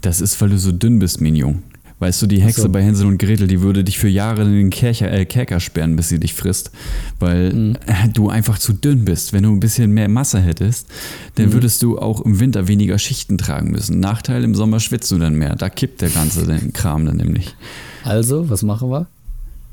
Das 0.00 0.20
ist, 0.20 0.40
weil 0.40 0.48
du 0.50 0.58
so 0.58 0.72
dünn 0.72 0.98
bist, 0.98 1.20
Minion. 1.20 1.62
Weißt 1.98 2.20
du, 2.20 2.26
die 2.26 2.42
Hexe 2.42 2.62
so. 2.62 2.68
bei 2.68 2.82
Hänsel 2.82 3.06
und 3.06 3.18
Gretel, 3.18 3.46
die 3.46 3.60
würde 3.60 3.84
dich 3.84 3.96
für 3.96 4.08
Jahre 4.08 4.42
in 4.42 4.52
den 4.54 4.70
Kercher, 4.70 5.12
äh, 5.12 5.24
Kerker 5.24 5.60
sperren, 5.60 5.94
bis 5.94 6.08
sie 6.08 6.18
dich 6.18 6.34
frisst. 6.34 6.72
Weil 7.20 7.52
Mhm. 7.52 7.76
äh, 7.86 8.08
du 8.12 8.28
einfach 8.28 8.58
zu 8.58 8.72
dünn 8.72 9.04
bist. 9.04 9.32
Wenn 9.32 9.44
du 9.44 9.52
ein 9.52 9.60
bisschen 9.60 9.92
mehr 9.92 10.08
Masse 10.08 10.40
hättest, 10.40 10.88
dann 11.36 11.46
Mhm. 11.46 11.52
würdest 11.52 11.80
du 11.82 11.98
auch 12.00 12.20
im 12.22 12.40
Winter 12.40 12.66
weniger 12.66 12.98
Schichten 12.98 13.38
tragen 13.38 13.70
müssen. 13.70 14.00
Nachteil, 14.00 14.42
im 14.42 14.56
Sommer 14.56 14.80
schwitzt 14.80 15.12
du 15.12 15.18
dann 15.18 15.36
mehr. 15.36 15.54
Da 15.54 15.68
kippt 15.68 16.00
der 16.00 16.10
ganze 16.10 16.44
Kram 16.72 17.06
dann 17.06 17.18
nämlich. 17.18 17.54
Also, 18.02 18.50
was 18.50 18.64
machen 18.64 18.90
wir? 18.90 19.06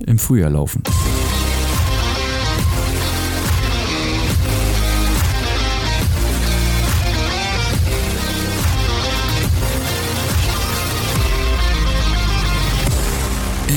Im 0.05 0.20
Frühjahr 0.20 0.51
laufen. 0.51 0.83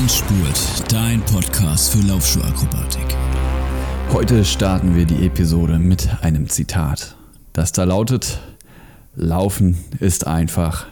Endspurt, 0.03 0.93
dein 0.93 1.21
Podcast 1.27 1.93
für 1.93 2.05
Laufschuhakrobatik. 2.05 3.17
Heute 4.11 4.45
starten 4.45 4.97
wir 4.97 5.05
die 5.05 5.25
Episode 5.27 5.79
mit 5.79 6.09
einem 6.23 6.49
Zitat, 6.49 7.15
das 7.53 7.71
da 7.71 7.85
lautet, 7.85 8.41
Laufen 9.15 9.77
ist 10.01 10.27
einfach. 10.27 10.87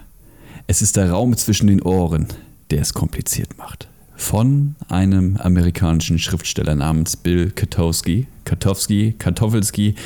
Es 0.68 0.80
ist 0.80 0.96
der 0.96 1.10
Raum 1.10 1.36
zwischen 1.36 1.66
den 1.66 1.82
Ohren, 1.82 2.28
der 2.70 2.82
es 2.82 2.94
kompliziert 2.94 3.58
macht. 3.58 3.88
Von 4.14 4.76
einem 4.88 5.36
amerikanischen 5.38 6.20
Schriftsteller 6.20 6.76
namens 6.76 7.16
Bill 7.16 7.50
Katowski. 7.50 8.28
Katowski, 8.44 9.16
Kartoffelski, 9.18 9.96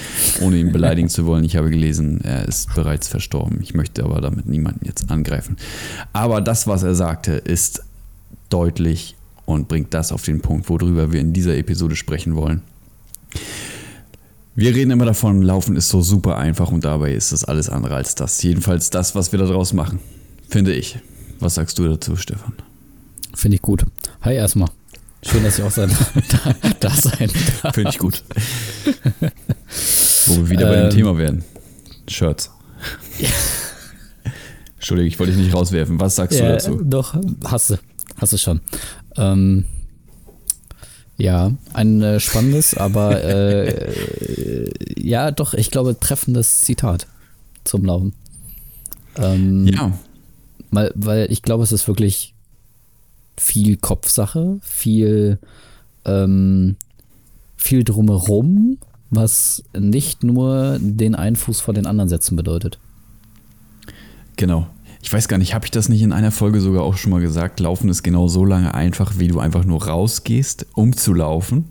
ohne 0.40 0.56
ihn 0.56 0.72
beleidigen 0.72 1.10
zu 1.10 1.26
wollen. 1.26 1.44
Ich 1.44 1.56
habe 1.56 1.68
gelesen, 1.68 2.22
er 2.22 2.48
ist 2.48 2.74
bereits 2.74 3.08
verstorben. 3.08 3.58
Ich 3.60 3.74
möchte 3.74 4.02
aber 4.02 4.22
damit 4.22 4.46
niemanden 4.46 4.86
jetzt 4.86 5.10
angreifen. 5.10 5.58
Aber 6.14 6.40
das, 6.40 6.66
was 6.66 6.82
er 6.82 6.94
sagte, 6.94 7.32
ist 7.32 7.82
deutlich 8.54 9.16
und 9.46 9.66
bringt 9.68 9.92
das 9.92 10.12
auf 10.12 10.22
den 10.22 10.40
Punkt, 10.40 10.68
worüber 10.68 11.12
wir 11.12 11.20
in 11.20 11.32
dieser 11.32 11.56
Episode 11.56 11.96
sprechen 11.96 12.36
wollen. 12.36 12.62
Wir 14.54 14.72
reden 14.74 14.92
immer 14.92 15.04
davon, 15.06 15.42
Laufen 15.42 15.74
ist 15.74 15.88
so 15.88 16.00
super 16.02 16.36
einfach 16.38 16.70
und 16.70 16.84
dabei 16.84 17.12
ist 17.12 17.32
das 17.32 17.42
alles 17.44 17.68
andere 17.68 17.96
als 17.96 18.14
das. 18.14 18.40
Jedenfalls 18.42 18.90
das, 18.90 19.16
was 19.16 19.32
wir 19.32 19.40
daraus 19.40 19.72
machen, 19.72 19.98
finde 20.48 20.72
ich. 20.72 20.98
Was 21.40 21.56
sagst 21.56 21.78
du 21.80 21.88
dazu, 21.88 22.14
Stefan? 22.14 22.52
Finde 23.34 23.56
ich 23.56 23.62
gut. 23.62 23.84
Hi 24.22 24.36
erstmal. 24.36 24.68
Schön, 25.28 25.42
dass 25.42 25.58
ich 25.58 25.64
auch 25.64 25.70
sein, 25.72 25.90
da, 26.44 26.54
da 26.78 26.90
sein 26.90 27.30
darf. 27.62 27.74
Finde 27.74 27.90
ich 27.90 27.98
gut. 27.98 28.22
Wo 30.26 30.36
wir 30.36 30.50
wieder 30.50 30.68
bei 30.68 30.76
dem 30.76 30.84
Ähm. 30.84 30.90
Thema 30.90 31.18
werden. 31.18 31.44
Shirts. 32.06 32.50
Entschuldigung, 34.76 35.08
ich 35.08 35.18
wollte 35.18 35.32
dich 35.32 35.42
nicht 35.44 35.54
rauswerfen. 35.54 35.98
Was 35.98 36.14
sagst 36.14 36.38
du 36.38 36.44
Ja, 36.44 36.52
dazu? 36.52 36.80
Doch, 36.84 37.16
hast 37.46 37.70
du. 37.70 37.76
Hast 38.18 38.32
du 38.32 38.38
schon. 38.38 38.60
Ähm, 39.16 39.64
ja, 41.16 41.52
ein 41.72 42.02
äh, 42.02 42.20
spannendes, 42.20 42.74
aber 42.76 43.22
äh, 43.22 43.68
äh, 43.68 44.72
ja, 44.96 45.30
doch, 45.30 45.54
ich 45.54 45.70
glaube, 45.70 45.98
treffendes 45.98 46.60
Zitat 46.62 47.06
zum 47.64 47.84
Laufen. 47.84 48.12
Ähm, 49.16 49.66
Ja, 49.66 49.92
Weil, 50.70 50.92
weil 50.94 51.30
ich 51.30 51.42
glaube, 51.42 51.62
es 51.62 51.72
ist 51.72 51.86
wirklich 51.86 52.34
viel 53.36 53.76
Kopfsache, 53.76 54.58
viel, 54.62 55.38
ähm, 56.04 56.76
viel 57.56 57.84
drumherum, 57.84 58.78
was 59.10 59.64
nicht 59.76 60.24
nur 60.24 60.78
den 60.80 61.14
einen 61.14 61.36
Fuß 61.36 61.60
vor 61.60 61.74
den 61.74 61.86
anderen 61.86 62.08
setzen 62.08 62.36
bedeutet. 62.36 62.78
genau. 64.36 64.66
Ich 65.04 65.12
weiß 65.12 65.28
gar 65.28 65.36
nicht, 65.36 65.54
habe 65.54 65.66
ich 65.66 65.70
das 65.70 65.90
nicht 65.90 66.00
in 66.00 66.14
einer 66.14 66.30
Folge 66.30 66.62
sogar 66.62 66.82
auch 66.82 66.96
schon 66.96 67.10
mal 67.10 67.20
gesagt? 67.20 67.60
Laufen 67.60 67.90
ist 67.90 68.02
genau 68.02 68.26
so 68.26 68.42
lange 68.46 68.72
einfach, 68.72 69.18
wie 69.18 69.28
du 69.28 69.38
einfach 69.38 69.66
nur 69.66 69.84
rausgehst, 69.86 70.64
um 70.72 70.96
zu 70.96 71.12
laufen. 71.12 71.66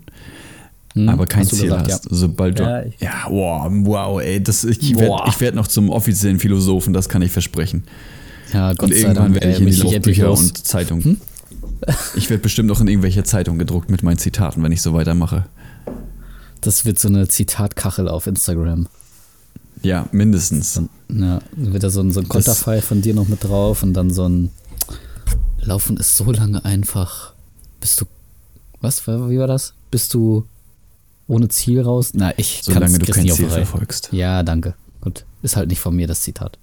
Hm, 0.93 1.09
aber 1.09 1.25
kein 1.25 1.43
Ziel 1.47 1.63
gesagt, 1.63 1.91
hast. 1.91 2.07
Sobald 2.11 2.59
du. 2.59 2.63
Ja, 2.63 2.83
Ja, 2.99 3.25
ich- 3.25 3.31
wow, 3.31 3.71
wow, 3.85 4.21
ey, 4.21 4.41
das, 4.41 4.63
ich 4.63 4.95
werde 4.95 5.39
werd 5.39 5.55
noch 5.55 5.65
zum 5.67 5.89
offiziellen 5.89 6.37
Philosophen, 6.37 6.93
das 6.93 7.09
kann 7.09 7.23
ich 7.23 7.31
versprechen. 7.31 7.85
Ja, 8.53 8.71
Gott 8.73 8.91
Und 8.91 8.95
irgendwann 8.95 9.33
werde 9.33 9.49
ich 9.49 9.55
ey, 9.55 9.63
in 9.63 9.71
die 9.71 9.77
Laufbücher 9.77 10.31
und 10.31 10.57
Zeitungen. 10.67 11.19
Ich 12.15 12.29
werde 12.29 12.41
bestimmt 12.41 12.69
noch 12.69 12.79
in 12.79 12.87
irgendwelche 12.87 13.23
Zeitungen 13.25 13.59
gedruckt 13.59 13.89
mit 13.89 14.03
meinen 14.03 14.17
Zitaten, 14.17 14.63
wenn 14.63 14.71
ich 14.71 14.81
so 14.81 14.93
weitermache. 14.93 15.47
Das 16.61 16.85
wird 16.85 16.97
so 16.97 17.09
eine 17.09 17.27
Zitatkachel 17.27 18.07
auf 18.07 18.25
Instagram. 18.25 18.87
Ja, 19.83 20.07
mindestens. 20.11 20.73
Dann, 20.73 20.89
ja, 21.09 21.39
dann 21.55 21.73
wird 21.73 21.83
da 21.83 21.89
so 21.89 21.99
ein, 22.01 22.11
so 22.11 22.19
ein 22.21 22.27
Konterfei 22.29 22.81
von 22.81 23.01
dir 23.01 23.13
noch 23.13 23.27
mit 23.27 23.43
drauf 23.43 23.83
und 23.83 23.93
dann 23.93 24.09
so 24.11 24.27
ein 24.27 24.49
Laufen 25.61 25.97
ist 25.97 26.17
so 26.17 26.31
lange 26.31 26.63
einfach. 26.65 27.33
Bist 27.79 28.01
du. 28.01 28.05
Was? 28.81 29.05
Wie 29.07 29.37
war 29.39 29.47
das? 29.47 29.73
Bist 29.91 30.13
du 30.13 30.45
ohne 31.27 31.47
Ziel 31.49 31.81
raus? 31.81 32.11
Na, 32.13 32.33
ich 32.37 32.55
kann's- 32.63 32.65
Solange 32.73 32.97
du 32.99 33.11
kein 33.11 33.29
Ziel 33.29 33.47
verfolgst. 33.49 34.09
Ja, 34.11 34.43
danke. 34.43 34.73
Gut. 35.01 35.25
Ist 35.41 35.55
halt 35.55 35.69
nicht 35.69 35.79
von 35.79 35.95
mir 35.95 36.07
das 36.07 36.21
Zitat. 36.21 36.57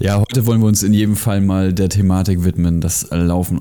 Ja, 0.00 0.18
heute 0.18 0.46
wollen 0.46 0.60
wir 0.60 0.66
uns 0.68 0.82
in 0.82 0.94
jedem 0.94 1.16
Fall 1.16 1.40
mal 1.42 1.72
der 1.74 1.90
Thematik 1.90 2.44
widmen, 2.44 2.80
dass 2.80 3.08
Laufen 3.10 3.60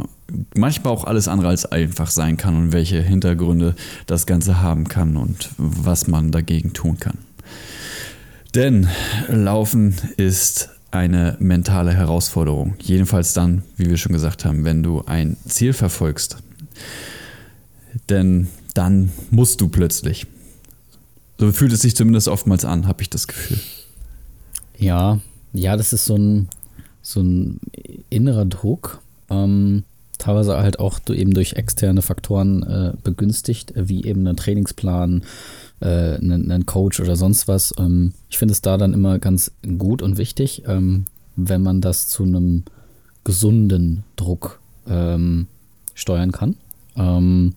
manchmal 0.55 0.93
auch 0.93 1.03
alles 1.03 1.27
andere 1.27 1.49
als 1.49 1.65
einfach 1.65 2.09
sein 2.09 2.37
kann 2.37 2.55
und 2.55 2.71
welche 2.73 3.01
Hintergründe 3.01 3.75
das 4.05 4.25
Ganze 4.25 4.61
haben 4.61 4.87
kann 4.87 5.17
und 5.17 5.49
was 5.57 6.07
man 6.07 6.31
dagegen 6.31 6.71
tun 6.73 6.97
kann. 6.99 7.17
Denn 8.55 8.87
Laufen 9.27 9.95
ist 10.15 10.69
eine 10.89 11.35
mentale 11.39 11.93
Herausforderung. 11.93 12.75
Jedenfalls 12.81 13.33
dann, 13.33 13.63
wie 13.75 13.89
wir 13.89 13.97
schon 13.97 14.13
gesagt 14.13 14.45
haben, 14.45 14.63
wenn 14.63 14.81
du 14.81 15.03
ein 15.05 15.35
Ziel 15.45 15.73
verfolgst. 15.73 16.37
Denn 18.09 18.47
dann 18.73 19.11
musst 19.29 19.59
du 19.59 19.67
plötzlich. 19.67 20.25
So 21.37 21.51
fühlt 21.51 21.73
es 21.73 21.81
sich 21.81 21.97
zumindest 21.97 22.29
oftmals 22.29 22.63
an, 22.63 22.87
habe 22.87 23.01
ich 23.01 23.09
das 23.09 23.27
Gefühl. 23.27 23.59
Ja, 24.77 25.19
ja, 25.51 25.75
das 25.75 25.91
ist 25.91 26.05
so 26.05 26.15
ein, 26.15 26.47
so 27.01 27.21
ein 27.21 27.59
innerer 28.09 28.45
Druck. 28.45 29.01
Ähm, 29.29 29.83
teilweise 30.17 30.57
halt 30.57 30.79
auch 30.79 30.99
eben 31.09 31.33
durch 31.33 31.53
externe 31.53 32.01
Faktoren 32.01 32.63
äh, 32.63 32.93
begünstigt, 33.03 33.73
wie 33.75 34.05
eben 34.05 34.25
ein 34.27 34.37
Trainingsplan, 34.37 35.23
äh, 35.81 36.15
ein, 36.17 36.51
ein 36.51 36.65
Coach 36.65 36.99
oder 36.99 37.15
sonst 37.15 37.47
was. 37.47 37.73
Ähm, 37.77 38.13
ich 38.29 38.37
finde 38.37 38.53
es 38.53 38.61
da 38.61 38.77
dann 38.77 38.93
immer 38.93 39.19
ganz 39.19 39.51
gut 39.77 40.01
und 40.01 40.17
wichtig, 40.17 40.63
ähm, 40.67 41.05
wenn 41.35 41.61
man 41.61 41.81
das 41.81 42.07
zu 42.07 42.23
einem 42.23 42.63
gesunden 43.23 44.03
Druck 44.15 44.59
ähm, 44.87 45.47
steuern 45.93 46.31
kann. 46.31 46.55
Ähm, 46.95 47.53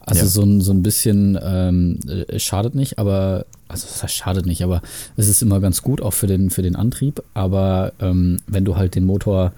also 0.00 0.22
Ja. 0.22 0.26
so, 0.28 0.42
ein, 0.42 0.60
so 0.60 0.72
ein 0.72 0.82
bisschen 0.82 1.38
ähm, 1.42 1.98
äh, 2.08 2.38
schadet 2.38 2.74
nicht, 2.74 2.98
aber 2.98 3.44
also 3.68 3.88
das 4.00 4.12
schadet 4.12 4.46
nicht, 4.46 4.62
aber 4.62 4.80
es 5.16 5.26
ist 5.28 5.42
immer 5.42 5.58
ganz 5.58 5.82
gut 5.82 6.00
auch 6.00 6.12
für 6.12 6.28
den 6.28 6.50
für 6.50 6.62
den 6.62 6.76
Antrieb. 6.76 7.22
Aber 7.34 7.92
ähm, 7.98 8.38
wenn 8.46 8.64
du 8.64 8.76
halt 8.76 8.94
den 8.94 9.04
Motor, 9.04 9.52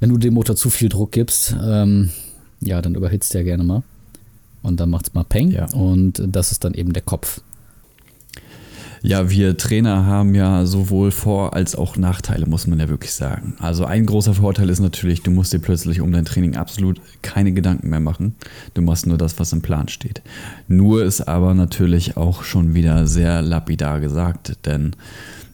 wenn 0.00 0.08
du 0.08 0.16
dem 0.16 0.32
Motor 0.34 0.56
zu 0.56 0.70
viel 0.70 0.88
Druck 0.88 1.12
gibst, 1.12 1.54
ja, 2.60 2.80
dann 2.80 2.94
überhitzt 2.94 3.34
der 3.34 3.44
gerne 3.44 3.62
mal 3.62 3.82
und 4.64 4.80
dann 4.80 4.90
macht's 4.90 5.14
mal 5.14 5.24
Peng 5.24 5.50
Ja. 5.50 5.66
und 5.72 6.20
das 6.26 6.50
ist 6.52 6.64
dann 6.64 6.74
eben 6.74 6.92
der 6.92 7.02
Kopf. 7.02 7.40
Ja, 9.06 9.28
wir 9.28 9.58
Trainer 9.58 10.06
haben 10.06 10.34
ja 10.34 10.64
sowohl 10.64 11.10
Vor- 11.10 11.52
als 11.52 11.74
auch 11.76 11.98
Nachteile, 11.98 12.46
muss 12.46 12.66
man 12.66 12.80
ja 12.80 12.88
wirklich 12.88 13.12
sagen. 13.12 13.54
Also 13.60 13.84
ein 13.84 14.06
großer 14.06 14.32
Vorteil 14.32 14.70
ist 14.70 14.80
natürlich, 14.80 15.22
du 15.22 15.30
musst 15.30 15.52
dir 15.52 15.58
plötzlich 15.58 16.00
um 16.00 16.10
dein 16.10 16.24
Training 16.24 16.56
absolut 16.56 17.02
keine 17.20 17.52
Gedanken 17.52 17.90
mehr 17.90 18.00
machen. 18.00 18.34
Du 18.72 18.80
machst 18.80 19.06
nur 19.06 19.18
das, 19.18 19.38
was 19.38 19.52
im 19.52 19.60
Plan 19.60 19.88
steht. 19.88 20.22
Nur 20.68 21.04
ist 21.04 21.28
aber 21.28 21.52
natürlich 21.52 22.16
auch 22.16 22.44
schon 22.44 22.72
wieder 22.74 23.06
sehr 23.06 23.42
lapidar 23.42 24.00
gesagt, 24.00 24.56
denn 24.64 24.96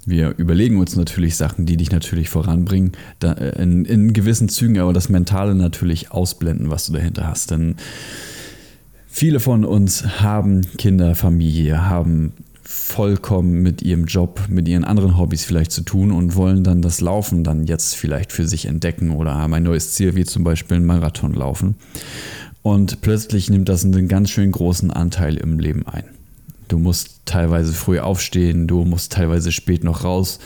wir 0.06 0.34
überlegen 0.38 0.78
uns 0.78 0.94
natürlich 0.94 1.34
Sachen, 1.36 1.66
die 1.66 1.76
dich 1.76 1.90
natürlich 1.90 2.28
voranbringen, 2.28 2.92
äh, 3.22 3.60
in, 3.60 3.84
in 3.84 4.12
gewissen 4.12 4.48
Zügen 4.48 4.78
aber 4.78 4.92
das 4.92 5.08
Mentale 5.08 5.56
natürlich 5.56 6.12
ausblenden, 6.12 6.70
was 6.70 6.86
du 6.86 6.92
dahinter 6.92 7.26
hast. 7.26 7.50
Denn 7.50 7.74
Viele 9.20 9.38
von 9.38 9.66
uns 9.66 10.22
haben 10.22 10.62
Kinder, 10.78 11.14
Familie, 11.14 11.90
haben 11.90 12.32
vollkommen 12.62 13.60
mit 13.60 13.82
ihrem 13.82 14.06
Job, 14.06 14.40
mit 14.48 14.66
ihren 14.66 14.82
anderen 14.82 15.18
Hobbys 15.18 15.44
vielleicht 15.44 15.72
zu 15.72 15.82
tun 15.82 16.10
und 16.10 16.36
wollen 16.36 16.64
dann 16.64 16.80
das 16.80 17.02
Laufen 17.02 17.44
dann 17.44 17.66
jetzt 17.66 17.96
vielleicht 17.96 18.32
für 18.32 18.48
sich 18.48 18.64
entdecken 18.64 19.10
oder 19.10 19.34
haben 19.34 19.52
ein 19.52 19.64
neues 19.64 19.92
Ziel, 19.92 20.14
wie 20.14 20.24
zum 20.24 20.42
Beispiel 20.42 20.78
einen 20.78 20.86
Marathon 20.86 21.34
laufen. 21.34 21.74
Und 22.62 23.02
plötzlich 23.02 23.50
nimmt 23.50 23.68
das 23.68 23.84
einen 23.84 24.08
ganz 24.08 24.30
schön 24.30 24.52
großen 24.52 24.90
Anteil 24.90 25.36
im 25.36 25.58
Leben 25.58 25.86
ein. 25.86 26.04
Du 26.68 26.78
musst 26.78 27.20
teilweise 27.26 27.74
früh 27.74 27.98
aufstehen, 27.98 28.68
du 28.68 28.86
musst 28.86 29.12
teilweise 29.12 29.52
spät 29.52 29.84
noch 29.84 30.02
raus. 30.02 30.38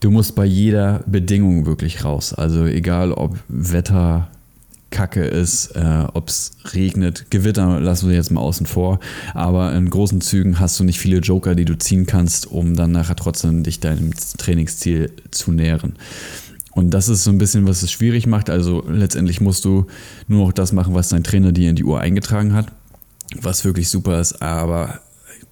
Du 0.00 0.10
musst 0.10 0.34
bei 0.34 0.44
jeder 0.44 1.02
Bedingung 1.06 1.64
wirklich 1.64 2.04
raus. 2.04 2.34
Also 2.34 2.66
egal 2.66 3.12
ob 3.12 3.38
Wetter, 3.48 4.28
kacke 4.92 5.24
ist, 5.24 5.72
äh, 5.74 6.04
ob 6.12 6.28
es 6.28 6.52
regnet. 6.72 7.26
Gewitter 7.30 7.80
lassen 7.80 8.08
wir 8.08 8.14
jetzt 8.14 8.30
mal 8.30 8.40
außen 8.40 8.66
vor. 8.66 9.00
Aber 9.34 9.74
in 9.74 9.90
großen 9.90 10.20
Zügen 10.20 10.60
hast 10.60 10.78
du 10.78 10.84
nicht 10.84 11.00
viele 11.00 11.18
Joker, 11.18 11.56
die 11.56 11.64
du 11.64 11.76
ziehen 11.76 12.06
kannst, 12.06 12.46
um 12.46 12.76
dann 12.76 12.92
nachher 12.92 13.16
trotzdem 13.16 13.64
dich 13.64 13.80
deinem 13.80 14.12
Trainingsziel 14.38 15.10
zu 15.32 15.50
nähern. 15.50 15.94
Und 16.70 16.90
das 16.90 17.08
ist 17.08 17.24
so 17.24 17.30
ein 17.30 17.38
bisschen, 17.38 17.66
was 17.66 17.82
es 17.82 17.90
schwierig 17.90 18.26
macht. 18.26 18.48
Also 18.48 18.84
letztendlich 18.88 19.40
musst 19.40 19.64
du 19.64 19.86
nur 20.28 20.46
noch 20.46 20.52
das 20.52 20.72
machen, 20.72 20.94
was 20.94 21.08
dein 21.08 21.24
Trainer 21.24 21.52
dir 21.52 21.70
in 21.70 21.76
die 21.76 21.84
Uhr 21.84 22.00
eingetragen 22.00 22.54
hat, 22.54 22.66
was 23.40 23.64
wirklich 23.64 23.88
super 23.88 24.20
ist. 24.20 24.40
Aber 24.40 25.00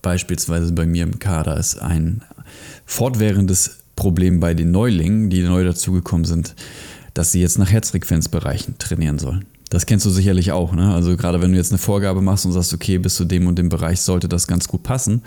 beispielsweise 0.03 0.73
bei 0.73 0.87
mir 0.87 1.03
im 1.03 1.19
Kader 1.19 1.57
ist 1.57 1.81
ein 1.81 2.23
fortwährendes 2.87 3.81
Problem 3.97 4.41
bei 4.41 4.55
den 4.55 4.71
Neulingen, 4.71 5.29
die 5.29 5.43
neu 5.43 5.63
dazugekommen 5.63 6.25
sind, 6.25 6.55
dass 7.15 7.33
sie 7.33 7.41
jetzt 7.41 7.59
nach 7.59 7.71
Herzfrequenzbereichen 7.71 8.79
trainieren 8.79 9.19
sollen. 9.19 9.45
Das 9.71 9.87
kennst 9.87 10.05
du 10.05 10.11
sicherlich 10.11 10.51
auch, 10.51 10.73
ne? 10.73 10.93
Also 10.93 11.17
gerade 11.17 11.41
wenn 11.41 11.53
du 11.53 11.57
jetzt 11.57 11.71
eine 11.71 11.79
Vorgabe 11.79 12.21
machst 12.23 12.45
und 12.45 12.53
sagst, 12.53 12.75
okay, 12.75 12.99
bis 12.99 13.15
zu 13.15 13.25
dem 13.25 13.47
und 13.47 13.57
dem 13.57 13.69
Bereich 13.69 14.01
sollte 14.01 14.29
das 14.29 14.49
ganz 14.49 14.67
gut 14.67 14.83
passen, 14.83 15.23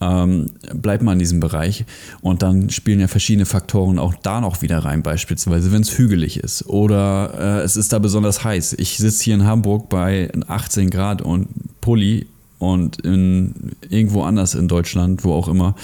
ähm, 0.00 0.50
bleib 0.74 1.02
mal 1.02 1.12
in 1.12 1.18
diesem 1.18 1.40
Bereich. 1.40 1.84
Und 2.22 2.42
dann 2.42 2.70
spielen 2.70 3.00
ja 3.00 3.08
verschiedene 3.08 3.46
Faktoren 3.46 3.98
auch 3.98 4.14
da 4.22 4.40
noch 4.40 4.62
wieder 4.62 4.78
rein, 4.78 5.02
beispielsweise, 5.02 5.70
wenn 5.70 5.82
es 5.82 5.98
hügelig 5.98 6.38
ist 6.38 6.66
oder 6.66 7.60
äh, 7.60 7.62
es 7.62 7.76
ist 7.76 7.92
da 7.92 7.98
besonders 7.98 8.42
heiß. 8.42 8.74
Ich 8.74 8.96
sitze 8.96 9.24
hier 9.24 9.34
in 9.34 9.44
Hamburg 9.44 9.88
bei 9.88 10.30
18 10.46 10.88
Grad 10.88 11.20
und 11.20 11.48
Pulli 11.80 12.26
und 12.58 13.00
in, 13.02 13.72
irgendwo 13.88 14.22
anders 14.22 14.54
in 14.54 14.68
Deutschland, 14.68 15.24
wo 15.24 15.32
auch 15.32 15.48
immer, 15.48 15.74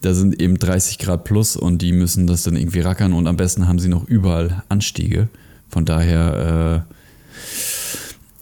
da 0.00 0.14
sind 0.14 0.40
eben 0.40 0.58
30 0.58 0.98
Grad 0.98 1.24
plus 1.24 1.56
und 1.56 1.82
die 1.82 1.92
müssen 1.92 2.26
das 2.26 2.42
dann 2.42 2.56
irgendwie 2.56 2.80
rackern 2.80 3.12
und 3.12 3.26
am 3.26 3.36
besten 3.36 3.68
haben 3.68 3.78
sie 3.78 3.88
noch 3.88 4.08
überall 4.08 4.62
Anstiege. 4.68 5.28
Von 5.68 5.84
daher 5.84 6.84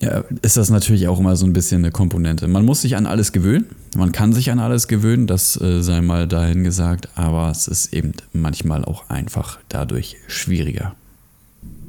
äh, 0.01 0.05
ja, 0.05 0.25
ist 0.43 0.57
das 0.57 0.71
natürlich 0.71 1.09
auch 1.09 1.21
immer 1.21 1.37
so 1.37 1.45
ein 1.47 1.53
bisschen 1.53 1.83
eine 1.83 1.91
Komponente. 1.91 2.49
Man 2.49 2.65
muss 2.65 2.83
sich 2.83 2.97
an 2.97 3.07
alles 3.07 3.33
gewöhnen, 3.33 3.67
man 3.97 4.13
kann 4.13 4.33
sich 4.33 4.51
an 4.51 4.59
alles 4.59 4.89
gewöhnen, 4.89 5.27
das 5.27 5.61
äh, 5.61 5.83
sei 5.83 6.01
mal 6.01 6.27
dahin 6.27 6.65
gesagt, 6.65 7.09
aber 7.17 7.51
es 7.51 7.69
ist 7.69 7.93
eben 7.93 8.15
manchmal 8.33 8.85
auch 8.85 9.11
einfach 9.11 9.59
dadurch 9.69 10.17
schwieriger. 10.27 10.95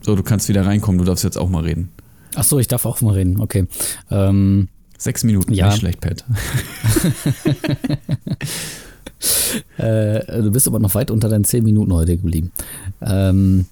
So, 0.01 0.15
du 0.15 0.24
kannst 0.24 0.50
wieder 0.50 0.65
reinkommen, 0.65 0.98
du 0.98 1.06
darfst 1.06 1.24
jetzt 1.24 1.38
auch 1.38 1.50
mal 1.50 1.63
reden. 1.63 1.89
Ach 2.36 2.44
so, 2.44 2.59
ich 2.59 2.68
darf 2.68 2.86
auch 2.86 3.01
mal 3.01 3.13
reden, 3.13 3.39
okay. 3.39 3.68
Ähm, 4.09 4.68
Sechs 5.01 5.24
Minuten, 5.24 5.51
Ja. 5.51 5.65
nicht 5.69 5.80
schlecht, 5.80 6.00
Pat. 6.00 6.24
Äh, 9.77 10.42
du 10.42 10.51
bist 10.51 10.68
aber 10.68 10.80
noch 10.80 10.95
weit 10.95 11.12
unter 11.12 11.30
deinen 11.30 11.44
10 11.44 11.63
Minuten 11.63 11.94
heute 11.94 12.18
geblieben. 12.18 12.51
Ähm, 13.01 13.65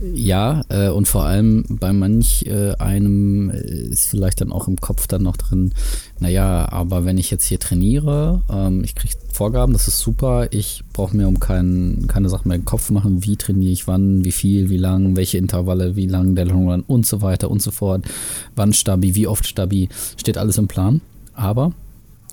ja, 0.00 0.62
äh, 0.68 0.90
und 0.90 1.08
vor 1.08 1.24
allem 1.24 1.64
bei 1.68 1.92
manch 1.92 2.44
äh, 2.46 2.74
einem 2.78 3.50
äh, 3.50 3.88
ist 3.90 4.06
vielleicht 4.06 4.40
dann 4.40 4.52
auch 4.52 4.68
im 4.68 4.76
Kopf 4.76 5.06
dann 5.08 5.22
noch 5.22 5.36
drin, 5.36 5.72
naja, 6.20 6.70
aber 6.70 7.04
wenn 7.04 7.18
ich 7.18 7.30
jetzt 7.30 7.44
hier 7.44 7.58
trainiere, 7.58 8.42
ähm, 8.50 8.84
ich 8.84 8.94
kriege 8.94 9.14
Vorgaben, 9.32 9.72
das 9.72 9.88
ist 9.88 9.98
super, 9.98 10.48
ich 10.52 10.84
brauche 10.92 11.16
mir 11.16 11.26
um 11.26 11.40
kein, 11.40 12.04
keine 12.06 12.28
Sachen 12.28 12.48
mehr 12.48 12.56
im 12.56 12.64
Kopf 12.64 12.90
machen, 12.90 13.24
wie 13.24 13.36
trainiere 13.36 13.72
ich 13.72 13.88
wann, 13.88 14.24
wie 14.24 14.32
viel, 14.32 14.70
wie 14.70 14.76
lang, 14.76 15.16
welche 15.16 15.38
Intervalle, 15.38 15.96
wie 15.96 16.06
lang 16.06 16.34
der 16.34 16.46
Long 16.46 16.70
Run 16.70 16.84
und 16.86 17.06
so 17.06 17.20
weiter 17.20 17.50
und 17.50 17.60
so 17.60 17.70
fort, 17.70 18.04
wann 18.54 18.72
Stabi, 18.72 19.14
wie 19.14 19.26
oft 19.26 19.46
Stabi, 19.46 19.88
steht 20.16 20.38
alles 20.38 20.58
im 20.58 20.68
Plan. 20.68 21.00
Aber 21.34 21.72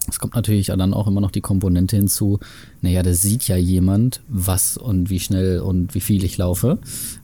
es 0.07 0.19
kommt 0.19 0.35
natürlich 0.35 0.67
dann 0.67 0.93
auch 0.93 1.07
immer 1.07 1.21
noch 1.21 1.31
die 1.31 1.41
Komponente 1.41 1.95
hinzu, 1.95 2.39
naja, 2.81 3.03
da 3.03 3.13
sieht 3.13 3.47
ja 3.47 3.55
jemand, 3.55 4.21
was 4.27 4.77
und 4.77 5.09
wie 5.09 5.19
schnell 5.19 5.59
und 5.59 5.95
wie 5.95 6.01
viel 6.01 6.23
ich 6.23 6.37
laufe. 6.37 6.79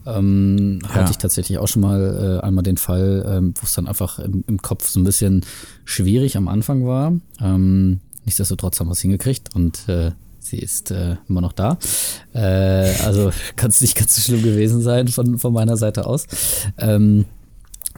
Ähm, 0.06 0.80
Ja. 0.84 0.90
Hatte 0.90 1.12
ich 1.12 1.18
tatsächlich 1.18 1.58
auch 1.58 1.68
schon 1.68 1.82
mal 1.82 2.40
äh, 2.42 2.46
einmal 2.46 2.64
den 2.64 2.78
Fall, 2.78 3.26
ähm, 3.28 3.54
wo 3.60 3.66
es 3.66 3.74
dann 3.74 3.88
einfach 3.88 4.20
im, 4.20 4.44
im 4.48 4.62
Kopf 4.62 4.88
so 4.88 5.00
ein 5.00 5.04
bisschen 5.04 5.46
schwierig 5.86 6.38
am 6.38 6.48
Anfang 6.48 6.86
war. 6.86 7.14
Ähm, 7.40 8.00
nichtsdestotrotz 8.26 8.80
haben 8.80 8.88
wir 8.88 8.94
es 8.94 9.02
hingekriegt 9.02 9.56
und 9.56 9.88
äh, 9.90 10.12
sie 10.40 10.58
ist 10.58 10.92
äh, 10.92 11.18
immer 11.30 11.42
noch 11.42 11.54
da. 11.54 11.78
Äh, 12.34 12.40
also 13.06 13.32
kann 13.56 13.70
es 13.70 13.82
nicht 13.82 13.96
ganz 13.96 14.16
so 14.16 14.22
schlimm 14.22 14.44
gewesen 14.44 14.82
sein 14.82 15.08
von, 15.08 15.38
von 15.38 15.54
meiner 15.54 15.78
Seite 15.78 16.06
aus. 16.06 16.28
Ähm, 16.78 17.26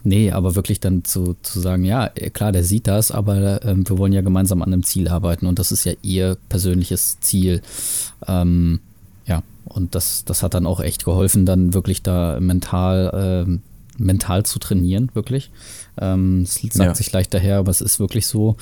Nee, 0.06 0.30
aber 0.32 0.54
wirklich 0.54 0.80
dann 0.80 1.02
zu, 1.04 1.34
zu 1.42 1.60
sagen, 1.60 1.84
ja, 1.84 2.10
äh, 2.14 2.28
klar, 2.30 2.52
der 2.52 2.62
sieht 2.62 2.86
das, 2.86 3.10
aber 3.10 3.64
ähm, 3.64 3.88
wir 3.88 3.96
wollen 3.98 4.12
ja 4.12 4.20
gemeinsam 4.20 4.60
an 4.62 4.72
einem 4.72 4.82
Ziel 4.82 5.08
arbeiten 5.08 5.46
und 5.46 5.58
das 5.58 5.72
ist 5.72 5.84
ja 5.84 5.92
ihr 6.02 6.36
persönliches 6.50 7.18
Ziel. 7.20 7.62
Ähm, 8.28 8.80
ja, 9.26 9.42
und 9.64 9.94
das, 9.94 10.24
das 10.26 10.42
hat 10.42 10.52
dann 10.54 10.66
auch 10.66 10.80
echt 10.80 11.04
geholfen, 11.06 11.46
dann 11.46 11.72
wirklich 11.72 12.02
da 12.02 12.38
mental, 12.38 13.44
ähm, 13.48 13.62
mental 13.96 14.44
zu 14.44 14.58
trainieren, 14.58 15.08
wirklich. 15.14 15.50
Ähm, 15.98 16.42
es 16.42 16.54
sagt 16.56 16.74
Ja. 16.76 16.94
sich 16.94 17.10
leicht 17.12 17.32
daher, 17.32 17.58
aber 17.58 17.70
es 17.70 17.80
ist 17.80 17.98
wirklich 17.98 18.26
so. 18.26 18.56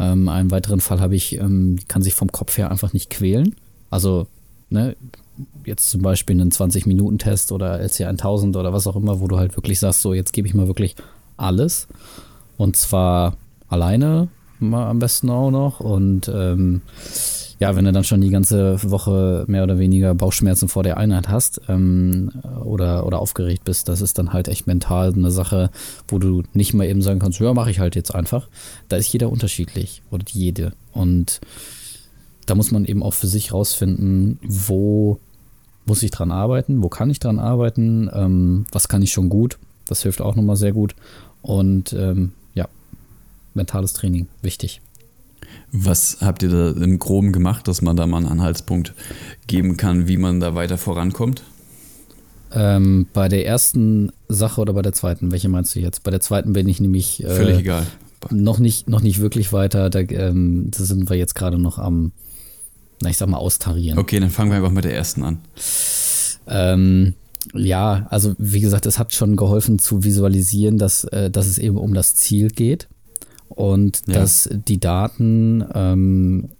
Ähm, 0.00 0.28
einen 0.28 0.50
weiteren 0.50 0.80
Fall 0.80 1.00
habe 1.00 1.14
ich, 1.14 1.34
ähm, 1.38 1.76
die 1.76 1.84
kann 1.84 2.02
sich 2.02 2.14
vom 2.14 2.32
Kopf 2.32 2.58
her 2.58 2.70
einfach 2.72 2.92
nicht 2.92 3.08
quälen. 3.10 3.54
Also, 3.90 4.26
ne, 4.70 4.96
jetzt 5.68 5.90
zum 5.90 6.02
Beispiel 6.02 6.40
einen 6.40 6.50
20-Minuten-Test 6.50 7.52
oder 7.52 7.80
LC 7.80 8.06
1000 8.06 8.56
oder 8.56 8.72
was 8.72 8.86
auch 8.86 8.96
immer, 8.96 9.20
wo 9.20 9.28
du 9.28 9.36
halt 9.36 9.56
wirklich 9.56 9.78
sagst, 9.78 10.02
so 10.02 10.12
jetzt 10.14 10.32
gebe 10.32 10.48
ich 10.48 10.54
mal 10.54 10.66
wirklich 10.66 10.96
alles. 11.36 11.86
Und 12.56 12.76
zwar 12.76 13.36
alleine 13.68 14.28
mal 14.60 14.88
am 14.88 14.98
besten 14.98 15.30
auch 15.30 15.50
noch. 15.50 15.80
Und 15.80 16.28
ähm, 16.28 16.82
ja, 17.60 17.74
wenn 17.74 17.84
du 17.84 17.92
dann 17.92 18.04
schon 18.04 18.20
die 18.20 18.30
ganze 18.30 18.78
Woche 18.90 19.44
mehr 19.48 19.64
oder 19.64 19.78
weniger 19.78 20.14
Bauchschmerzen 20.14 20.68
vor 20.68 20.82
der 20.82 20.96
Einheit 20.96 21.28
hast 21.28 21.60
ähm, 21.68 22.30
oder, 22.64 23.06
oder 23.06 23.18
aufgeregt 23.18 23.64
bist, 23.64 23.88
das 23.88 24.00
ist 24.00 24.18
dann 24.18 24.32
halt 24.32 24.48
echt 24.48 24.66
mental 24.66 25.12
eine 25.12 25.30
Sache, 25.30 25.70
wo 26.06 26.18
du 26.18 26.42
nicht 26.52 26.74
mal 26.74 26.86
eben 26.86 27.02
sagen 27.02 27.18
kannst, 27.18 27.40
ja, 27.40 27.52
mache 27.54 27.70
ich 27.70 27.80
halt 27.80 27.96
jetzt 27.96 28.14
einfach. 28.14 28.48
Da 28.88 28.96
ist 28.96 29.12
jeder 29.12 29.30
unterschiedlich 29.30 30.02
oder 30.10 30.24
jede. 30.28 30.72
Und 30.92 31.40
da 32.46 32.54
muss 32.54 32.70
man 32.70 32.84
eben 32.84 33.02
auch 33.02 33.14
für 33.14 33.26
sich 33.26 33.52
rausfinden, 33.52 34.38
wo 34.42 35.18
muss 35.88 36.02
ich 36.02 36.10
dran 36.10 36.30
arbeiten, 36.30 36.82
wo 36.82 36.88
kann 36.88 37.10
ich 37.10 37.18
dran 37.18 37.38
arbeiten, 37.38 38.08
ähm, 38.12 38.66
was 38.70 38.88
kann 38.88 39.02
ich 39.02 39.10
schon 39.10 39.28
gut. 39.28 39.58
Das 39.86 40.02
hilft 40.02 40.20
auch 40.20 40.36
nochmal 40.36 40.56
sehr 40.56 40.72
gut. 40.72 40.94
Und 41.42 41.92
ähm, 41.94 42.32
ja, 42.54 42.68
mentales 43.54 43.94
Training, 43.94 44.28
wichtig. 44.42 44.80
Was 45.72 46.18
habt 46.20 46.42
ihr 46.42 46.50
da 46.50 46.70
im 46.70 46.98
Groben 46.98 47.32
gemacht, 47.32 47.68
dass 47.68 47.82
man 47.82 47.96
da 47.96 48.06
mal 48.06 48.18
einen 48.18 48.26
Anhaltspunkt 48.26 48.94
geben 49.46 49.76
kann, 49.76 50.08
wie 50.08 50.16
man 50.16 50.40
da 50.40 50.54
weiter 50.54 50.78
vorankommt? 50.78 51.42
Ähm, 52.52 53.06
bei 53.12 53.28
der 53.28 53.46
ersten 53.46 54.10
Sache 54.28 54.60
oder 54.60 54.72
bei 54.72 54.82
der 54.82 54.94
zweiten, 54.94 55.30
welche 55.30 55.48
meinst 55.48 55.74
du 55.74 55.80
jetzt? 55.80 56.02
Bei 56.02 56.10
der 56.10 56.20
zweiten 56.20 56.52
bin 56.54 56.68
ich 56.68 56.80
nämlich 56.80 57.22
äh, 57.22 57.28
Völlig 57.28 57.58
egal. 57.58 57.86
noch 58.30 58.58
nicht, 58.58 58.88
noch 58.88 59.02
nicht 59.02 59.20
wirklich 59.20 59.52
weiter. 59.52 59.90
Da, 59.90 60.00
ähm, 60.00 60.70
da 60.70 60.84
sind 60.84 61.10
wir 61.10 61.16
jetzt 61.16 61.34
gerade 61.34 61.58
noch 61.58 61.78
am, 61.78 62.12
na, 63.02 63.10
ich 63.10 63.16
sag 63.16 63.28
mal, 63.28 63.38
austarieren. 63.38 63.98
Okay, 63.98 64.20
dann 64.20 64.30
fangen 64.30 64.50
wir 64.50 64.56
einfach 64.56 64.70
mit 64.70 64.84
der 64.84 64.94
ersten 64.94 65.22
an. 65.22 65.38
Ähm, 66.46 67.14
ja, 67.54 68.06
also 68.10 68.34
wie 68.38 68.60
gesagt, 68.60 68.86
es 68.86 68.98
hat 68.98 69.14
schon 69.14 69.36
geholfen 69.36 69.78
zu 69.78 70.04
visualisieren, 70.04 70.78
dass, 70.78 71.04
äh, 71.04 71.30
dass 71.30 71.46
es 71.46 71.58
eben 71.58 71.76
um 71.76 71.94
das 71.94 72.14
Ziel 72.14 72.48
geht 72.48 72.88
und 73.48 74.02
Ja. 74.06 74.14
dass 74.14 74.48
die 74.52 74.78
Daten 74.80 75.64
ähm, 75.74 76.50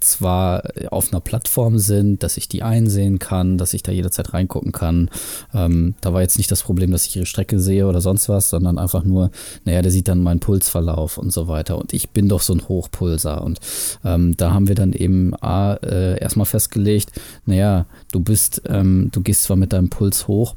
zwar 0.00 0.62
auf 0.90 1.12
einer 1.12 1.20
Plattform 1.20 1.78
sind, 1.78 2.22
dass 2.22 2.36
ich 2.36 2.48
die 2.48 2.62
einsehen 2.62 3.18
kann, 3.18 3.58
dass 3.58 3.74
ich 3.74 3.82
da 3.82 3.92
jederzeit 3.92 4.32
reingucken 4.34 4.72
kann. 4.72 5.10
Ähm, 5.54 5.94
da 6.00 6.12
war 6.12 6.20
jetzt 6.20 6.38
nicht 6.38 6.50
das 6.50 6.62
Problem, 6.62 6.90
dass 6.90 7.06
ich 7.06 7.16
ihre 7.16 7.26
Strecke 7.26 7.58
sehe 7.58 7.86
oder 7.86 8.00
sonst 8.00 8.28
was, 8.28 8.50
sondern 8.50 8.78
einfach 8.78 9.04
nur, 9.04 9.30
naja, 9.64 9.82
der 9.82 9.90
sieht 9.90 10.08
dann 10.08 10.22
meinen 10.22 10.40
Pulsverlauf 10.40 11.18
und 11.18 11.32
so 11.32 11.48
weiter. 11.48 11.78
Und 11.78 11.92
ich 11.92 12.10
bin 12.10 12.28
doch 12.28 12.42
so 12.42 12.52
ein 12.52 12.68
Hochpulser. 12.68 13.42
Und 13.42 13.60
ähm, 14.04 14.36
da 14.36 14.52
haben 14.52 14.68
wir 14.68 14.74
dann 14.74 14.92
eben 14.92 15.34
A, 15.40 15.74
äh, 15.74 16.20
erstmal 16.20 16.46
festgelegt, 16.46 17.12
naja, 17.46 17.86
du 18.12 18.20
bist, 18.20 18.62
ähm, 18.66 19.08
du 19.12 19.22
gehst 19.22 19.44
zwar 19.44 19.56
mit 19.56 19.72
deinem 19.72 19.88
Puls 19.88 20.28
hoch, 20.28 20.54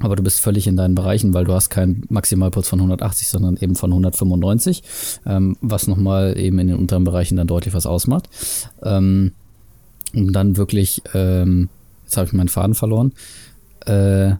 aber 0.00 0.16
du 0.16 0.22
bist 0.22 0.40
völlig 0.40 0.66
in 0.66 0.76
deinen 0.76 0.94
Bereichen, 0.94 1.34
weil 1.34 1.44
du 1.44 1.52
hast 1.52 1.70
keinen 1.70 2.04
Maximalpuls 2.08 2.68
von 2.68 2.80
180, 2.80 3.28
sondern 3.28 3.56
eben 3.56 3.76
von 3.76 3.90
195, 3.90 4.82
ähm, 5.26 5.56
was 5.60 5.86
nochmal 5.86 6.38
eben 6.38 6.58
in 6.58 6.68
den 6.68 6.76
unteren 6.76 7.04
Bereichen 7.04 7.36
dann 7.36 7.46
deutlich 7.46 7.74
was 7.74 7.86
ausmacht. 7.86 8.28
Ähm, 8.82 9.32
um 10.14 10.32
dann 10.32 10.56
wirklich, 10.56 11.02
ähm, 11.14 11.68
jetzt 12.04 12.16
habe 12.16 12.26
ich 12.26 12.32
meinen 12.32 12.48
Faden 12.48 12.74
verloren, 12.74 13.12
äh, 13.86 14.32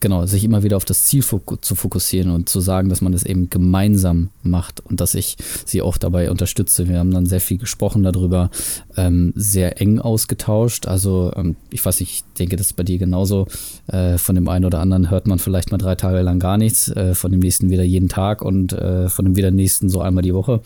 genau, 0.00 0.26
sich 0.26 0.44
immer 0.44 0.62
wieder 0.62 0.76
auf 0.76 0.84
das 0.84 1.04
Ziel 1.04 1.22
zu 1.22 1.74
fokussieren 1.74 2.30
und 2.30 2.48
zu 2.48 2.60
sagen, 2.60 2.88
dass 2.88 3.00
man 3.00 3.12
das 3.12 3.24
eben 3.24 3.48
gemeinsam 3.50 4.30
macht 4.42 4.80
und 4.80 5.00
dass 5.00 5.14
ich 5.14 5.36
sie 5.64 5.82
auch 5.82 5.96
dabei 5.96 6.30
unterstütze. 6.30 6.88
Wir 6.88 6.98
haben 6.98 7.10
dann 7.10 7.26
sehr 7.26 7.40
viel 7.40 7.58
gesprochen 7.58 8.02
darüber, 8.02 8.50
ähm, 8.96 9.32
sehr 9.34 9.80
eng 9.80 10.00
ausgetauscht. 10.00 10.86
Also 10.86 11.32
ähm, 11.36 11.56
ich 11.70 11.84
weiß 11.84 12.00
nicht, 12.00 12.12
ich 12.12 12.24
denke, 12.38 12.56
das 12.56 12.66
ist 12.68 12.72
bei 12.74 12.82
dir 12.82 12.98
genauso. 12.98 13.46
Äh, 13.86 14.18
von 14.18 14.34
dem 14.34 14.48
einen 14.48 14.64
oder 14.64 14.80
anderen 14.80 15.10
hört 15.10 15.26
man 15.26 15.38
vielleicht 15.38 15.70
mal 15.70 15.78
drei 15.78 15.94
Tage 15.94 16.20
lang 16.20 16.38
gar 16.38 16.58
nichts, 16.58 16.88
äh, 16.88 17.14
von 17.14 17.30
dem 17.30 17.40
nächsten 17.40 17.70
wieder 17.70 17.84
jeden 17.84 18.08
Tag 18.08 18.42
und 18.42 18.72
äh, 18.72 19.08
von 19.08 19.24
dem 19.24 19.36
wieder 19.36 19.50
nächsten 19.50 19.88
so 19.88 20.00
einmal 20.00 20.22
die 20.22 20.34
Woche. 20.34 20.60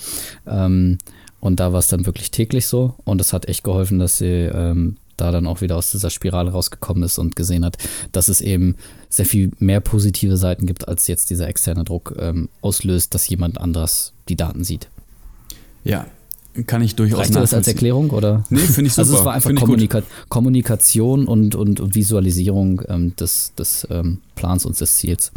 Ähm, 0.47 0.99
und 1.40 1.61
da 1.61 1.73
war 1.73 1.78
es 1.78 1.88
dann 1.88 2.06
wirklich 2.06 2.30
täglich 2.30 2.66
so 2.66 2.94
und 3.04 3.20
es 3.20 3.32
hat 3.32 3.47
echt 3.49 3.62
geholfen, 3.62 3.99
dass 3.99 4.18
sie 4.18 4.50
ähm, 4.52 4.97
da 5.21 5.31
dann 5.31 5.47
auch 5.47 5.61
wieder 5.61 5.77
aus 5.77 5.91
dieser 5.91 6.11
Spirale 6.11 6.51
rausgekommen 6.53 7.03
ist 7.03 7.19
und 7.19 7.37
gesehen 7.37 7.65
hat, 7.65 7.77
dass 8.13 8.29
es 8.29 8.41
eben 8.41 8.77
sehr 9.09 9.27
viel 9.27 9.51
mehr 9.59 9.81
positive 9.81 10.37
Seiten 10.37 10.67
gibt, 10.67 10.89
als 10.89 11.07
jetzt 11.07 11.31
dieser 11.31 11.49
externe 11.49 11.85
Druck 11.85 12.15
ähm, 12.19 12.49
auslöst, 12.61 13.15
dass 13.15 13.29
jemand 13.29 13.61
anders 13.61 14.13
die 14.29 14.37
Daten 14.37 14.65
sieht. 14.65 14.89
Ja, 15.85 16.07
kann 16.67 16.83
ich 16.83 16.97
durchaus 16.97 17.21
Reicht 17.21 17.35
dir 17.35 17.41
das 17.41 17.55
als 17.55 17.69
Erklärung 17.69 18.11
oder? 18.11 18.45
Nee, 18.51 18.61
finde 18.61 18.89
ich 18.89 18.95
super. 18.95 19.03
Also 19.09 19.19
es 19.19 19.25
war 19.25 19.35
einfach 19.35 19.55
Kommunika 19.55 20.03
Kommunikation 20.29 21.27
und, 21.27 21.55
und, 21.55 21.81
und 21.81 21.95
Visualisierung 21.95 22.83
ähm, 22.89 23.15
des, 23.17 23.53
des 23.57 23.87
ähm, 23.91 24.19
Plans 24.35 24.67
und 24.67 24.79
des 24.81 24.97
Ziels. 24.97 25.33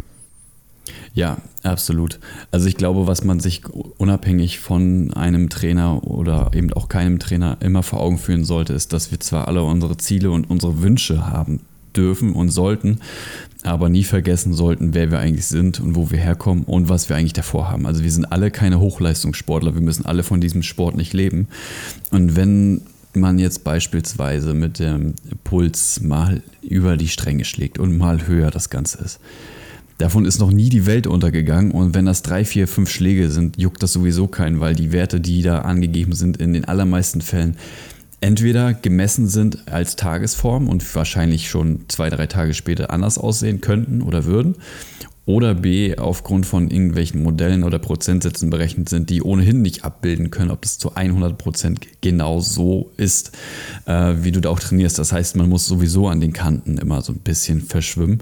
Ja, 1.14 1.38
absolut. 1.62 2.18
Also 2.50 2.66
ich 2.66 2.76
glaube, 2.76 3.06
was 3.06 3.24
man 3.24 3.40
sich 3.40 3.62
unabhängig 3.98 4.58
von 4.60 5.12
einem 5.14 5.48
Trainer 5.48 6.04
oder 6.04 6.50
eben 6.54 6.72
auch 6.72 6.88
keinem 6.88 7.18
Trainer 7.18 7.58
immer 7.60 7.82
vor 7.82 8.00
Augen 8.00 8.18
führen 8.18 8.44
sollte, 8.44 8.72
ist, 8.72 8.92
dass 8.92 9.10
wir 9.10 9.20
zwar 9.20 9.48
alle 9.48 9.62
unsere 9.62 9.96
Ziele 9.96 10.30
und 10.30 10.48
unsere 10.50 10.82
Wünsche 10.82 11.28
haben 11.28 11.60
dürfen 11.94 12.32
und 12.32 12.48
sollten, 12.48 13.00
aber 13.62 13.88
nie 13.88 14.04
vergessen 14.04 14.54
sollten, 14.54 14.94
wer 14.94 15.10
wir 15.10 15.18
eigentlich 15.18 15.46
sind 15.46 15.78
und 15.80 15.94
wo 15.94 16.10
wir 16.10 16.18
herkommen 16.18 16.64
und 16.64 16.88
was 16.88 17.08
wir 17.08 17.16
eigentlich 17.16 17.34
davor 17.34 17.70
haben. 17.70 17.86
Also 17.86 18.02
wir 18.02 18.10
sind 18.10 18.32
alle 18.32 18.50
keine 18.50 18.80
Hochleistungssportler, 18.80 19.74
wir 19.74 19.82
müssen 19.82 20.06
alle 20.06 20.22
von 20.22 20.40
diesem 20.40 20.62
Sport 20.62 20.96
nicht 20.96 21.12
leben. 21.12 21.48
Und 22.10 22.34
wenn 22.34 22.82
man 23.14 23.38
jetzt 23.38 23.62
beispielsweise 23.62 24.54
mit 24.54 24.78
dem 24.78 25.14
Puls 25.44 26.00
mal 26.00 26.42
über 26.62 26.96
die 26.96 27.08
Stränge 27.08 27.44
schlägt 27.44 27.78
und 27.78 27.96
mal 27.96 28.26
höher 28.26 28.50
das 28.50 28.70
Ganze 28.70 29.04
ist, 29.04 29.20
Davon 29.98 30.24
ist 30.24 30.40
noch 30.40 30.50
nie 30.50 30.68
die 30.68 30.86
Welt 30.86 31.06
untergegangen 31.06 31.70
und 31.70 31.94
wenn 31.94 32.06
das 32.06 32.22
drei, 32.22 32.44
vier, 32.44 32.66
fünf 32.66 32.90
Schläge 32.90 33.30
sind, 33.30 33.60
juckt 33.60 33.82
das 33.82 33.92
sowieso 33.92 34.26
keinen, 34.26 34.60
weil 34.60 34.74
die 34.74 34.92
Werte, 34.92 35.20
die 35.20 35.42
da 35.42 35.60
angegeben 35.60 36.14
sind, 36.14 36.38
in 36.38 36.52
den 36.52 36.64
allermeisten 36.64 37.20
Fällen 37.20 37.56
entweder 38.20 38.72
gemessen 38.72 39.26
sind 39.26 39.68
als 39.68 39.96
Tagesform 39.96 40.68
und 40.68 40.94
wahrscheinlich 40.94 41.50
schon 41.50 41.84
zwei, 41.88 42.08
drei 42.08 42.26
Tage 42.26 42.54
später 42.54 42.90
anders 42.90 43.18
aussehen 43.18 43.60
könnten 43.60 44.00
oder 44.00 44.24
würden. 44.24 44.56
Oder 45.24 45.54
B, 45.54 45.96
aufgrund 45.96 46.46
von 46.46 46.68
irgendwelchen 46.68 47.22
Modellen 47.22 47.62
oder 47.62 47.78
Prozentsätzen 47.78 48.50
berechnet 48.50 48.88
sind, 48.88 49.08
die 49.08 49.22
ohnehin 49.22 49.62
nicht 49.62 49.84
abbilden 49.84 50.32
können, 50.32 50.50
ob 50.50 50.64
es 50.64 50.78
zu 50.78 50.96
100 50.96 51.38
Prozent 51.38 51.86
genau 52.00 52.40
so 52.40 52.90
ist, 52.96 53.30
äh, 53.86 54.14
wie 54.18 54.32
du 54.32 54.40
da 54.40 54.48
auch 54.48 54.58
trainierst. 54.58 54.98
Das 54.98 55.12
heißt, 55.12 55.36
man 55.36 55.48
muss 55.48 55.66
sowieso 55.66 56.08
an 56.08 56.20
den 56.20 56.32
Kanten 56.32 56.76
immer 56.76 57.02
so 57.02 57.12
ein 57.12 57.20
bisschen 57.20 57.60
verschwimmen. 57.60 58.18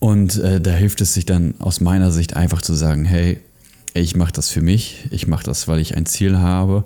Und 0.00 0.38
äh, 0.38 0.60
da 0.60 0.70
hilft 0.70 1.02
es 1.02 1.14
sich 1.14 1.26
dann 1.26 1.54
aus 1.60 1.80
meiner 1.80 2.10
Sicht 2.10 2.34
einfach 2.34 2.62
zu 2.62 2.74
sagen, 2.74 3.04
hey, 3.04 3.38
ich 3.94 4.16
mache 4.16 4.32
das 4.32 4.48
für 4.48 4.62
mich, 4.62 5.06
ich 5.10 5.26
mache 5.26 5.44
das, 5.44 5.68
weil 5.68 5.78
ich 5.78 5.96
ein 5.96 6.06
Ziel 6.06 6.38
habe, 6.38 6.84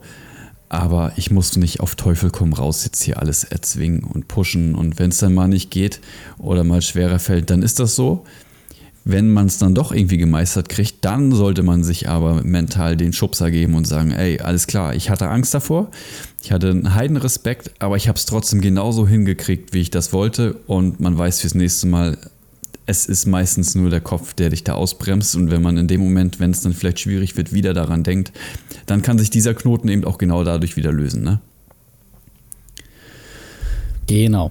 aber 0.68 1.12
ich 1.16 1.30
muss 1.30 1.56
nicht 1.56 1.78
auf 1.80 1.94
Teufel 1.94 2.30
komm 2.30 2.52
raus 2.52 2.85
jetzt 2.85 3.02
hier 3.02 3.21
alles 3.21 3.44
erzwingen 3.44 4.02
und 4.02 4.26
pushen 4.26 4.75
und 4.75 4.99
wenn 4.99 5.11
es 5.11 5.18
dann 5.18 5.33
mal 5.33 5.47
nicht 5.47 5.71
geht 5.71 6.00
oder 6.38 6.64
mal 6.64 6.83
schwerer 6.83 7.21
fällt, 7.21 7.50
dann 7.50 7.62
ist 7.62 7.78
das 7.78 7.94
so. 7.94 8.25
Wenn 9.06 9.30
man 9.30 9.47
es 9.47 9.59
dann 9.59 9.75
doch 9.75 9.92
irgendwie 9.92 10.16
gemeistert 10.16 10.71
kriegt, 10.71 11.04
dann 11.04 11.30
sollte 11.30 11.62
man 11.62 11.85
sich 11.85 12.09
aber 12.09 12.42
mental 12.42 12.97
den 12.97 13.12
Schubser 13.12 13.50
geben 13.50 13.75
und 13.75 13.87
sagen, 13.87 14.12
ey, 14.12 14.40
alles 14.40 14.66
klar, 14.66 14.94
ich 14.94 15.11
hatte 15.11 15.28
Angst 15.28 15.52
davor, 15.52 15.90
ich 16.42 16.50
hatte 16.50 16.71
einen 16.71 16.94
Heidenrespekt, 16.94 17.71
aber 17.80 17.97
ich 17.97 18.09
habe 18.09 18.16
es 18.16 18.25
trotzdem 18.25 18.62
genauso 18.62 19.06
hingekriegt, 19.06 19.75
wie 19.75 19.83
ich 19.83 19.90
das 19.90 20.14
wollte 20.14 20.54
und 20.66 21.00
man 21.00 21.18
weiß 21.18 21.42
fürs 21.42 21.54
nächste 21.54 21.87
Mal, 21.87 22.16
es 22.86 23.06
ist 23.06 23.26
meistens 23.26 23.74
nur 23.74 23.90
der 23.90 24.00
Kopf, 24.00 24.34
der 24.34 24.50
dich 24.50 24.64
da 24.64 24.74
ausbremst. 24.74 25.36
Und 25.36 25.50
wenn 25.50 25.62
man 25.62 25.76
in 25.76 25.88
dem 25.88 26.00
Moment, 26.00 26.40
wenn 26.40 26.50
es 26.50 26.60
dann 26.60 26.74
vielleicht 26.74 27.00
schwierig 27.00 27.36
wird, 27.36 27.52
wieder 27.52 27.72
daran 27.72 28.02
denkt, 28.02 28.32
dann 28.86 29.02
kann 29.02 29.18
sich 29.18 29.30
dieser 29.30 29.54
Knoten 29.54 29.88
eben 29.88 30.04
auch 30.04 30.18
genau 30.18 30.44
dadurch 30.44 30.76
wieder 30.76 30.92
lösen. 30.92 31.22
Ne? 31.22 31.40
Genau. 34.06 34.50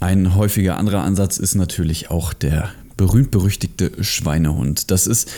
Ein 0.00 0.34
häufiger 0.34 0.78
anderer 0.78 1.02
Ansatz 1.04 1.38
ist 1.38 1.54
natürlich 1.54 2.10
auch 2.10 2.32
der 2.32 2.70
berühmt-berüchtigte 2.96 4.02
Schweinehund. 4.02 4.90
Das 4.90 5.06
ist 5.06 5.30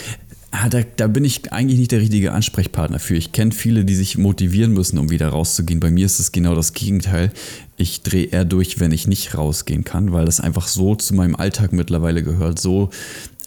Ah, 0.57 0.69
da, 0.69 0.83
da, 0.97 1.09
bin 1.09 1.25
ich 1.25 1.53
eigentlich 1.53 1.81
nicht 1.81 1.91
der 1.91 2.01
richtige 2.01 2.31
Ansprechpartner 2.31 3.01
für. 3.01 3.17
Ich 3.17 3.33
kenne 3.33 3.51
viele, 3.51 3.85
die 3.85 3.97
sich 3.97 4.19
motivieren 4.19 4.73
müssen, 4.73 4.99
um 4.99 5.11
wieder 5.11 5.31
rauszugehen. 5.31 5.81
Bei 5.81 5.91
mir 5.91 6.07
ist 6.07 6.21
es 6.21 6.31
genau 6.31 6.55
das 6.55 6.75
Gegenteil. 6.75 7.33
Ich 7.77 8.03
drehe 8.03 8.27
eher 8.27 8.45
durch, 8.45 8.79
wenn 8.79 8.93
ich 8.93 9.09
nicht 9.09 9.37
rausgehen 9.37 9.83
kann, 9.83 10.13
weil 10.13 10.27
das 10.27 10.39
einfach 10.39 10.69
so 10.69 10.95
zu 10.95 11.13
meinem 11.13 11.35
Alltag 11.35 11.73
mittlerweile 11.73 12.23
gehört, 12.23 12.61
so 12.61 12.91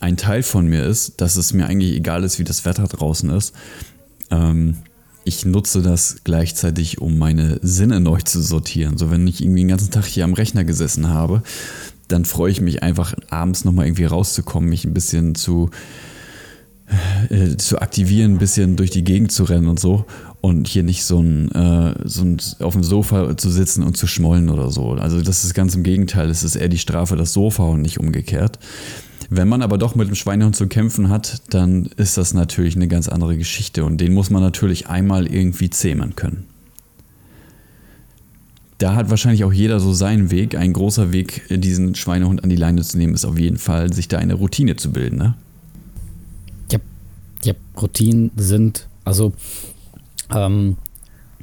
ein 0.01 0.17
Teil 0.17 0.43
von 0.43 0.67
mir 0.67 0.83
ist, 0.83 1.21
dass 1.21 1.37
es 1.37 1.53
mir 1.53 1.67
eigentlich 1.67 1.95
egal 1.95 2.25
ist, 2.25 2.39
wie 2.39 2.43
das 2.43 2.65
Wetter 2.65 2.87
draußen 2.87 3.29
ist. 3.29 3.55
Ähm, 4.29 4.75
ich 5.23 5.45
nutze 5.45 5.81
das 5.81 6.17
gleichzeitig, 6.25 6.99
um 6.99 7.17
meine 7.17 7.57
Sinne 7.61 8.01
neu 8.01 8.19
zu 8.19 8.41
sortieren. 8.41 8.97
So, 8.97 9.11
wenn 9.11 9.25
ich 9.27 9.41
irgendwie 9.41 9.61
den 9.61 9.69
ganzen 9.69 9.91
Tag 9.91 10.03
hier 10.03 10.25
am 10.25 10.33
Rechner 10.33 10.65
gesessen 10.65 11.07
habe, 11.07 11.41
dann 12.09 12.25
freue 12.25 12.51
ich 12.51 12.59
mich 12.59 12.83
einfach 12.83 13.13
abends 13.29 13.63
nochmal 13.63 13.85
irgendwie 13.85 14.05
rauszukommen, 14.05 14.69
mich 14.69 14.83
ein 14.83 14.93
bisschen 14.93 15.35
zu 15.35 15.69
äh, 17.29 17.57
zu 17.57 17.79
aktivieren, 17.79 18.33
ein 18.33 18.37
bisschen 18.37 18.75
durch 18.75 18.91
die 18.91 19.03
Gegend 19.03 19.31
zu 19.31 19.43
rennen 19.43 19.67
und 19.67 19.79
so 19.79 20.05
und 20.41 20.67
hier 20.67 20.83
nicht 20.83 21.03
so 21.03 21.19
ein, 21.19 21.51
äh, 21.51 21.95
so 22.05 22.23
ein 22.23 22.37
auf 22.59 22.73
dem 22.73 22.83
Sofa 22.83 23.35
zu 23.37 23.49
sitzen 23.49 23.83
und 23.83 23.97
zu 23.97 24.07
schmollen 24.07 24.49
oder 24.49 24.71
so. 24.71 24.91
Also 24.91 25.21
das 25.21 25.43
ist 25.43 25.53
ganz 25.53 25.75
im 25.75 25.83
Gegenteil, 25.83 26.29
es 26.29 26.43
ist 26.43 26.55
eher 26.55 26.69
die 26.69 26.77
Strafe 26.77 27.15
das 27.15 27.33
Sofa 27.33 27.63
und 27.63 27.81
nicht 27.81 27.99
umgekehrt. 27.99 28.59
Wenn 29.29 29.49
man 29.49 29.61
aber 29.61 29.77
doch 29.77 29.95
mit 29.95 30.07
dem 30.07 30.15
Schweinehund 30.15 30.55
zu 30.55 30.67
kämpfen 30.67 31.09
hat, 31.09 31.41
dann 31.49 31.89
ist 31.97 32.17
das 32.17 32.33
natürlich 32.33 32.75
eine 32.75 32.87
ganz 32.87 33.09
andere 33.09 33.37
Geschichte 33.37 33.83
und 33.83 33.99
den 33.99 34.13
muss 34.13 34.29
man 34.29 34.41
natürlich 34.41 34.87
einmal 34.87 35.27
irgendwie 35.27 35.69
zähmen 35.69 36.15
können. 36.15 36.45
Da 38.77 38.95
hat 38.95 39.09
wahrscheinlich 39.09 39.43
auch 39.43 39.51
jeder 39.51 39.79
so 39.79 39.91
seinen 39.91 40.29
Weg. 40.29 40.55
Ein 40.55 40.71
großer 40.71 41.11
Weg, 41.11 41.43
diesen 41.49 41.95
Schweinehund 41.95 42.43
an 42.43 42.49
die 42.49 42.55
Leine 42.55 42.83
zu 42.83 42.97
nehmen, 42.97 43.15
ist 43.15 43.25
auf 43.25 43.39
jeden 43.39 43.57
Fall, 43.57 43.91
sich 43.91 44.07
da 44.07 44.19
eine 44.19 44.35
Routine 44.35 44.75
zu 44.75 44.91
bilden. 44.91 45.17
Ne? 45.17 45.33
Ja, 47.43 47.53
Routinen 47.79 48.31
sind, 48.35 48.87
also 49.05 49.33
ähm, 50.33 50.77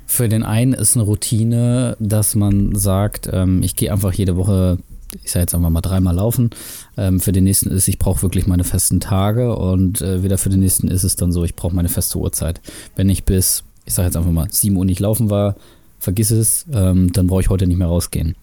für 0.06 0.28
den 0.28 0.42
einen 0.42 0.74
ist 0.74 0.96
eine 0.96 1.04
Routine, 1.04 1.96
dass 1.98 2.34
man 2.34 2.74
sagt, 2.74 3.28
ähm, 3.32 3.62
ich 3.62 3.74
gehe 3.74 3.92
einfach 3.92 4.12
jede 4.12 4.36
Woche, 4.36 4.78
ich 5.22 5.30
sage 5.30 5.42
jetzt 5.42 5.54
einfach 5.54 5.70
mal 5.70 5.80
dreimal 5.80 6.14
laufen. 6.14 6.50
Ähm, 6.96 7.20
für 7.20 7.32
den 7.32 7.44
nächsten 7.44 7.70
ist, 7.70 7.88
ich 7.88 7.98
brauche 7.98 8.22
wirklich 8.22 8.46
meine 8.46 8.64
festen 8.64 9.00
Tage 9.00 9.56
und 9.56 10.02
äh, 10.02 10.22
wieder 10.22 10.38
für 10.38 10.50
den 10.50 10.60
nächsten 10.60 10.88
ist 10.88 11.04
es 11.04 11.16
dann 11.16 11.32
so, 11.32 11.44
ich 11.44 11.56
brauche 11.56 11.74
meine 11.74 11.88
feste 11.88 12.18
Uhrzeit. 12.18 12.60
Wenn 12.96 13.08
ich 13.08 13.24
bis, 13.24 13.64
ich 13.86 13.94
sage 13.94 14.06
jetzt 14.06 14.16
einfach 14.16 14.30
mal, 14.30 14.48
7 14.50 14.76
Uhr 14.76 14.84
nicht 14.84 15.00
laufen 15.00 15.30
war, 15.30 15.56
vergiss 15.98 16.30
es, 16.30 16.66
ähm, 16.72 17.12
dann 17.12 17.26
brauche 17.26 17.40
ich 17.40 17.48
heute 17.48 17.66
nicht 17.66 17.78
mehr 17.78 17.88
rausgehen. 17.88 18.36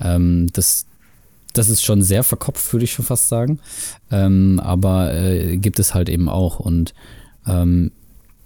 Ähm, 0.00 0.48
das, 0.52 0.86
das 1.52 1.68
ist 1.68 1.82
schon 1.82 2.02
sehr 2.02 2.22
verkopft, 2.22 2.72
würde 2.72 2.84
ich 2.84 2.92
schon 2.92 3.04
fast 3.04 3.28
sagen. 3.28 3.60
Ähm, 4.10 4.60
aber 4.62 5.14
äh, 5.14 5.56
gibt 5.56 5.78
es 5.78 5.94
halt 5.94 6.08
eben 6.08 6.28
auch. 6.28 6.60
Und 6.60 6.94
ähm, 7.46 7.92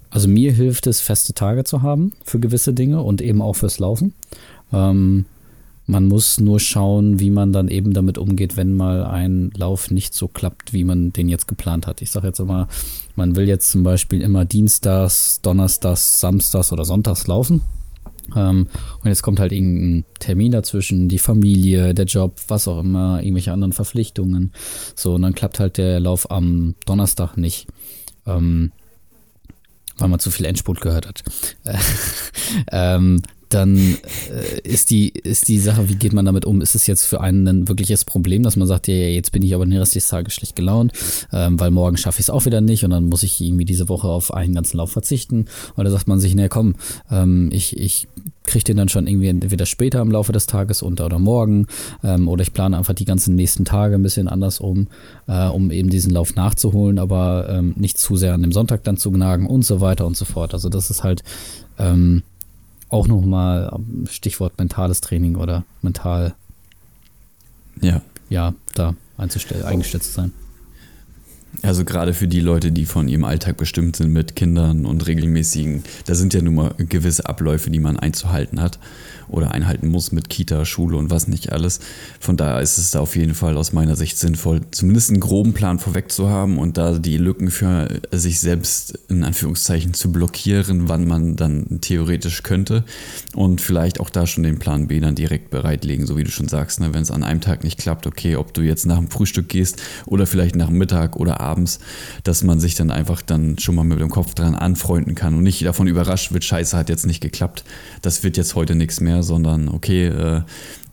also 0.09 0.27
mir 0.27 0.51
hilft 0.51 0.87
es, 0.87 1.01
feste 1.01 1.33
Tage 1.33 1.63
zu 1.63 1.81
haben 1.81 2.13
für 2.23 2.39
gewisse 2.39 2.73
Dinge 2.73 3.01
und 3.01 3.21
eben 3.21 3.41
auch 3.41 3.55
fürs 3.55 3.79
Laufen. 3.79 4.13
Ähm, 4.71 5.25
man 5.89 6.05
muss 6.05 6.39
nur 6.39 6.59
schauen, 6.59 7.21
wie 7.21 7.29
man 7.29 7.53
dann 7.53 7.69
eben 7.69 7.93
damit 7.93 8.17
umgeht, 8.17 8.57
wenn 8.57 8.75
mal 8.75 9.05
ein 9.05 9.51
Lauf 9.55 9.89
nicht 9.89 10.13
so 10.13 10.27
klappt, 10.27 10.73
wie 10.73 10.83
man 10.83 11.13
den 11.13 11.29
jetzt 11.29 11.47
geplant 11.47 11.87
hat. 11.87 12.01
Ich 12.01 12.11
sage 12.11 12.27
jetzt 12.27 12.39
immer, 12.39 12.67
man 13.15 13.37
will 13.37 13.47
jetzt 13.47 13.71
zum 13.71 13.83
Beispiel 13.83 14.21
immer 14.21 14.43
Dienstags, 14.43 15.39
Donnerstags, 15.41 16.19
Samstags 16.19 16.73
oder 16.73 16.83
Sonntags 16.83 17.27
laufen. 17.27 17.61
Ähm, 18.35 18.67
und 19.03 19.07
jetzt 19.07 19.21
kommt 19.21 19.39
halt 19.39 19.51
irgendein 19.51 20.05
Termin 20.19 20.51
dazwischen, 20.51 21.09
die 21.09 21.19
Familie, 21.19 21.93
der 21.93 22.05
Job, 22.05 22.39
was 22.47 22.67
auch 22.67 22.79
immer, 22.79 23.21
irgendwelche 23.21 23.51
anderen 23.51 23.73
Verpflichtungen. 23.73 24.51
So, 24.95 25.15
und 25.15 25.21
dann 25.21 25.35
klappt 25.35 25.59
halt 25.59 25.77
der 25.77 25.99
Lauf 25.99 26.29
am 26.31 26.75
Donnerstag 26.85 27.37
nicht. 27.37 27.67
Ähm, 28.25 28.71
weil 29.97 30.09
man 30.09 30.19
zu 30.19 30.29
viel 30.31 30.45
Endspurt 30.45 30.81
gehört 30.81 31.07
hat. 31.07 31.23
ähm, 32.71 33.21
dann 33.49 33.77
äh, 33.77 34.59
ist, 34.63 34.89
die, 34.89 35.09
ist 35.09 35.47
die 35.47 35.59
Sache, 35.59 35.89
wie 35.89 35.95
geht 35.95 36.13
man 36.13 36.25
damit 36.25 36.45
um? 36.45 36.61
Ist 36.61 36.75
es 36.75 36.87
jetzt 36.87 37.05
für 37.05 37.21
einen 37.21 37.47
ein 37.47 37.67
wirkliches 37.67 38.05
Problem, 38.05 38.43
dass 38.43 38.55
man 38.55 38.67
sagt, 38.67 38.87
ja, 38.87 38.93
jetzt 38.93 39.31
bin 39.31 39.41
ich 39.41 39.55
aber 39.55 39.65
den 39.65 39.77
Rest 39.77 39.95
des 39.95 40.07
Tages 40.07 40.33
schlecht 40.33 40.55
gelaunt, 40.55 40.93
ähm, 41.31 41.59
weil 41.59 41.71
morgen 41.71 41.97
schaffe 41.97 42.19
ich 42.19 42.25
es 42.25 42.29
auch 42.29 42.45
wieder 42.45 42.61
nicht 42.61 42.83
und 42.83 42.91
dann 42.91 43.09
muss 43.09 43.23
ich 43.23 43.41
irgendwie 43.41 43.65
diese 43.65 43.89
Woche 43.89 44.07
auf 44.07 44.33
einen 44.33 44.55
ganzen 44.55 44.77
Lauf 44.77 44.91
verzichten. 44.91 45.45
Oder 45.75 45.91
sagt 45.91 46.07
man 46.07 46.19
sich, 46.19 46.35
na 46.35 46.47
komm, 46.47 46.75
ähm, 47.09 47.49
ich, 47.51 47.77
ich 47.77 48.07
kriege 48.47 48.63
den 48.63 48.77
dann 48.77 48.89
schon 48.89 49.07
irgendwie 49.07 49.27
entweder 49.27 49.65
später 49.65 50.01
im 50.01 50.11
Laufe 50.11 50.31
des 50.31 50.47
Tages 50.47 50.81
unter 50.81 51.05
oder 51.05 51.19
morgen 51.19 51.67
ähm, 52.03 52.27
oder 52.27 52.41
ich 52.41 52.53
plane 52.53 52.77
einfach 52.77 52.93
die 52.93 53.05
ganzen 53.05 53.35
nächsten 53.35 53.65
Tage 53.65 53.95
ein 53.95 54.03
bisschen 54.03 54.27
anders 54.27 54.59
um, 54.59 54.87
äh, 55.27 55.47
um 55.47 55.69
eben 55.69 55.89
diesen 55.89 56.11
Lauf 56.11 56.35
nachzuholen, 56.35 56.97
aber 56.97 57.47
ähm, 57.49 57.73
nicht 57.77 57.97
zu 57.97 58.15
sehr 58.15 58.33
an 58.33 58.41
dem 58.41 58.51
Sonntag 58.51 58.83
dann 58.83 58.97
zu 58.97 59.11
gnagen 59.11 59.45
und 59.45 59.63
so 59.63 59.81
weiter 59.81 60.07
und 60.07 60.17
so 60.17 60.25
fort. 60.25 60.53
Also 60.53 60.69
das 60.69 60.89
ist 60.89 61.03
halt 61.03 61.23
ähm, 61.77 62.23
auch 62.89 63.07
nochmal 63.07 63.71
Stichwort 64.09 64.57
mentales 64.57 65.01
Training 65.01 65.35
oder 65.35 65.63
mental, 65.81 66.35
ja, 67.81 68.01
ja 68.29 68.53
da 68.73 68.95
eingestellt 69.17 70.03
zu 70.03 70.11
sein. 70.11 70.33
Also 71.63 71.85
gerade 71.85 72.13
für 72.13 72.27
die 72.27 72.39
Leute, 72.39 72.71
die 72.71 72.85
von 72.85 73.07
ihrem 73.07 73.23
Alltag 73.23 73.57
bestimmt 73.57 73.95
sind 73.95 74.13
mit 74.13 74.35
Kindern 74.35 74.85
und 74.85 75.07
regelmäßigen, 75.07 75.83
da 76.05 76.13
sind 76.13 76.33
ja 76.33 76.41
nun 76.41 76.55
mal 76.55 76.73
gewisse 76.77 77.25
Abläufe, 77.25 77.71
die 77.71 77.79
man 77.79 77.97
einzuhalten 77.97 78.61
hat 78.61 78.79
oder 79.29 79.51
einhalten 79.51 79.87
muss 79.87 80.11
mit 80.11 80.29
Kita, 80.29 80.65
Schule 80.65 80.97
und 80.97 81.09
was 81.09 81.27
nicht 81.27 81.51
alles. 81.51 81.79
Von 82.19 82.37
daher 82.37 82.61
ist 82.61 82.77
es 82.77 82.91
da 82.91 82.99
auf 82.99 83.15
jeden 83.15 83.33
Fall 83.33 83.57
aus 83.57 83.73
meiner 83.73 83.95
Sicht 83.95 84.17
sinnvoll, 84.17 84.61
zumindest 84.71 85.09
einen 85.09 85.19
groben 85.19 85.53
Plan 85.53 85.79
vorweg 85.79 86.11
zu 86.11 86.29
haben 86.29 86.57
und 86.57 86.77
da 86.77 86.97
die 86.97 87.17
Lücken 87.17 87.51
für 87.51 87.99
sich 88.11 88.39
selbst 88.39 88.99
in 89.09 89.23
Anführungszeichen 89.23 89.93
zu 89.93 90.11
blockieren, 90.11 90.87
wann 90.87 91.07
man 91.07 91.35
dann 91.35 91.79
theoretisch 91.81 92.43
könnte 92.43 92.83
und 93.33 93.61
vielleicht 93.61 93.99
auch 93.99 94.09
da 94.09 94.27
schon 94.27 94.43
den 94.43 94.59
Plan 94.59 94.87
B 94.87 94.99
dann 94.99 95.15
direkt 95.15 95.49
bereitlegen, 95.49 96.05
so 96.05 96.17
wie 96.17 96.23
du 96.23 96.31
schon 96.31 96.47
sagst, 96.47 96.79
ne? 96.79 96.93
wenn 96.93 97.01
es 97.01 97.11
an 97.11 97.23
einem 97.23 97.41
Tag 97.41 97.63
nicht 97.63 97.77
klappt, 97.77 98.07
okay, 98.07 98.35
ob 98.35 98.53
du 98.53 98.61
jetzt 98.61 98.85
nach 98.85 98.97
dem 98.97 99.09
Frühstück 99.09 99.49
gehst 99.49 99.81
oder 100.05 100.25
vielleicht 100.25 100.55
nach 100.55 100.67
dem 100.67 100.77
Mittag 100.77 101.17
oder 101.17 101.36
abends, 101.39 101.79
dass 102.23 102.43
man 102.43 102.59
sich 102.59 102.75
dann 102.75 102.91
einfach 102.91 103.21
dann 103.21 103.57
schon 103.59 103.75
mal 103.75 103.83
mit 103.83 103.99
dem 103.99 104.09
Kopf 104.09 104.33
dran 104.33 104.55
anfreunden 104.55 105.15
kann 105.15 105.35
und 105.35 105.43
nicht 105.43 105.65
davon 105.65 105.87
überrascht 105.87 106.31
wird, 106.31 106.43
scheiße, 106.43 106.77
hat 106.77 106.89
jetzt 106.89 107.05
nicht 107.05 107.21
geklappt, 107.21 107.63
das 108.01 108.23
wird 108.23 108.37
jetzt 108.37 108.55
heute 108.55 108.75
nichts 108.75 108.99
mehr, 108.99 109.23
sondern 109.23 109.69
okay, 109.69 110.07
äh, 110.07 110.41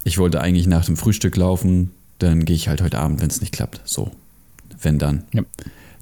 ich 0.05 0.19
wollte 0.19 0.41
eigentlich 0.41 0.67
nach 0.67 0.85
dem 0.85 0.97
Frühstück 0.97 1.37
laufen, 1.37 1.91
dann 2.19 2.45
gehe 2.45 2.57
ich 2.57 2.69
halt 2.69 2.83
heute 2.83 2.99
Abend, 2.99 3.21
wenn 3.21 3.29
es 3.29 3.41
nicht 3.41 3.53
klappt. 3.53 3.81
So, 3.85 4.11
wenn 4.81 4.99
dann. 4.99 5.25
Ja. 5.33 5.43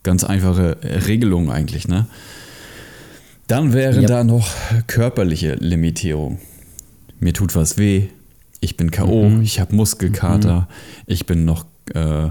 Ganz 0.02 0.24
einfache 0.24 0.78
Regelung 1.06 1.52
eigentlich, 1.52 1.86
ne? 1.86 2.06
Dann 3.46 3.72
wären 3.72 4.02
ja. 4.02 4.08
da 4.08 4.24
noch 4.24 4.48
körperliche 4.88 5.54
Limitierungen. 5.54 6.38
Mir 7.20 7.32
tut 7.32 7.54
was 7.54 7.78
weh, 7.78 8.08
ich 8.60 8.76
bin 8.76 8.90
K.O., 8.90 9.28
mhm. 9.28 9.42
ich 9.42 9.60
habe 9.60 9.74
Muskelkater, 9.76 10.60
mhm. 10.62 10.66
ich 11.06 11.26
bin 11.26 11.44
noch, 11.44 11.66
äh, 11.94 12.30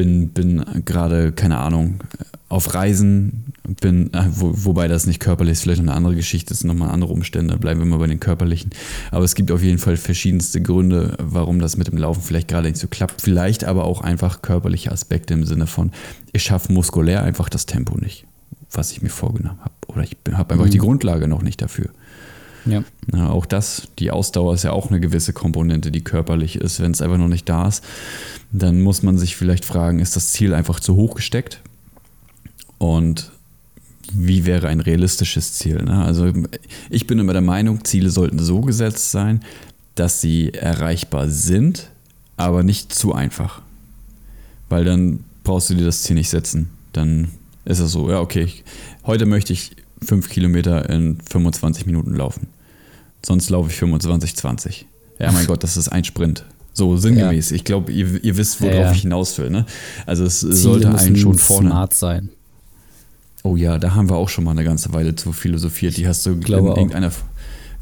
bin, 0.00 0.30
bin 0.30 0.64
gerade, 0.86 1.30
keine 1.30 1.58
Ahnung, 1.58 2.00
auf 2.48 2.72
Reisen, 2.72 3.52
bin, 3.82 4.12
äh, 4.14 4.24
wo, 4.30 4.52
wobei 4.64 4.88
das 4.88 5.06
nicht 5.06 5.20
körperlich 5.20 5.52
ist, 5.52 5.62
vielleicht 5.62 5.82
eine 5.82 5.92
andere 5.92 6.16
Geschichte, 6.16 6.54
sind 6.54 6.68
nochmal 6.68 6.90
andere 6.90 7.12
Umstände, 7.12 7.58
bleiben 7.58 7.80
wir 7.80 7.86
mal 7.86 7.98
bei 7.98 8.06
den 8.06 8.18
körperlichen. 8.18 8.70
Aber 9.10 9.24
es 9.24 9.34
gibt 9.34 9.50
auf 9.50 9.62
jeden 9.62 9.76
Fall 9.76 9.98
verschiedenste 9.98 10.62
Gründe, 10.62 11.16
warum 11.20 11.60
das 11.60 11.76
mit 11.76 11.88
dem 11.88 11.98
Laufen 11.98 12.22
vielleicht 12.22 12.48
gerade 12.48 12.68
nicht 12.68 12.80
so 12.80 12.88
klappt. 12.88 13.20
Vielleicht 13.20 13.64
aber 13.64 13.84
auch 13.84 14.00
einfach 14.00 14.40
körperliche 14.40 14.90
Aspekte 14.90 15.34
im 15.34 15.44
Sinne 15.44 15.66
von, 15.66 15.92
ich 16.32 16.44
schaffe 16.44 16.72
muskulär 16.72 17.22
einfach 17.22 17.50
das 17.50 17.66
Tempo 17.66 17.98
nicht, 17.98 18.24
was 18.72 18.92
ich 18.92 19.02
mir 19.02 19.10
vorgenommen 19.10 19.60
habe. 19.60 19.74
Oder 19.88 20.04
ich 20.04 20.16
habe 20.32 20.54
einfach 20.54 20.66
mhm. 20.66 20.70
die 20.70 20.78
Grundlage 20.78 21.28
noch 21.28 21.42
nicht 21.42 21.60
dafür. 21.60 21.90
Ja. 22.66 22.84
ja. 23.14 23.30
Auch 23.30 23.46
das, 23.46 23.88
die 23.98 24.10
Ausdauer 24.10 24.54
ist 24.54 24.64
ja 24.64 24.72
auch 24.72 24.90
eine 24.90 25.00
gewisse 25.00 25.32
Komponente, 25.32 25.90
die 25.90 26.02
körperlich 26.02 26.56
ist. 26.56 26.80
Wenn 26.80 26.92
es 26.92 27.02
einfach 27.02 27.18
noch 27.18 27.28
nicht 27.28 27.48
da 27.48 27.68
ist, 27.68 27.84
dann 28.52 28.80
muss 28.80 29.02
man 29.02 29.18
sich 29.18 29.36
vielleicht 29.36 29.64
fragen, 29.64 30.00
ist 30.00 30.16
das 30.16 30.32
Ziel 30.32 30.54
einfach 30.54 30.80
zu 30.80 30.96
hoch 30.96 31.14
gesteckt? 31.14 31.60
Und 32.78 33.30
wie 34.12 34.46
wäre 34.46 34.68
ein 34.68 34.80
realistisches 34.80 35.54
Ziel? 35.54 35.82
Ne? 35.82 36.04
Also 36.04 36.32
ich 36.88 37.06
bin 37.06 37.18
immer 37.18 37.32
der 37.32 37.42
Meinung, 37.42 37.84
Ziele 37.84 38.10
sollten 38.10 38.38
so 38.38 38.60
gesetzt 38.60 39.10
sein, 39.10 39.40
dass 39.94 40.20
sie 40.20 40.52
erreichbar 40.52 41.28
sind, 41.28 41.90
aber 42.36 42.62
nicht 42.62 42.92
zu 42.92 43.14
einfach. 43.14 43.62
Weil 44.68 44.84
dann 44.84 45.24
brauchst 45.44 45.70
du 45.70 45.74
dir 45.74 45.84
das 45.84 46.02
Ziel 46.02 46.16
nicht 46.16 46.30
setzen. 46.30 46.70
Dann 46.92 47.28
ist 47.64 47.78
es 47.78 47.92
so, 47.92 48.10
ja, 48.10 48.20
okay, 48.20 48.48
heute 49.04 49.26
möchte 49.26 49.52
ich 49.52 49.72
fünf 50.04 50.28
Kilometer 50.28 50.88
in 50.88 51.18
25 51.20 51.86
Minuten 51.86 52.14
laufen. 52.14 52.48
Sonst 53.24 53.50
laufe 53.50 53.70
ich 53.70 53.76
25, 53.76 54.36
20. 54.36 54.86
Ja, 55.18 55.32
mein 55.32 55.46
Gott, 55.48 55.62
das 55.62 55.76
ist 55.76 55.88
ein 55.88 56.04
Sprint. 56.04 56.44
So 56.72 56.96
sinngemäß. 56.96 57.50
Ja. 57.50 57.56
Ich 57.56 57.64
glaube, 57.64 57.92
ihr, 57.92 58.22
ihr, 58.24 58.36
wisst, 58.36 58.60
worauf 58.60 58.74
ja, 58.74 58.80
ja. 58.82 58.92
ich 58.92 59.02
hinaus 59.02 59.36
will. 59.38 59.50
Ne? 59.50 59.66
Also 60.06 60.24
es 60.24 60.40
Ziele 60.40 60.54
sollte 60.54 60.94
einen 60.94 61.16
schon 61.16 61.36
vorne. 61.36 61.70
smart 61.70 61.94
sein. 61.94 62.30
Oh 63.42 63.56
ja, 63.56 63.78
da 63.78 63.94
haben 63.94 64.08
wir 64.08 64.16
auch 64.16 64.28
schon 64.28 64.44
mal 64.44 64.52
eine 64.52 64.64
ganze 64.64 64.92
Weile 64.92 65.14
zu 65.14 65.32
philosophiert. 65.32 65.96
Die 65.96 66.06
hast 66.06 66.26
du 66.26 66.32
in 66.32 66.42
irgendeiner. 66.42 67.10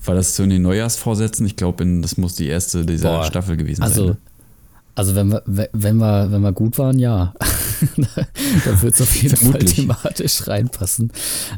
War 0.04 0.14
das 0.14 0.34
zu 0.34 0.46
den 0.46 0.62
Neujahrsvorsätzen? 0.62 1.44
Ich 1.46 1.56
glaube, 1.56 1.84
das 2.00 2.16
muss 2.16 2.34
die 2.36 2.46
erste 2.46 2.86
dieser 2.86 3.18
Boah, 3.18 3.24
Staffel 3.24 3.56
gewesen 3.56 3.82
also, 3.82 4.06
sein. 4.06 4.10
Ne? 4.12 4.16
Also, 4.98 5.14
wenn 5.14 5.30
wir, 5.30 5.42
wenn, 5.46 5.98
wir, 5.98 6.32
wenn 6.32 6.40
wir 6.40 6.50
gut 6.50 6.76
waren, 6.76 6.98
ja. 6.98 7.32
da 8.64 8.82
wird 8.82 8.94
es 8.94 9.00
auf 9.00 9.14
jeden 9.14 9.36
Fall 9.36 9.60
thematisch 9.60 10.48
reinpassen. 10.48 11.12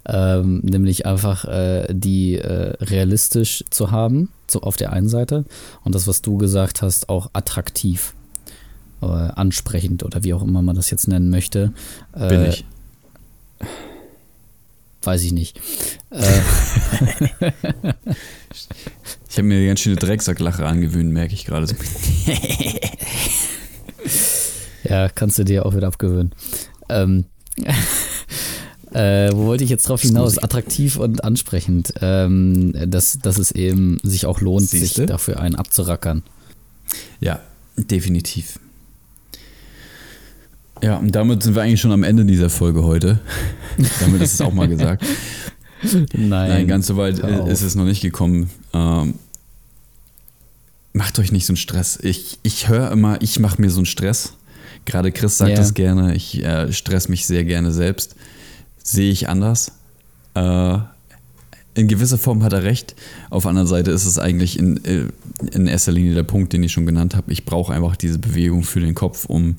Ähm, 0.06 0.58
nämlich 0.58 1.06
einfach 1.06 1.46
äh, 1.46 1.86
die 1.90 2.36
äh, 2.36 2.76
realistisch 2.84 3.64
zu 3.70 3.90
haben, 3.90 4.28
so 4.46 4.60
auf 4.60 4.76
der 4.76 4.92
einen 4.92 5.08
Seite. 5.08 5.46
Und 5.84 5.94
das, 5.94 6.06
was 6.06 6.20
du 6.20 6.36
gesagt 6.36 6.82
hast, 6.82 7.08
auch 7.08 7.30
attraktiv. 7.32 8.12
Äh, 9.00 9.06
ansprechend 9.06 10.02
oder 10.02 10.22
wie 10.22 10.34
auch 10.34 10.42
immer 10.42 10.60
man 10.60 10.76
das 10.76 10.90
jetzt 10.90 11.08
nennen 11.08 11.30
möchte. 11.30 11.72
Bin 12.12 12.44
ich 12.44 12.66
weiß 15.02 15.22
ich 15.22 15.32
nicht. 15.32 15.58
Ich 19.30 19.38
habe 19.38 19.46
mir 19.46 19.58
eine 19.58 19.66
ganz 19.68 19.80
schöne 19.80 19.94
Drecksacklache 19.94 20.66
angewöhnt, 20.66 21.12
merke 21.12 21.34
ich 21.34 21.44
gerade. 21.44 21.68
ja, 24.84 25.08
kannst 25.08 25.38
du 25.38 25.44
dir 25.44 25.64
auch 25.64 25.76
wieder 25.76 25.86
abgewöhnen. 25.86 26.32
Ähm, 26.88 27.26
äh, 28.92 29.30
wo 29.32 29.46
wollte 29.46 29.62
ich 29.62 29.70
jetzt 29.70 29.88
drauf 29.88 30.02
hinaus? 30.02 30.36
Attraktiv 30.38 30.96
und 30.96 31.22
ansprechend. 31.22 31.94
Ähm, 32.00 32.74
dass, 32.90 33.20
dass 33.20 33.38
es 33.38 33.52
eben 33.52 33.98
sich 34.02 34.26
auch 34.26 34.40
lohnt, 34.40 34.68
Siehste? 34.68 35.02
sich 35.02 35.06
dafür 35.06 35.38
einen 35.38 35.54
abzurackern. 35.54 36.24
Ja, 37.20 37.38
definitiv. 37.76 38.58
Ja, 40.82 40.96
und 40.96 41.12
damit 41.12 41.44
sind 41.44 41.54
wir 41.54 41.62
eigentlich 41.62 41.80
schon 41.80 41.92
am 41.92 42.02
Ende 42.02 42.24
dieser 42.24 42.50
Folge 42.50 42.82
heute. 42.82 43.20
damit 44.00 44.22
ist 44.22 44.34
es 44.34 44.40
auch 44.40 44.52
mal 44.52 44.66
gesagt. 44.66 45.04
Nein, 45.82 46.28
Nein, 46.28 46.68
ganz 46.68 46.86
so 46.86 46.96
weit 46.96 47.18
ist 47.18 47.62
es 47.62 47.74
noch 47.74 47.84
nicht 47.84 48.02
gekommen. 48.02 48.50
Ähm, 48.72 49.14
macht 50.92 51.18
euch 51.18 51.32
nicht 51.32 51.46
so 51.46 51.52
einen 51.52 51.56
Stress. 51.56 51.98
Ich, 52.02 52.38
ich 52.42 52.68
höre 52.68 52.90
immer, 52.90 53.20
ich 53.22 53.38
mache 53.38 53.60
mir 53.60 53.70
so 53.70 53.78
einen 53.78 53.86
Stress. 53.86 54.34
Gerade 54.84 55.12
Chris 55.12 55.38
sagt 55.38 55.50
yeah. 55.50 55.58
das 55.58 55.74
gerne. 55.74 56.14
Ich 56.14 56.42
äh, 56.42 56.72
stress 56.72 57.08
mich 57.08 57.26
sehr 57.26 57.44
gerne 57.44 57.72
selbst. 57.72 58.16
Sehe 58.82 59.10
ich 59.10 59.28
anders. 59.28 59.72
Äh, 60.34 60.78
in 61.74 61.86
gewisser 61.86 62.18
Form 62.18 62.42
hat 62.42 62.52
er 62.52 62.64
recht. 62.64 62.96
Auf 63.30 63.44
der 63.44 63.50
anderen 63.50 63.68
Seite 63.68 63.90
ist 63.90 64.04
es 64.04 64.18
eigentlich 64.18 64.58
in, 64.58 64.84
äh, 64.84 65.04
in 65.52 65.66
erster 65.66 65.92
Linie 65.92 66.14
der 66.14 66.24
Punkt, 66.24 66.52
den 66.52 66.62
ich 66.62 66.72
schon 66.72 66.86
genannt 66.86 67.14
habe. 67.14 67.30
Ich 67.32 67.44
brauche 67.44 67.72
einfach 67.72 67.96
diese 67.96 68.18
Bewegung 68.18 68.64
für 68.64 68.80
den 68.80 68.94
Kopf, 68.94 69.26
um, 69.26 69.54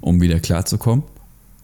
um 0.00 0.20
wieder 0.20 0.38
klarzukommen. 0.40 1.04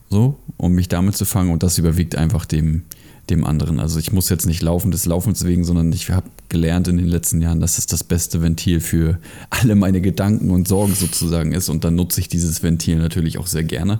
So, 0.09 0.37
um 0.57 0.73
mich 0.73 0.89
damit 0.89 1.15
zu 1.15 1.25
fangen 1.25 1.51
und 1.51 1.63
das 1.63 1.77
überwiegt 1.77 2.15
einfach 2.15 2.45
dem, 2.45 2.83
dem 3.29 3.45
anderen. 3.45 3.79
Also 3.79 3.99
ich 3.99 4.11
muss 4.11 4.29
jetzt 4.29 4.45
nicht 4.45 4.61
laufen 4.61 4.91
des 4.91 5.05
Laufens 5.05 5.45
wegen, 5.45 5.63
sondern 5.63 5.91
ich 5.93 6.09
habe 6.09 6.27
gelernt 6.49 6.87
in 6.87 6.97
den 6.97 7.07
letzten 7.07 7.41
Jahren, 7.41 7.59
dass 7.59 7.77
es 7.77 7.85
das 7.85 8.03
beste 8.03 8.41
Ventil 8.41 8.79
für 8.79 9.17
alle 9.49 9.75
meine 9.75 10.01
Gedanken 10.01 10.51
und 10.51 10.67
Sorgen 10.67 10.93
sozusagen 10.93 11.53
ist 11.53 11.69
und 11.69 11.83
dann 11.83 11.95
nutze 11.95 12.19
ich 12.19 12.27
dieses 12.27 12.63
Ventil 12.63 12.97
natürlich 12.97 13.37
auch 13.37 13.47
sehr 13.47 13.63
gerne. 13.63 13.99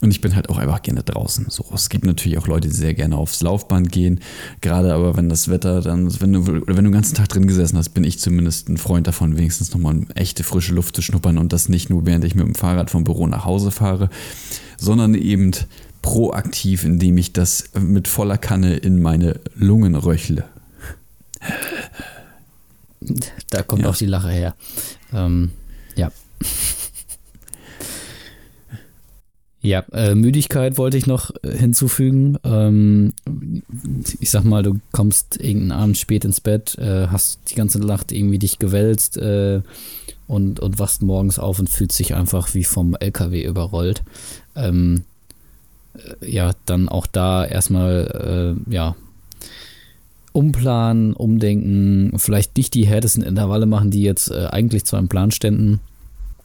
Und 0.00 0.12
ich 0.12 0.20
bin 0.20 0.36
halt 0.36 0.48
auch 0.48 0.58
einfach 0.58 0.82
gerne 0.82 1.02
draußen. 1.02 1.46
So, 1.48 1.64
es 1.74 1.88
gibt 1.88 2.04
natürlich 2.04 2.38
auch 2.38 2.46
Leute, 2.46 2.68
die 2.68 2.74
sehr 2.74 2.94
gerne 2.94 3.16
aufs 3.16 3.42
Laufband 3.42 3.90
gehen. 3.90 4.20
Gerade 4.60 4.94
aber, 4.94 5.16
wenn 5.16 5.28
das 5.28 5.48
Wetter 5.48 5.80
dann, 5.80 6.20
wenn 6.20 6.32
du, 6.32 6.46
wenn 6.46 6.64
du 6.66 6.82
den 6.82 6.92
ganzen 6.92 7.16
Tag 7.16 7.28
drin 7.28 7.48
gesessen 7.48 7.76
hast, 7.76 7.90
bin 7.90 8.04
ich 8.04 8.20
zumindest 8.20 8.68
ein 8.68 8.76
Freund 8.76 9.08
davon, 9.08 9.36
wenigstens 9.36 9.72
nochmal 9.72 10.02
echte 10.14 10.44
frische 10.44 10.72
Luft 10.72 10.94
zu 10.94 11.02
schnuppern 11.02 11.36
und 11.36 11.52
das 11.52 11.68
nicht 11.68 11.90
nur, 11.90 12.06
während 12.06 12.24
ich 12.24 12.36
mit 12.36 12.46
dem 12.46 12.54
Fahrrad 12.54 12.90
vom 12.90 13.02
Büro 13.02 13.26
nach 13.26 13.44
Hause 13.44 13.72
fahre, 13.72 14.08
sondern 14.78 15.14
eben 15.16 15.50
proaktiv, 16.02 16.84
indem 16.84 17.18
ich 17.18 17.32
das 17.32 17.70
mit 17.78 18.08
voller 18.08 18.38
Kanne 18.38 18.76
in 18.76 19.00
meine 19.00 19.40
Lungen 19.54 19.94
röchle. 19.94 20.44
Da 23.50 23.62
kommt 23.62 23.82
ja. 23.82 23.88
auch 23.88 23.96
die 23.96 24.06
Lache 24.06 24.30
her. 24.30 24.54
Ähm, 25.12 25.50
ja. 25.96 26.10
Ja, 29.60 29.80
äh, 29.92 30.14
Müdigkeit 30.14 30.78
wollte 30.78 30.96
ich 30.96 31.06
noch 31.06 31.32
äh, 31.42 31.56
hinzufügen. 31.56 32.38
Ähm, 32.44 33.12
ich 34.20 34.30
sag 34.30 34.44
mal, 34.44 34.62
du 34.62 34.78
kommst 34.92 35.40
irgendeinen 35.40 35.72
Abend 35.72 35.98
spät 35.98 36.24
ins 36.24 36.40
Bett, 36.40 36.78
äh, 36.78 37.08
hast 37.08 37.40
die 37.50 37.56
ganze 37.56 37.80
Nacht 37.80 38.12
irgendwie 38.12 38.38
dich 38.38 38.60
gewälzt 38.60 39.16
äh, 39.16 39.60
und, 40.28 40.60
und 40.60 40.78
wachst 40.78 41.02
morgens 41.02 41.40
auf 41.40 41.58
und 41.58 41.68
fühlst 41.68 41.98
dich 41.98 42.14
einfach 42.14 42.54
wie 42.54 42.62
vom 42.62 42.94
LKW 42.94 43.44
überrollt. 43.44 44.04
Ähm, 44.54 44.98
äh, 44.98 45.17
ja, 46.20 46.52
dann 46.66 46.88
auch 46.88 47.06
da 47.06 47.44
erstmal, 47.44 48.56
äh, 48.68 48.72
ja, 48.72 48.96
umplanen, 50.32 51.14
umdenken, 51.14 52.12
vielleicht 52.18 52.56
nicht 52.56 52.74
die 52.74 52.86
härtesten 52.86 53.24
Intervalle 53.24 53.66
machen, 53.66 53.90
die 53.90 54.02
jetzt 54.02 54.30
eigentlich 54.30 54.84
zu 54.84 54.96
einem 54.96 55.08
Plan 55.08 55.30
ständen 55.32 55.80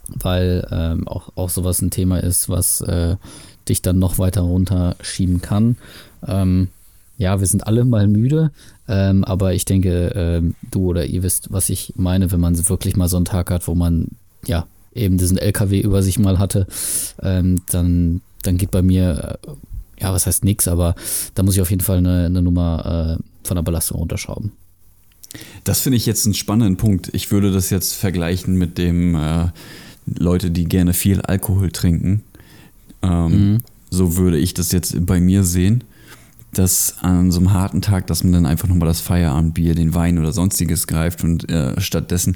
weil 0.08 0.68
ähm, 0.72 1.08
auch, 1.08 1.30
auch 1.36 1.50
sowas 1.50 1.82
ein 1.82 1.92
Thema 1.92 2.22
ist, 2.22 2.50
was 2.50 2.82
äh, 2.82 3.16
dich 3.68 3.82
dann 3.82 4.00
noch 4.00 4.18
weiter 4.18 4.42
runterschieben 4.42 5.42
kann. 5.42 5.78
Ähm, 6.26 6.70
ja, 7.18 7.39
wir 7.39 7.48
sind 7.48 7.68
alle 7.68 7.86
mal 7.86 8.08
müde, 8.08 8.52
ähm, 8.88 9.24
aber 9.24 9.54
ich 9.54 9.66
denke, 9.66 10.12
ähm, 10.16 10.56
du 10.72 10.88
oder 10.88 11.06
ihr 11.06 11.24
wisst, 11.24 11.52
was 11.52 11.70
ich 11.70 11.94
meine, 11.96 12.32
wenn 12.32 12.39
man 12.39 12.58
wirklich 12.70 12.96
mal 12.96 13.08
so 13.08 13.18
einen 13.18 13.26
Tag 13.26 13.52
hat, 13.52 13.68
wo 13.68 13.76
man 13.76 14.10
ja 14.46 14.66
eben 14.94 15.18
diesen 15.18 15.38
LKW 15.38 15.80
über 15.80 16.04
sich 16.04 16.20
mal 16.20 16.39
hatte, 16.39 16.68
ähm, 17.22 17.62
dann 17.72 18.22
dann 18.44 18.58
geht 18.58 18.72
bei 18.72 18.82
mir, 18.82 19.40
äh, 19.46 20.02
ja, 20.02 20.14
was 20.14 20.26
heißt 20.28 20.44
nix, 20.44 20.68
aber 20.68 20.96
da 21.36 21.44
muss 21.44 21.56
ich 21.56 21.62
auf 21.62 21.70
jeden 21.70 21.82
Fall 21.82 21.98
eine, 21.98 22.26
eine 22.26 22.42
Nummer 22.42 23.18
äh, 23.20 23.48
von 23.48 23.56
der 23.56 23.64
Belastung 23.64 23.98
runterschrauben. 23.98 24.52
Das 25.64 25.80
finde 25.80 25.98
ich 25.98 26.06
jetzt 26.06 26.26
einen 26.26 26.36
spannenden 26.36 26.78
Punkt. 26.78 27.10
Ich 27.14 27.32
würde 27.32 27.52
das 27.52 27.70
jetzt 27.70 27.94
vergleichen 27.94 28.56
mit 28.56 28.78
dem 28.78 29.16
äh, 29.16 29.48
Leute, 30.06 30.52
die 30.52 30.66
gerne 30.66 30.94
viel 30.94 31.22
Alkohol 31.22 31.72
trinken. 31.72 32.24
Ähm, 33.02 33.32
mhm. 33.54 33.58
So 33.90 34.18
würde 34.18 34.38
ich 34.38 34.54
das 34.54 34.72
jetzt 34.72 35.06
bei 35.06 35.20
mir 35.20 35.44
sehen, 35.44 35.84
dass 36.54 36.98
an 37.02 37.32
so 37.32 37.40
einem 37.40 37.54
harten 37.54 37.82
Tag, 37.82 38.08
dass 38.08 38.24
man 38.24 38.34
dann 38.34 38.46
einfach 38.46 38.68
nochmal 38.68 38.88
das 38.88 39.02
Feierabendbier, 39.02 39.76
den 39.76 39.94
Wein 39.94 40.20
oder 40.20 40.32
sonstiges 40.32 40.88
greift 40.88 41.24
und 41.24 41.50
äh, 41.50 41.80
stattdessen 41.80 42.36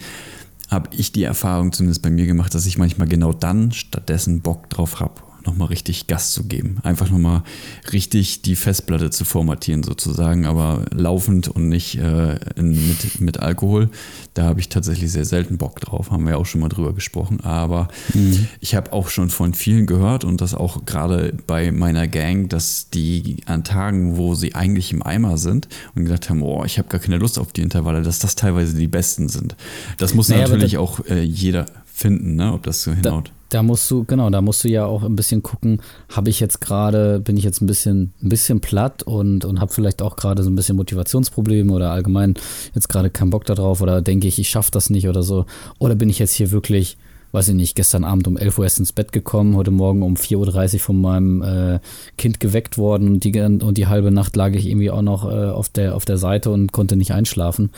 habe 0.70 0.90
ich 0.92 1.12
die 1.12 1.24
Erfahrung 1.24 1.72
zumindest 1.72 2.02
bei 2.02 2.10
mir 2.10 2.26
gemacht, 2.26 2.54
dass 2.54 2.66
ich 2.66 2.78
manchmal 2.78 3.08
genau 3.08 3.32
dann 3.32 3.72
stattdessen 3.72 4.42
Bock 4.42 4.70
drauf 4.70 5.00
habe 5.00 5.22
nochmal 5.48 5.70
richtig 5.70 6.08
Gas 6.08 6.32
zu 6.32 6.44
geben. 6.44 6.78
Einfach 6.84 7.10
nochmal 7.10 7.44
richtig 7.92 8.42
die 8.44 8.56
Festplatte 8.56 9.10
zu 9.10 9.26
formatieren 9.26 9.84
sozusagen, 9.84 10.46
aber 10.46 10.86
laufend 10.92 11.48
und 11.48 11.70
nicht 11.70 11.98
äh, 11.98 12.38
in, 12.56 12.72
mit, 12.88 13.20
mit 13.20 13.40
Alkohol. 13.40 13.90
Da 14.34 14.44
habe 14.44 14.60
ich 14.60 14.70
tatsächlich 14.70 15.12
sehr 15.12 15.26
selten 15.26 15.58
Bock 15.58 15.80
drauf, 15.80 16.12
haben 16.12 16.26
wir 16.26 16.32
ja 16.32 16.38
auch 16.38 16.46
schon 16.46 16.62
mal 16.62 16.70
drüber 16.70 16.94
gesprochen. 16.94 17.42
Aber 17.42 17.88
mhm. 18.14 18.48
ich 18.60 18.76
habe 18.76 18.94
auch 18.94 19.10
schon 19.10 19.30
von 19.30 19.54
vielen 19.54 19.88
gehört 19.88 20.24
und 20.24 20.42
das 20.42 20.54
auch 20.54 20.86
gerade 20.86 21.34
bei 21.48 21.72
meiner 21.72 22.08
Gang, 22.08 22.50
dass 22.50 22.90
die 22.90 23.38
an 23.46 23.64
Tagen, 23.64 24.18
wo 24.18 24.36
sie 24.36 24.54
eigentlich 24.54 24.92
im 24.92 25.02
Eimer 25.02 25.38
sind 25.38 25.68
und 25.96 26.04
gesagt 26.04 26.30
haben, 26.30 26.42
oh, 26.44 26.64
ich 26.66 26.78
habe 26.78 26.90
gar 26.90 27.00
keine 27.00 27.18
Lust 27.18 27.40
auf 27.40 27.54
die 27.54 27.62
Intervalle, 27.62 28.04
dass 28.04 28.20
das 28.20 28.36
teilweise 28.36 28.76
die 28.76 28.88
besten 28.88 29.30
sind. 29.30 29.56
Das 29.98 30.14
muss 30.14 30.30
naja, 30.30 30.48
natürlich 30.48 30.78
auch 30.78 31.06
äh, 31.06 31.22
jeder 31.22 31.66
finden, 31.86 32.36
ne, 32.36 32.54
ob 32.54 32.64
das 32.64 32.84
so 32.84 32.94
hinhaut. 32.94 33.30
Da, 33.30 33.37
da, 33.50 33.64
musst 33.64 33.90
du, 33.90 34.04
genau, 34.04 34.30
da 34.30 34.42
musst 34.42 34.64
du 34.64 34.70
ja 34.70 34.86
auch 34.86 35.04
ein 35.04 35.16
bisschen 35.16 35.44
gucken, 35.44 35.82
habe 36.12 36.30
ich 36.30 36.40
jetzt 36.40 36.60
gerade, 36.62 37.20
bin 37.20 37.38
ich 37.38 37.44
jetzt 37.44 37.62
ein 37.62 37.68
bisschen, 37.68 38.14
ein 38.22 38.30
bisschen 38.30 38.60
platt 38.60 39.04
und, 39.04 39.46
und 39.46 39.60
habe 39.60 39.74
vielleicht 39.74 40.02
auch 40.02 40.16
gerade 40.16 40.44
so 40.44 40.50
ein 40.50 40.56
bisschen 40.56 40.76
Motivationsprobleme 40.76 41.72
oder 41.72 41.92
allgemein 41.92 42.34
jetzt 42.76 42.90
gerade 42.90 43.10
keinen 43.10 43.30
Bock 43.30 43.46
darauf 43.46 43.82
oder 43.82 44.02
denke 44.02 44.28
ich, 44.28 44.40
ich 44.40 44.50
schaffe 44.50 44.72
das 44.72 44.90
nicht 44.90 45.08
oder 45.08 45.24
so. 45.24 45.46
Oder 45.80 45.96
bin 45.96 46.10
ich 46.10 46.20
jetzt 46.20 46.34
hier 46.34 46.52
wirklich, 46.52 46.98
weiß 47.32 47.50
ich 47.50 47.56
nicht, 47.56 47.76
gestern 47.76 48.04
Abend 48.04 48.28
um 48.28 48.38
11 48.38 48.58
Uhr 48.58 48.66
erst 48.66 48.80
ins 48.80 48.92
Bett 48.92 49.12
gekommen, 49.12 49.56
heute 49.56 49.72
Morgen 49.72 50.04
um 50.04 50.16
4.30 50.16 50.74
Uhr 50.74 50.80
von 50.80 51.02
meinem 51.02 51.42
äh, 51.42 51.80
Kind 52.18 52.40
geweckt 52.40 52.78
worden 52.78 53.08
und 53.14 53.24
die, 53.24 53.40
und 53.40 53.78
die 53.78 53.88
halbe 53.88 54.12
Nacht 54.12 54.36
lag 54.36 54.52
ich 54.52 54.68
irgendwie 54.68 54.92
auch 54.92 55.02
noch 55.02 55.30
äh, 55.30 55.46
auf, 55.46 55.70
der, 55.70 55.96
auf 55.96 56.06
der 56.06 56.18
Seite 56.18 56.52
und 56.52 56.74
konnte 56.74 56.98
nicht 56.98 57.12
einschlafen. 57.12 57.70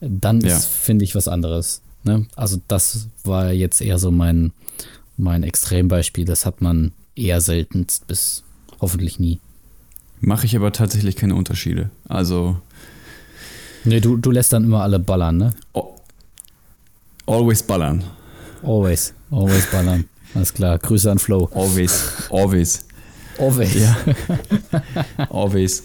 Dann 0.00 0.40
ja. 0.40 0.58
finde 0.58 1.04
ich, 1.04 1.14
was 1.14 1.28
anderes. 1.28 1.82
Ne? 2.06 2.26
Also 2.36 2.58
das 2.68 3.08
war 3.24 3.52
jetzt 3.52 3.80
eher 3.80 3.98
so 3.98 4.10
mein, 4.10 4.52
mein 5.16 5.42
Extrembeispiel. 5.42 6.24
Das 6.24 6.46
hat 6.46 6.60
man 6.60 6.92
eher 7.14 7.40
selten 7.40 7.86
bis 8.06 8.42
hoffentlich 8.80 9.18
nie. 9.18 9.40
Mache 10.20 10.46
ich 10.46 10.56
aber 10.56 10.72
tatsächlich 10.72 11.16
keine 11.16 11.34
Unterschiede. 11.34 11.90
Also. 12.08 12.56
Nee, 13.84 14.00
du, 14.00 14.16
du 14.16 14.30
lässt 14.30 14.52
dann 14.52 14.64
immer 14.64 14.82
alle 14.82 14.98
ballern, 14.98 15.36
ne? 15.36 15.54
Always 17.26 17.62
ballern. 17.62 18.02
Always. 18.62 19.14
Always 19.30 19.70
ballern. 19.70 20.04
Alles 20.34 20.52
klar. 20.54 20.78
Grüße 20.78 21.10
an 21.10 21.18
Flo. 21.18 21.48
Always. 21.54 22.12
Always. 22.30 22.84
Always. 23.38 23.74
Ja. 23.74 23.96
Always. 25.30 25.82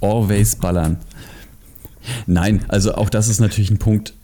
Always 0.00 0.56
ballern. 0.56 0.98
Nein, 2.26 2.64
also 2.68 2.94
auch 2.94 3.08
das 3.08 3.28
ist 3.28 3.40
natürlich 3.40 3.70
ein 3.70 3.78
Punkt, 3.78 4.14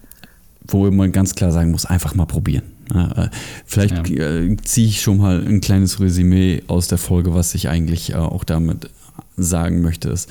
wo 0.66 0.90
man 0.90 1.12
ganz 1.12 1.34
klar 1.34 1.52
sagen 1.52 1.70
muss, 1.70 1.86
einfach 1.86 2.14
mal 2.14 2.26
probieren. 2.26 2.64
Äh, 2.94 3.28
vielleicht 3.66 4.08
ja. 4.08 4.38
Äh, 4.38 4.56
ziehe 4.62 4.88
ich 4.88 5.00
schon 5.00 5.18
mal 5.18 5.44
ein 5.46 5.60
kleines 5.60 6.00
Resümee 6.00 6.62
aus 6.68 6.88
der 6.88 6.98
Folge, 6.98 7.34
was 7.34 7.54
ich 7.54 7.68
eigentlich 7.68 8.12
äh, 8.12 8.16
auch 8.16 8.44
damit 8.44 8.90
sagen 9.36 9.80
möchte. 9.82 10.10
Ist, 10.10 10.28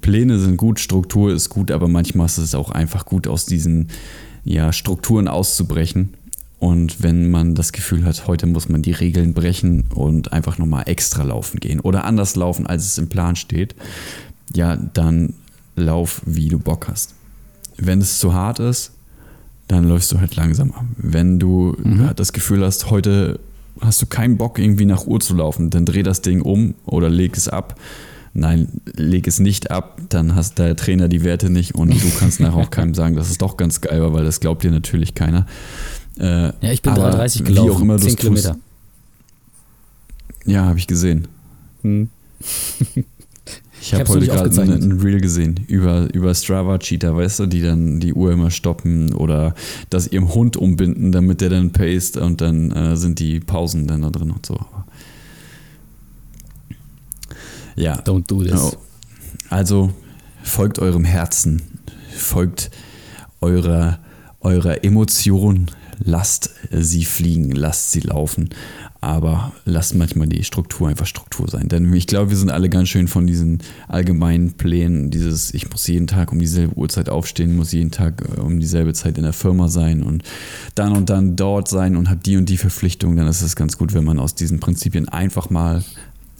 Pläne 0.00 0.38
sind 0.38 0.56
gut, 0.56 0.80
Struktur 0.80 1.32
ist 1.32 1.48
gut, 1.48 1.70
aber 1.70 1.88
manchmal 1.88 2.26
ist 2.26 2.38
es 2.38 2.54
auch 2.54 2.70
einfach 2.70 3.04
gut, 3.04 3.26
aus 3.26 3.46
diesen 3.46 3.88
ja, 4.44 4.72
Strukturen 4.72 5.28
auszubrechen. 5.28 6.14
Und 6.58 7.02
wenn 7.02 7.30
man 7.30 7.56
das 7.56 7.72
Gefühl 7.72 8.04
hat, 8.04 8.28
heute 8.28 8.46
muss 8.46 8.68
man 8.68 8.82
die 8.82 8.92
Regeln 8.92 9.34
brechen 9.34 9.84
und 9.94 10.32
einfach 10.32 10.58
nochmal 10.58 10.84
extra 10.86 11.24
laufen 11.24 11.58
gehen 11.58 11.80
oder 11.80 12.04
anders 12.04 12.36
laufen, 12.36 12.68
als 12.68 12.84
es 12.84 12.98
im 12.98 13.08
Plan 13.08 13.34
steht, 13.34 13.74
ja, 14.54 14.76
dann 14.76 15.34
lauf, 15.74 16.22
wie 16.24 16.48
du 16.48 16.58
Bock 16.58 16.86
hast. 16.88 17.14
Wenn 17.78 18.00
es 18.00 18.18
zu 18.18 18.32
hart 18.32 18.60
ist, 18.60 18.91
dann 19.72 19.88
läufst 19.88 20.12
du 20.12 20.20
halt 20.20 20.36
langsamer. 20.36 20.84
Wenn 20.96 21.38
du 21.38 21.74
mhm. 21.82 22.10
das 22.14 22.32
Gefühl 22.32 22.64
hast, 22.64 22.90
heute 22.90 23.40
hast 23.80 24.02
du 24.02 24.06
keinen 24.06 24.36
Bock, 24.36 24.58
irgendwie 24.58 24.84
nach 24.84 25.06
Uhr 25.06 25.20
zu 25.20 25.34
laufen, 25.34 25.70
dann 25.70 25.84
dreh 25.84 26.02
das 26.02 26.20
Ding 26.20 26.42
um 26.42 26.74
oder 26.84 27.08
leg 27.08 27.36
es 27.36 27.48
ab. 27.48 27.78
Nein, 28.34 28.68
leg 28.94 29.26
es 29.26 29.40
nicht 29.40 29.70
ab, 29.70 30.00
dann 30.08 30.34
hast 30.34 30.58
der 30.58 30.74
Trainer 30.76 31.08
die 31.08 31.22
Werte 31.22 31.50
nicht 31.50 31.74
und 31.74 31.90
du 31.92 32.10
kannst 32.18 32.40
nachher 32.40 32.56
auch 32.56 32.70
keinem 32.70 32.94
sagen, 32.94 33.16
dass 33.16 33.30
es 33.30 33.38
doch 33.38 33.56
ganz 33.56 33.80
geil 33.80 34.00
war, 34.00 34.12
weil 34.12 34.24
das 34.24 34.40
glaubt 34.40 34.62
dir 34.62 34.70
natürlich 34.70 35.14
keiner. 35.14 35.46
Äh, 36.18 36.46
ja, 36.46 36.72
ich 36.72 36.82
bin 36.82 36.92
3,30 36.92 37.42
gelaufen, 37.42 37.66
wie 37.66 37.70
auch 37.70 37.80
immer 37.80 37.98
10 37.98 38.16
Kilometer. 38.16 38.56
Ja, 40.44 40.64
habe 40.64 40.78
ich 40.78 40.86
gesehen. 40.86 41.28
Hm. 41.82 42.08
Ich 43.82 43.92
habe 43.94 44.08
heute 44.08 44.26
gerade 44.26 44.62
ein 44.62 45.00
Reel 45.00 45.20
gesehen 45.20 45.58
über, 45.66 46.08
über 46.14 46.32
Strava-Cheater, 46.32 47.16
weißt 47.16 47.40
du, 47.40 47.46
die 47.46 47.62
dann 47.62 47.98
die 47.98 48.14
Uhr 48.14 48.30
immer 48.30 48.52
stoppen 48.52 49.12
oder 49.12 49.56
das 49.90 50.06
ihrem 50.06 50.32
Hund 50.32 50.56
umbinden, 50.56 51.10
damit 51.10 51.40
der 51.40 51.50
dann 51.50 51.72
paste 51.72 52.20
und 52.22 52.40
dann 52.40 52.70
äh, 52.70 52.96
sind 52.96 53.18
die 53.18 53.40
Pausen 53.40 53.88
dann 53.88 54.02
da 54.02 54.10
drin 54.10 54.30
und 54.30 54.46
so. 54.46 54.56
Ja. 57.74 57.98
Don't 58.02 58.28
do 58.28 58.44
this. 58.44 58.76
Also 59.48 59.92
folgt 60.44 60.78
eurem 60.78 61.04
Herzen, 61.04 61.62
folgt 62.14 62.70
eurer, 63.40 63.98
eurer 64.42 64.84
Emotion, 64.84 65.72
lasst 65.98 66.50
sie 66.70 67.04
fliegen, 67.04 67.50
lasst 67.50 67.90
sie 67.90 68.00
laufen 68.00 68.50
aber 69.02 69.52
lasst 69.64 69.96
manchmal 69.96 70.28
die 70.28 70.44
Struktur 70.44 70.88
einfach 70.88 71.06
Struktur 71.06 71.48
sein. 71.48 71.68
Denn 71.68 71.92
ich 71.92 72.06
glaube, 72.06 72.30
wir 72.30 72.36
sind 72.36 72.52
alle 72.52 72.70
ganz 72.70 72.88
schön 72.88 73.08
von 73.08 73.26
diesen 73.26 73.58
allgemeinen 73.88 74.52
Plänen, 74.52 75.10
dieses, 75.10 75.52
ich 75.52 75.68
muss 75.68 75.88
jeden 75.88 76.06
Tag 76.06 76.30
um 76.30 76.38
dieselbe 76.38 76.76
Uhrzeit 76.76 77.08
aufstehen, 77.08 77.56
muss 77.56 77.72
jeden 77.72 77.90
Tag 77.90 78.22
äh, 78.22 78.40
um 78.40 78.60
dieselbe 78.60 78.94
Zeit 78.94 79.18
in 79.18 79.24
der 79.24 79.32
Firma 79.32 79.66
sein 79.66 80.04
und 80.04 80.22
dann 80.76 80.96
und 80.96 81.10
dann 81.10 81.34
dort 81.34 81.66
sein 81.66 81.96
und 81.96 82.08
habe 82.08 82.20
die 82.24 82.36
und 82.36 82.48
die 82.48 82.56
Verpflichtung, 82.56 83.16
dann 83.16 83.26
ist 83.26 83.42
es 83.42 83.56
ganz 83.56 83.76
gut, 83.76 83.92
wenn 83.92 84.04
man 84.04 84.20
aus 84.20 84.36
diesen 84.36 84.60
Prinzipien 84.60 85.08
einfach 85.08 85.50
mal 85.50 85.82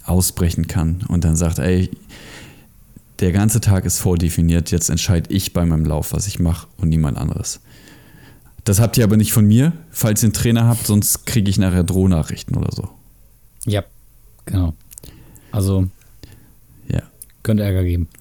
ausbrechen 0.05 0.68
kann 0.68 1.05
und 1.09 1.25
dann 1.25 1.35
sagt, 1.35 1.59
ey, 1.59 1.90
der 3.18 3.33
ganze 3.33 3.61
Tag 3.61 3.85
ist 3.87 3.98
vordefiniert, 3.98 4.70
jetzt 4.70 4.88
entscheide 4.88 5.35
ich 5.35 5.53
bei 5.53 5.66
meinem 5.66 5.85
Lauf, 5.85 6.12
was 6.12 6.29
ich 6.29 6.38
mache 6.38 6.68
und 6.77 6.90
niemand 6.90 7.18
anderes. 7.18 7.61
Das 8.64 8.81
habt 8.81 8.96
ihr 8.96 9.05
aber 9.05 9.16
nicht 9.16 9.33
von 9.33 9.44
mir, 9.44 9.72
falls 9.90 10.22
ihr 10.22 10.29
einen 10.29 10.35
Trainer 10.35 10.66
habt, 10.66 10.87
sonst 10.87 11.27
kriege 11.27 11.51
ich 11.51 11.59
nachher 11.59 11.83
Drohnachrichten 11.83 12.57
oder 12.57 12.70
so. 12.72 12.88
Ja, 13.64 13.85
genau. 14.44 14.75
Also, 15.51 15.88
ja. 16.88 17.03
könnte 17.42 17.64
Ärger 17.64 17.85
geben. 17.85 18.09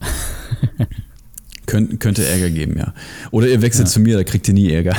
Könnt, 1.71 2.01
könnte 2.01 2.27
Ärger 2.27 2.49
geben, 2.49 2.77
ja. 2.77 2.93
Oder 3.29 3.47
ihr 3.47 3.61
wechselt 3.61 3.87
ja. 3.87 3.93
zu 3.93 4.01
mir, 4.01 4.17
da 4.17 4.25
kriegt 4.25 4.45
ihr 4.45 4.53
nie 4.53 4.69
Ärger. 4.71 4.93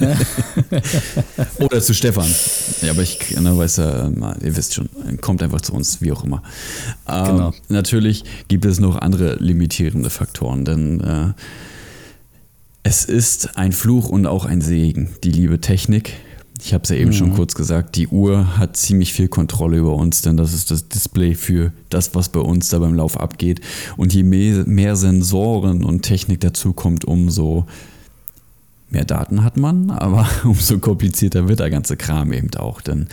Oder 1.58 1.82
zu 1.82 1.92
Stefan. 1.92 2.30
Ja, 2.80 2.92
aber 2.92 3.02
ich 3.02 3.38
ne, 3.38 3.58
weiß 3.58 3.76
ja, 3.76 4.08
ihr 4.08 4.56
wisst 4.56 4.72
schon, 4.72 4.88
kommt 5.20 5.42
einfach 5.42 5.60
zu 5.60 5.74
uns, 5.74 6.00
wie 6.00 6.10
auch 6.12 6.24
immer. 6.24 6.42
Ähm, 7.06 7.24
genau. 7.26 7.54
Natürlich 7.68 8.24
gibt 8.48 8.64
es 8.64 8.80
noch 8.80 8.96
andere 8.96 9.36
limitierende 9.36 10.08
Faktoren, 10.08 10.64
denn 10.64 11.00
äh, 11.00 11.32
es 12.82 13.04
ist 13.04 13.56
ein 13.56 13.72
Fluch 13.72 14.08
und 14.08 14.26
auch 14.26 14.44
ein 14.44 14.60
Segen, 14.60 15.10
die 15.22 15.30
liebe 15.30 15.60
Technik. 15.60 16.14
Ich 16.64 16.72
habe 16.74 16.84
es 16.84 16.90
ja 16.90 16.96
eben 16.96 17.10
mhm. 17.10 17.14
schon 17.14 17.34
kurz 17.34 17.54
gesagt, 17.54 17.96
die 17.96 18.08
Uhr 18.08 18.56
hat 18.58 18.76
ziemlich 18.76 19.12
viel 19.12 19.28
Kontrolle 19.28 19.78
über 19.78 19.94
uns, 19.94 20.22
denn 20.22 20.36
das 20.36 20.52
ist 20.52 20.70
das 20.70 20.88
Display 20.88 21.34
für 21.34 21.72
das, 21.88 22.14
was 22.14 22.28
bei 22.28 22.40
uns 22.40 22.68
da 22.68 22.78
beim 22.78 22.94
Lauf 22.94 23.18
abgeht. 23.18 23.60
Und 23.96 24.12
je 24.14 24.22
mehr, 24.22 24.64
mehr 24.66 24.96
Sensoren 24.96 25.84
und 25.84 26.02
Technik 26.02 26.40
dazukommt, 26.40 27.04
umso 27.04 27.66
mehr 28.92 29.04
Daten 29.04 29.42
hat 29.42 29.56
man, 29.56 29.90
aber 29.90 30.28
umso 30.44 30.78
komplizierter 30.78 31.48
wird 31.48 31.60
der 31.60 31.70
ganze 31.70 31.96
Kram 31.96 32.32
eben 32.32 32.54
auch, 32.56 32.80
denn 32.80 33.08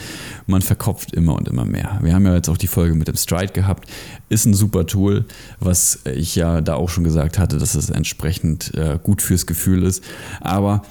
man 0.48 0.62
verkopft 0.62 1.14
immer 1.14 1.36
und 1.36 1.48
immer 1.48 1.66
mehr. 1.66 2.00
Wir 2.02 2.14
haben 2.14 2.26
ja 2.26 2.36
jetzt 2.36 2.50
auch 2.50 2.58
die 2.58 2.68
Folge 2.68 2.96
mit 2.96 3.08
dem 3.08 3.16
Stride 3.16 3.54
gehabt, 3.54 3.90
ist 4.30 4.46
ein 4.46 4.54
super 4.54 4.86
Tool, 4.86 5.26
was 5.60 6.00
ich 6.06 6.36
ja 6.36 6.62
da 6.62 6.76
auch 6.76 6.90
schon 6.90 7.04
gesagt 7.04 7.40
hatte, 7.40 7.58
dass 7.58 7.76
es 7.76 7.90
entsprechend 7.90 8.74
äh, 8.76 9.00
gut 9.02 9.22
fürs 9.22 9.46
Gefühl 9.46 9.84
ist, 9.84 10.04
aber 10.42 10.84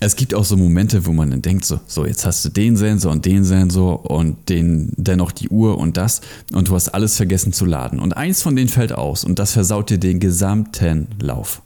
es 0.00 0.14
gibt 0.14 0.34
auch 0.34 0.44
so 0.44 0.56
Momente, 0.56 1.06
wo 1.06 1.12
man 1.12 1.30
dann 1.30 1.42
denkt, 1.42 1.64
so, 1.64 1.80
so, 1.86 2.06
jetzt 2.06 2.24
hast 2.24 2.44
du 2.44 2.50
den 2.50 2.76
Sensor 2.76 3.10
und 3.10 3.24
den 3.24 3.44
Sensor 3.44 4.08
und 4.08 4.48
den, 4.48 4.92
dennoch 4.96 5.32
die 5.32 5.48
Uhr 5.48 5.78
und 5.78 5.96
das 5.96 6.20
und 6.52 6.68
du 6.68 6.74
hast 6.74 6.90
alles 6.90 7.16
vergessen 7.16 7.52
zu 7.52 7.64
laden. 7.64 7.98
Und 7.98 8.16
eins 8.16 8.42
von 8.42 8.54
denen 8.54 8.68
fällt 8.68 8.92
aus 8.92 9.24
und 9.24 9.38
das 9.40 9.52
versaut 9.52 9.90
dir 9.90 9.98
den 9.98 10.20
gesamten 10.20 11.08
Lauf. 11.20 11.62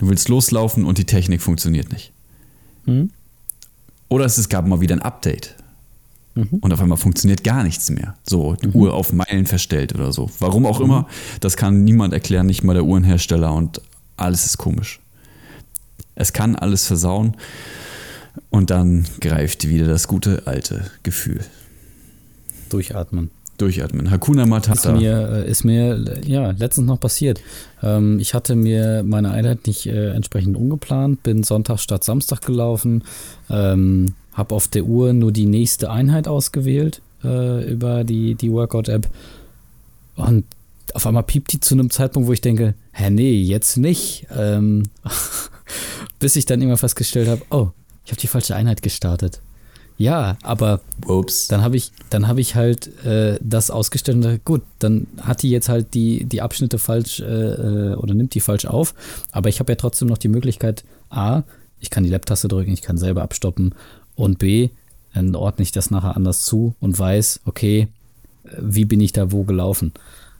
Du 0.00 0.08
willst 0.08 0.30
loslaufen 0.30 0.86
und 0.86 0.96
die 0.96 1.04
Technik 1.04 1.42
funktioniert 1.42 1.92
nicht. 1.92 2.10
Hm? 2.86 3.10
Oder 4.08 4.24
es 4.24 4.48
gab 4.48 4.66
mal 4.66 4.80
wieder 4.80 4.96
ein 4.96 5.02
Update. 5.02 5.56
Mhm. 6.34 6.58
Und 6.62 6.72
auf 6.72 6.80
einmal 6.80 6.96
funktioniert 6.96 7.44
gar 7.44 7.62
nichts 7.64 7.90
mehr. 7.90 8.16
So, 8.26 8.54
die 8.54 8.68
mhm. 8.68 8.76
Uhr 8.76 8.94
auf 8.94 9.12
Meilen 9.12 9.44
verstellt 9.44 9.94
oder 9.94 10.10
so. 10.10 10.30
Warum 10.38 10.64
auch 10.64 10.78
mhm. 10.78 10.86
immer, 10.86 11.08
das 11.40 11.58
kann 11.58 11.84
niemand 11.84 12.14
erklären, 12.14 12.46
nicht 12.46 12.64
mal 12.64 12.72
der 12.72 12.84
Uhrenhersteller 12.84 13.52
und 13.52 13.82
alles 14.16 14.46
ist 14.46 14.56
komisch. 14.56 15.00
Es 16.14 16.32
kann 16.32 16.56
alles 16.56 16.86
versauen 16.86 17.36
und 18.48 18.70
dann 18.70 19.04
greift 19.20 19.68
wieder 19.68 19.86
das 19.86 20.08
gute 20.08 20.46
alte 20.46 20.90
Gefühl. 21.02 21.44
Durchatmen. 22.70 23.30
Durchatmen. 23.60 24.10
Hakuna 24.10 24.46
Matata. 24.46 24.92
Ist 24.92 25.00
mir, 25.00 25.28
äh, 25.30 25.50
ist 25.50 25.64
mir 25.64 26.20
ja, 26.24 26.50
letztens 26.52 26.86
noch 26.86 27.00
passiert. 27.00 27.40
Ähm, 27.82 28.18
ich 28.18 28.34
hatte 28.34 28.56
mir 28.56 29.02
meine 29.04 29.30
Einheit 29.30 29.66
nicht 29.66 29.86
äh, 29.86 30.10
entsprechend 30.10 30.56
umgeplant, 30.56 31.22
bin 31.22 31.42
Sonntag 31.42 31.78
statt 31.78 32.04
Samstag 32.04 32.42
gelaufen, 32.42 33.04
ähm, 33.48 34.14
habe 34.32 34.54
auf 34.54 34.68
der 34.68 34.84
Uhr 34.84 35.12
nur 35.12 35.32
die 35.32 35.46
nächste 35.46 35.90
Einheit 35.90 36.28
ausgewählt 36.28 37.02
äh, 37.24 37.70
über 37.70 38.04
die, 38.04 38.34
die 38.34 38.50
Workout-App 38.52 39.08
und 40.16 40.44
auf 40.94 41.06
einmal 41.06 41.22
piept 41.22 41.52
die 41.52 41.60
zu 41.60 41.74
einem 41.74 41.90
Zeitpunkt, 41.90 42.28
wo 42.28 42.32
ich 42.32 42.40
denke, 42.40 42.74
hä, 42.92 43.10
nee, 43.10 43.40
jetzt 43.42 43.76
nicht. 43.76 44.26
Ähm, 44.36 44.84
bis 46.18 46.36
ich 46.36 46.46
dann 46.46 46.60
immer 46.62 46.76
festgestellt 46.76 47.28
habe, 47.28 47.42
oh, 47.50 47.70
ich 48.04 48.12
habe 48.12 48.20
die 48.20 48.26
falsche 48.26 48.56
Einheit 48.56 48.82
gestartet. 48.82 49.40
Ja, 50.00 50.38
aber 50.42 50.80
Ups. 51.06 51.48
dann 51.48 51.62
habe 51.62 51.76
ich, 51.76 51.92
dann 52.08 52.26
habe 52.26 52.40
ich 52.40 52.54
halt 52.54 53.04
äh, 53.04 53.38
das 53.42 53.70
ausgestellt 53.70 54.16
und 54.16 54.22
dachte, 54.22 54.40
gut, 54.42 54.62
dann 54.78 55.06
hat 55.20 55.42
die 55.42 55.50
jetzt 55.50 55.68
halt 55.68 55.92
die, 55.92 56.24
die 56.24 56.40
Abschnitte 56.40 56.78
falsch 56.78 57.20
äh, 57.20 57.24
äh 57.24 57.94
oder 57.96 58.14
nimmt 58.14 58.34
die 58.34 58.40
falsch 58.40 58.64
auf. 58.64 58.94
Aber 59.30 59.50
ich 59.50 59.60
habe 59.60 59.72
ja 59.72 59.76
trotzdem 59.76 60.08
noch 60.08 60.16
die 60.16 60.28
Möglichkeit, 60.28 60.84
A, 61.10 61.42
ich 61.80 61.90
kann 61.90 62.02
die 62.02 62.08
Lab-Taste 62.08 62.48
drücken, 62.48 62.72
ich 62.72 62.80
kann 62.80 62.96
selber 62.96 63.20
abstoppen 63.20 63.74
und 64.14 64.38
B, 64.38 64.70
dann 65.12 65.36
ordne 65.36 65.64
ich 65.64 65.72
das 65.72 65.90
nachher 65.90 66.16
anders 66.16 66.46
zu 66.46 66.74
und 66.80 66.98
weiß, 66.98 67.40
okay, 67.44 67.88
wie 68.58 68.86
bin 68.86 69.02
ich 69.02 69.12
da 69.12 69.32
wo 69.32 69.44
gelaufen. 69.44 69.92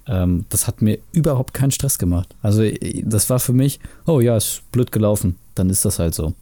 Ähm, 0.06 0.46
das 0.48 0.68
hat 0.68 0.80
mir 0.80 1.00
überhaupt 1.12 1.52
keinen 1.52 1.70
Stress 1.70 1.98
gemacht. 1.98 2.34
Also 2.40 2.62
das 3.04 3.28
war 3.28 3.40
für 3.40 3.52
mich, 3.52 3.78
oh 4.06 4.20
ja, 4.20 4.38
ist 4.38 4.62
blöd 4.72 4.90
gelaufen, 4.90 5.36
dann 5.54 5.68
ist 5.68 5.84
das 5.84 5.98
halt 5.98 6.14
so. 6.14 6.32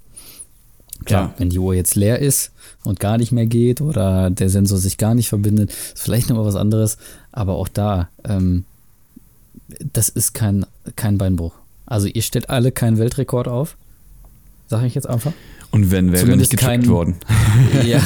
Klar, 1.05 1.23
ja. 1.23 1.35
wenn 1.39 1.51
die 1.51 1.59
Uhr 1.59 1.75
jetzt 1.75 1.95
leer 1.95 2.19
ist 2.19 2.53
und 2.85 3.01
gar 3.01 3.19
nicht 3.19 3.33
mehr 3.33 3.47
geht 3.47 3.81
oder 3.81 4.31
der 4.31 4.51
Sensor 4.51 4.79
sich 4.79 4.99
gar 4.99 5.15
nicht 5.15 5.29
verbindet, 5.29 5.71
ist 5.71 6.03
vielleicht 6.03 6.29
nochmal 6.29 6.45
was 6.45 6.57
anderes. 6.57 6.99
Aber 7.33 7.55
auch 7.55 7.69
da, 7.69 8.09
ähm, 8.25 8.65
das 9.93 10.09
ist 10.09 10.35
kein, 10.35 10.67
kein 10.97 11.19
Beinbruch. 11.19 11.55
Also 11.87 12.07
ihr 12.07 12.23
stellt 12.23 12.51
alle 12.51 12.73
keinen 12.73 12.99
Weltrekord 12.99 13.49
auf, 13.49 13.77
sage 14.69 14.87
ich 14.87 14.95
jetzt 14.95 15.09
einfach. 15.09 15.33
Und 15.71 15.91
wenn, 15.91 16.13
wäre 16.13 16.25
Zumindest 16.25 16.53
nicht 16.53 16.61
gecheckt 16.61 16.85
kein, 16.85 16.91
worden. 16.91 17.17
Ja. 17.85 18.03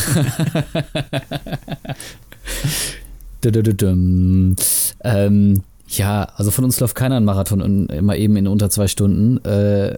ähm, 5.04 5.62
ja, 5.88 6.24
also 6.36 6.50
von 6.50 6.64
uns 6.64 6.80
läuft 6.80 6.94
keiner 6.94 7.16
einen 7.16 7.26
Marathon 7.26 7.88
immer 7.88 8.16
eben 8.16 8.36
in 8.36 8.48
unter 8.48 8.70
zwei 8.70 8.88
Stunden. 8.88 9.44
Äh, 9.44 9.90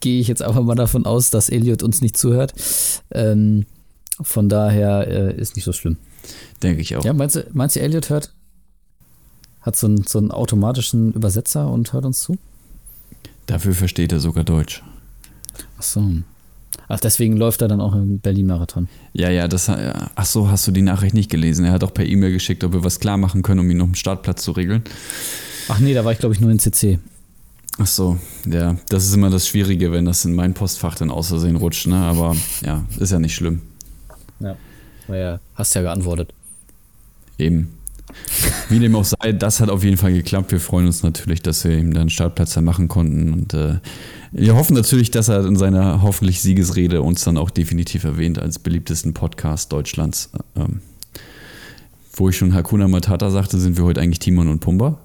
gehe 0.00 0.20
ich 0.20 0.28
jetzt 0.28 0.42
einfach 0.42 0.62
mal 0.62 0.74
davon 0.74 1.06
aus, 1.06 1.30
dass 1.30 1.48
Elliot 1.48 1.82
uns 1.82 2.00
nicht 2.00 2.16
zuhört. 2.16 2.54
Ähm, 3.10 3.66
von 4.20 4.48
daher 4.48 5.06
äh, 5.08 5.34
ist 5.34 5.56
nicht 5.56 5.64
so 5.64 5.72
schlimm. 5.72 5.96
Denke 6.62 6.82
ich 6.82 6.96
auch. 6.96 7.04
Ja, 7.04 7.12
meinst 7.12 7.36
du, 7.36 7.46
meinst 7.52 7.76
du 7.76 7.80
Elliot 7.80 8.10
hört? 8.10 8.32
Hat 9.60 9.76
so 9.76 9.86
einen, 9.86 10.04
so 10.04 10.18
einen 10.18 10.30
automatischen 10.30 11.12
Übersetzer 11.12 11.70
und 11.70 11.92
hört 11.92 12.04
uns 12.04 12.20
zu? 12.20 12.36
Dafür 13.46 13.74
versteht 13.74 14.12
er 14.12 14.20
sogar 14.20 14.44
Deutsch. 14.44 14.82
Ach 15.78 15.82
so. 15.82 16.02
Ach, 16.88 17.00
deswegen 17.00 17.36
läuft 17.36 17.62
er 17.62 17.68
dann 17.68 17.80
auch 17.80 17.94
im 17.94 18.18
Berlin-Marathon. 18.18 18.88
Ja, 19.12 19.30
ja, 19.30 19.46
das, 19.46 19.68
ach 19.68 20.24
so, 20.24 20.50
hast 20.50 20.66
du 20.66 20.72
die 20.72 20.82
Nachricht 20.82 21.14
nicht 21.14 21.30
gelesen. 21.30 21.64
Er 21.64 21.72
hat 21.72 21.84
auch 21.84 21.94
per 21.94 22.06
E-Mail 22.06 22.32
geschickt, 22.32 22.64
ob 22.64 22.72
wir 22.72 22.84
was 22.84 23.00
klar 23.00 23.16
machen 23.16 23.42
können, 23.42 23.60
um 23.60 23.70
ihn 23.70 23.76
noch 23.76 23.86
einen 23.86 23.94
Startplatz 23.94 24.42
zu 24.42 24.52
regeln. 24.52 24.82
Ach 25.68 25.78
nee, 25.78 25.94
da 25.94 26.04
war 26.04 26.12
ich 26.12 26.18
glaube 26.18 26.34
ich 26.34 26.40
nur 26.40 26.50
in 26.50 26.58
CC. 26.58 26.98
Ach 27.78 27.86
so, 27.86 28.18
ja, 28.46 28.76
das 28.88 29.04
ist 29.06 29.14
immer 29.14 29.30
das 29.30 29.48
Schwierige, 29.48 29.92
wenn 29.92 30.04
das 30.04 30.24
in 30.24 30.34
mein 30.34 30.52
Postfach 30.52 30.94
dann 30.94 31.10
aus 31.10 31.28
Versehen 31.28 31.56
rutscht, 31.56 31.86
ne? 31.86 31.96
Aber 31.96 32.36
ja, 32.64 32.84
ist 32.98 33.12
ja 33.12 33.18
nicht 33.18 33.34
schlimm. 33.34 33.62
Ja, 34.40 34.56
naja, 35.08 35.40
hast 35.54 35.74
ja 35.74 35.82
geantwortet. 35.82 36.34
Eben. 37.38 37.72
Wie 38.68 38.78
dem 38.78 38.94
auch 38.94 39.04
sei, 39.04 39.32
das 39.32 39.60
hat 39.60 39.70
auf 39.70 39.84
jeden 39.84 39.96
Fall 39.96 40.12
geklappt. 40.12 40.52
Wir 40.52 40.60
freuen 40.60 40.86
uns 40.86 41.02
natürlich, 41.02 41.40
dass 41.40 41.64
wir 41.64 41.76
ihm 41.76 41.94
dann 41.94 42.10
Startplatz 42.10 42.56
machen 42.56 42.88
konnten 42.88 43.32
und 43.32 43.54
äh, 43.54 43.78
wir 44.32 44.54
hoffen 44.54 44.74
natürlich, 44.74 45.10
dass 45.10 45.28
er 45.28 45.44
in 45.46 45.56
seiner 45.56 46.02
hoffentlich 46.02 46.40
Siegesrede 46.40 47.02
uns 47.02 47.24
dann 47.24 47.38
auch 47.38 47.50
definitiv 47.50 48.04
erwähnt 48.04 48.38
als 48.38 48.58
beliebtesten 48.58 49.14
Podcast 49.14 49.72
Deutschlands. 49.72 50.30
Ähm, 50.56 50.80
wo 52.14 52.28
ich 52.28 52.36
schon 52.36 52.54
Hakuna 52.54 52.88
Matata 52.88 53.30
sagte, 53.30 53.58
sind 53.58 53.78
wir 53.78 53.84
heute 53.84 54.00
eigentlich 54.00 54.18
Timon 54.18 54.48
und 54.48 54.60
Pumba? 54.60 54.98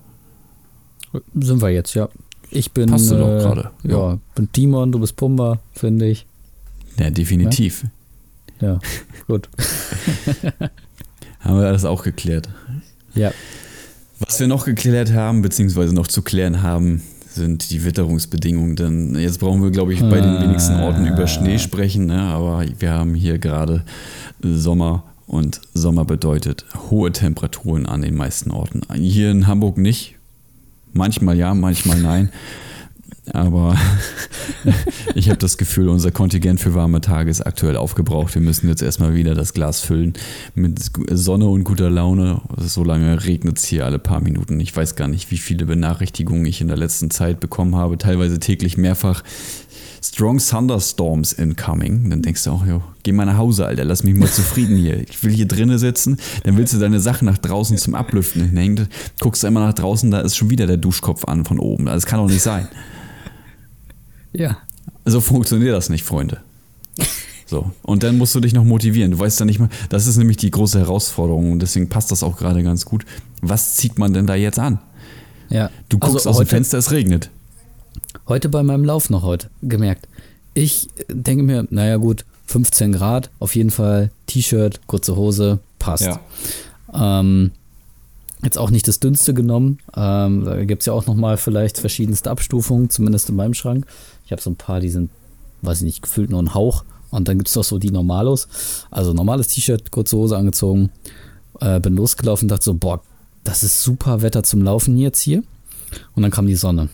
Sind 1.34 1.62
wir 1.62 1.70
jetzt, 1.70 1.94
ja. 1.94 2.10
Ich 2.52 2.72
bin. 2.72 2.90
Passt 2.90 3.12
du 3.12 3.16
äh, 3.16 3.20
doch 3.20 3.28
gerade. 3.28 3.72
Ja. 3.84 4.12
ja, 4.12 4.20
bin 4.36 4.52
Timon, 4.52 4.92
du 4.92 5.00
bist 5.00 5.16
Pumba, 5.16 5.60
finde 5.74 6.08
ich. 6.08 6.26
Ja, 7.00 7.10
definitiv. 7.10 7.86
Ja, 8.60 8.74
ja 8.74 8.80
gut. 9.28 9.50
haben 11.40 11.60
wir 11.60 11.72
das 11.72 11.86
auch 11.86 12.04
geklärt. 12.04 12.50
Ja. 13.16 13.32
Was 14.20 14.40
wir 14.40 14.48
noch 14.48 14.66
geklärt 14.66 15.14
haben, 15.14 15.42
beziehungsweise 15.42 15.94
noch 15.94 16.08
zu 16.08 16.22
klären 16.24 16.64
haben, 16.64 17.04
sind 17.28 17.70
die 17.70 17.86
Witterungsbedingungen. 17.86 18.76
Denn 18.76 19.16
jetzt 19.16 19.40
brauchen 19.40 19.62
wir, 19.62 19.72
glaube 19.72 19.94
ich, 19.94 20.00
bei 20.02 20.20
den 20.20 20.42
wenigsten 20.42 20.76
Orten 20.76 21.06
über 21.06 21.28
Schnee 21.28 21.60
sprechen. 21.60 22.08
Ne? 22.08 22.20
Aber 22.20 22.66
wir 22.80 22.92
haben 22.92 23.14
hier 23.14 23.38
gerade 23.38 23.84
Sommer 24.42 25.04
und 25.28 25.62
Sommer 25.74 26.06
bedeutet 26.06 26.66
hohe 26.90 27.12
Temperaturen 27.12 27.86
an 27.86 28.02
den 28.02 28.16
meisten 28.16 28.50
Orten. 28.50 28.82
Hier 28.96 29.30
in 29.30 29.46
Hamburg 29.46 29.78
nicht, 29.78 30.16
Manchmal 30.94 31.38
ja, 31.38 31.54
manchmal 31.54 32.00
nein. 32.00 32.32
Aber 33.34 33.76
ich 35.16 35.30
habe 35.30 35.38
das 35.38 35.58
Gefühl, 35.58 35.90
unser 35.90 36.12
Kontingent 36.12 36.60
für 36.60 36.74
warme 36.74 37.02
Tage 37.02 37.30
ist 37.30 37.42
aktuell 37.42 37.76
aufgebraucht. 37.76 38.34
Wir 38.34 38.42
müssen 38.42 38.70
jetzt 38.70 38.82
erstmal 38.82 39.16
wieder 39.16 39.36
das 39.36 39.54
Glas 39.54 39.82
füllen 39.82 40.14
mit 40.56 40.80
Sonne 41.12 41.48
und 41.48 41.64
guter 41.64 41.90
Laune. 41.90 42.42
So 42.58 42.84
lange 42.84 43.26
regnet 43.26 43.58
es 43.58 43.66
hier 43.66 43.86
alle 43.86 44.00
paar 44.00 44.22
Minuten. 44.22 44.60
Ich 44.60 44.76
weiß 44.76 44.96
gar 44.96 45.08
nicht, 45.08 45.30
wie 45.32 45.38
viele 45.38 45.66
Benachrichtigungen 45.66 46.46
ich 46.46 46.62
in 46.62 46.68
der 46.68 46.78
letzten 46.78 47.12
Zeit 47.12 47.40
bekommen 47.40 47.76
habe. 47.76 47.98
Teilweise 47.98 48.40
täglich 48.40 48.78
mehrfach. 48.78 49.24
Strong 50.04 50.40
Thunderstorms 50.40 51.34
incoming. 51.34 52.10
Dann 52.10 52.22
denkst 52.22 52.44
du 52.44 52.52
auch, 52.52 52.66
jo, 52.66 52.82
geh 53.04 53.12
mal 53.12 53.26
nach 53.26 53.38
Hause, 53.38 53.66
Alter, 53.66 53.86
lass 53.86 54.04
mich 54.04 54.16
mal 54.16 54.30
zufrieden 54.30 54.78
hier. 54.78 55.00
Ich 55.02 55.24
will 55.24 55.32
hier 55.32 55.48
drinnen 55.48 55.78
sitzen. 55.78 56.18
Dann 56.44 56.58
willst 56.58 56.74
du 56.74 56.78
deine 56.80 57.00
Sachen 57.00 57.26
nach 57.26 57.38
draußen 57.38 57.78
zum 57.78 57.96
Ablüften 57.96 58.44
hinhängen. 58.44 58.88
Guckst 59.20 59.44
du 59.44 59.48
immer 59.48 59.62
nach 59.62 59.74
draußen, 59.74 60.12
da 60.12 60.22
ist 60.22 60.36
schon 60.36 60.50
wieder 60.50 60.68
der 60.68 60.78
Duschkopf 60.78 61.26
an 61.26 61.46
von 61.46 61.60
oben. 61.60 61.86
Das 61.86 62.06
kann 62.06 62.20
doch 62.20 62.28
nicht 62.28 62.42
sein. 62.42 62.68
Ja. 64.34 64.58
So 65.06 65.22
funktioniert 65.22 65.74
das 65.74 65.90
nicht, 65.90 66.04
Freunde. 66.04 66.42
So. 67.46 67.72
Und 67.82 68.04
dann 68.04 68.18
musst 68.18 68.36
du 68.36 68.42
dich 68.42 68.54
noch 68.54 68.66
motivieren. 68.66 69.12
Du 69.12 69.20
weißt 69.20 69.40
ja 69.40 69.46
nicht 69.46 69.60
mal, 69.60 69.70
das 69.90 70.06
ist 70.06 70.18
nämlich 70.18 70.38
die 70.38 70.52
große 70.52 70.80
Herausforderung 70.80 71.54
und 71.54 71.62
deswegen 71.62 71.88
passt 71.88 72.12
das 72.12 72.22
auch 72.22 72.38
gerade 72.38 72.62
ganz 72.62 72.86
gut. 72.86 73.06
Was 73.42 73.76
zieht 73.76 73.98
man 73.98 74.14
denn 74.14 74.28
da 74.28 74.36
jetzt 74.36 74.60
an? 74.60 74.80
Ja. 75.50 75.70
Du 75.88 75.98
guckst 75.98 76.28
also 76.28 76.30
aus 76.32 76.38
dem 76.40 76.48
Fenster, 76.48 76.78
es 76.78 76.92
regnet. 76.92 77.30
Heute 78.28 78.50
bei 78.50 78.62
meinem 78.62 78.84
Lauf 78.84 79.10
noch 79.10 79.24
heute 79.24 79.50
gemerkt. 79.62 80.10
Ich 80.54 80.90
denke 81.10 81.44
mir, 81.44 81.66
naja 81.70 81.96
gut, 81.96 82.26
15 82.48 82.92
Grad, 82.92 83.30
auf 83.40 83.56
jeden 83.56 83.72
Fall 83.72 84.12
T-Shirt, 84.26 84.82
kurze 84.86 85.16
Hose, 85.16 85.60
passt. 85.80 86.04
Ja. 86.04 86.20
Ähm, 86.94 87.52
jetzt 88.44 88.58
auch 88.58 88.70
nicht 88.70 88.86
das 88.90 89.00
dünnste 89.00 89.34
genommen. 89.34 89.80
Ähm, 89.96 90.44
da 90.44 90.66
gibt 90.66 90.82
es 90.82 90.88
ja 90.88 90.94
auch 90.94 91.06
nochmal 91.06 91.38
vielleicht 91.38 91.78
verschiedenste 91.78 92.30
Abstufungen, 92.30 92.90
zumindest 92.90 93.30
in 93.30 93.38
meinem 93.38 93.54
Schrank. 93.54 93.86
Ich 94.26 94.34
habe 94.34 94.42
so 94.42 94.50
ein 94.50 94.58
paar, 94.58 94.82
die 94.82 94.90
sind, 94.90 95.10
weiß 95.62 95.78
ich 95.78 95.86
nicht, 95.86 96.02
gefühlt 96.02 96.30
nur 96.30 96.44
ein 96.44 96.54
Hauch. 96.54 96.84
Und 97.12 97.30
dann 97.30 97.38
gibt 97.38 97.48
es 97.48 97.54
doch 97.54 97.64
so 97.64 97.80
die 97.80 97.92
Normalos. 97.92 98.50
Also 98.92 99.14
normales 99.14 99.48
T-Shirt, 99.48 99.92
kurze 99.92 100.18
Hose 100.18 100.36
angezogen, 100.36 100.90
äh, 101.62 101.80
bin 101.80 101.96
losgelaufen 101.96 102.46
und 102.46 102.50
dachte 102.50 102.66
so, 102.66 102.74
boah, 102.74 103.02
das 103.46 103.64
ist 103.64 103.82
super 103.82 104.22
Wetter 104.22 104.44
zum 104.44 104.64
Laufen 104.64 104.98
jetzt 104.98 105.22
hier. 105.22 105.44
Und 106.14 106.24
dann 106.24 106.32
kam 106.32 106.46
die 106.48 106.56
Sonne. 106.56 106.90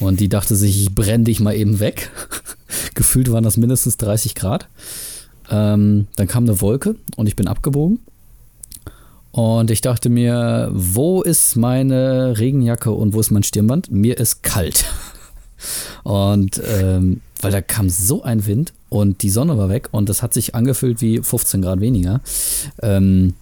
Und 0.00 0.20
die 0.20 0.28
dachte 0.28 0.56
sich, 0.56 0.82
ich 0.82 0.94
brenne 0.94 1.24
dich 1.24 1.40
mal 1.40 1.54
eben 1.54 1.80
weg. 1.80 2.10
Gefühlt 2.94 3.30
waren 3.30 3.44
das 3.44 3.56
mindestens 3.56 3.96
30 3.98 4.34
Grad. 4.34 4.68
Ähm, 5.50 6.06
dann 6.16 6.26
kam 6.26 6.44
eine 6.44 6.60
Wolke 6.60 6.96
und 7.16 7.26
ich 7.26 7.36
bin 7.36 7.48
abgebogen. 7.48 8.00
Und 9.30 9.70
ich 9.70 9.80
dachte 9.80 10.10
mir, 10.10 10.70
wo 10.72 11.22
ist 11.22 11.56
meine 11.56 12.38
Regenjacke 12.38 12.90
und 12.90 13.14
wo 13.14 13.20
ist 13.20 13.30
mein 13.30 13.42
Stirnband? 13.42 13.90
Mir 13.90 14.18
ist 14.18 14.42
kalt. 14.42 14.84
Und 16.02 16.60
ähm, 16.66 17.20
weil 17.40 17.52
da 17.52 17.60
kam 17.60 17.88
so 17.88 18.22
ein 18.22 18.46
Wind 18.46 18.72
und 18.88 19.22
die 19.22 19.30
Sonne 19.30 19.56
war 19.58 19.68
weg 19.68 19.88
und 19.92 20.08
das 20.08 20.22
hat 20.22 20.34
sich 20.34 20.54
angefühlt 20.54 21.00
wie 21.00 21.22
15 21.22 21.62
Grad 21.62 21.80
weniger. 21.80 22.20
Ähm, 22.82 23.34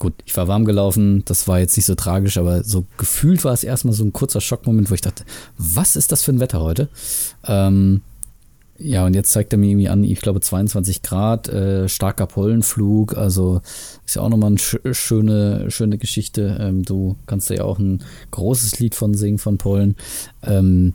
gut, 0.00 0.14
ich 0.26 0.36
war 0.36 0.48
warm 0.48 0.64
gelaufen, 0.64 1.22
das 1.26 1.46
war 1.46 1.60
jetzt 1.60 1.76
nicht 1.76 1.86
so 1.86 1.94
tragisch, 1.94 2.38
aber 2.38 2.64
so 2.64 2.84
gefühlt 2.96 3.44
war 3.44 3.52
es 3.52 3.62
erstmal 3.62 3.94
so 3.94 4.02
ein 4.04 4.12
kurzer 4.12 4.40
Schockmoment, 4.40 4.90
wo 4.90 4.94
ich 4.94 5.00
dachte, 5.02 5.24
was 5.58 5.94
ist 5.94 6.10
das 6.10 6.24
für 6.24 6.32
ein 6.32 6.40
Wetter 6.40 6.60
heute? 6.60 6.88
Ähm, 7.46 8.02
Ja, 8.82 9.04
und 9.04 9.12
jetzt 9.14 9.30
zeigt 9.32 9.52
er 9.52 9.58
mir 9.58 9.68
irgendwie 9.70 9.90
an, 9.90 10.04
ich 10.04 10.22
glaube 10.22 10.40
22 10.40 11.02
Grad, 11.02 11.48
äh, 11.50 11.86
starker 11.86 12.26
Pollenflug, 12.26 13.14
also 13.14 13.60
ist 14.06 14.16
ja 14.16 14.22
auch 14.22 14.30
nochmal 14.30 14.48
eine 14.48 14.58
sch 14.58 14.78
schöne, 14.92 15.70
schöne 15.70 15.98
Geschichte. 15.98 16.56
Ähm, 16.58 16.82
du 16.82 17.16
kannst 17.26 17.50
ja 17.50 17.62
auch 17.64 17.78
ein 17.78 18.02
großes 18.30 18.78
Lied 18.80 18.94
von 18.94 19.12
singen 19.14 19.36
von 19.38 19.58
Pollen. 19.58 19.96
Ähm, 20.42 20.94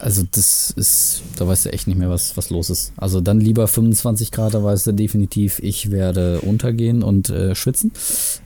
also 0.00 0.24
das 0.30 0.70
ist, 0.70 1.22
da 1.36 1.46
weißt 1.46 1.66
du 1.66 1.72
echt 1.72 1.86
nicht 1.86 1.98
mehr, 1.98 2.10
was, 2.10 2.36
was 2.36 2.50
los 2.50 2.70
ist. 2.70 2.92
Also 2.96 3.20
dann 3.20 3.40
lieber 3.40 3.68
25 3.68 4.32
Grad, 4.32 4.54
da 4.54 4.62
weißt 4.64 4.88
du 4.88 4.92
definitiv, 4.92 5.58
ich 5.60 5.90
werde 5.90 6.40
untergehen 6.40 7.02
und 7.02 7.30
äh, 7.30 7.54
schwitzen. 7.54 7.92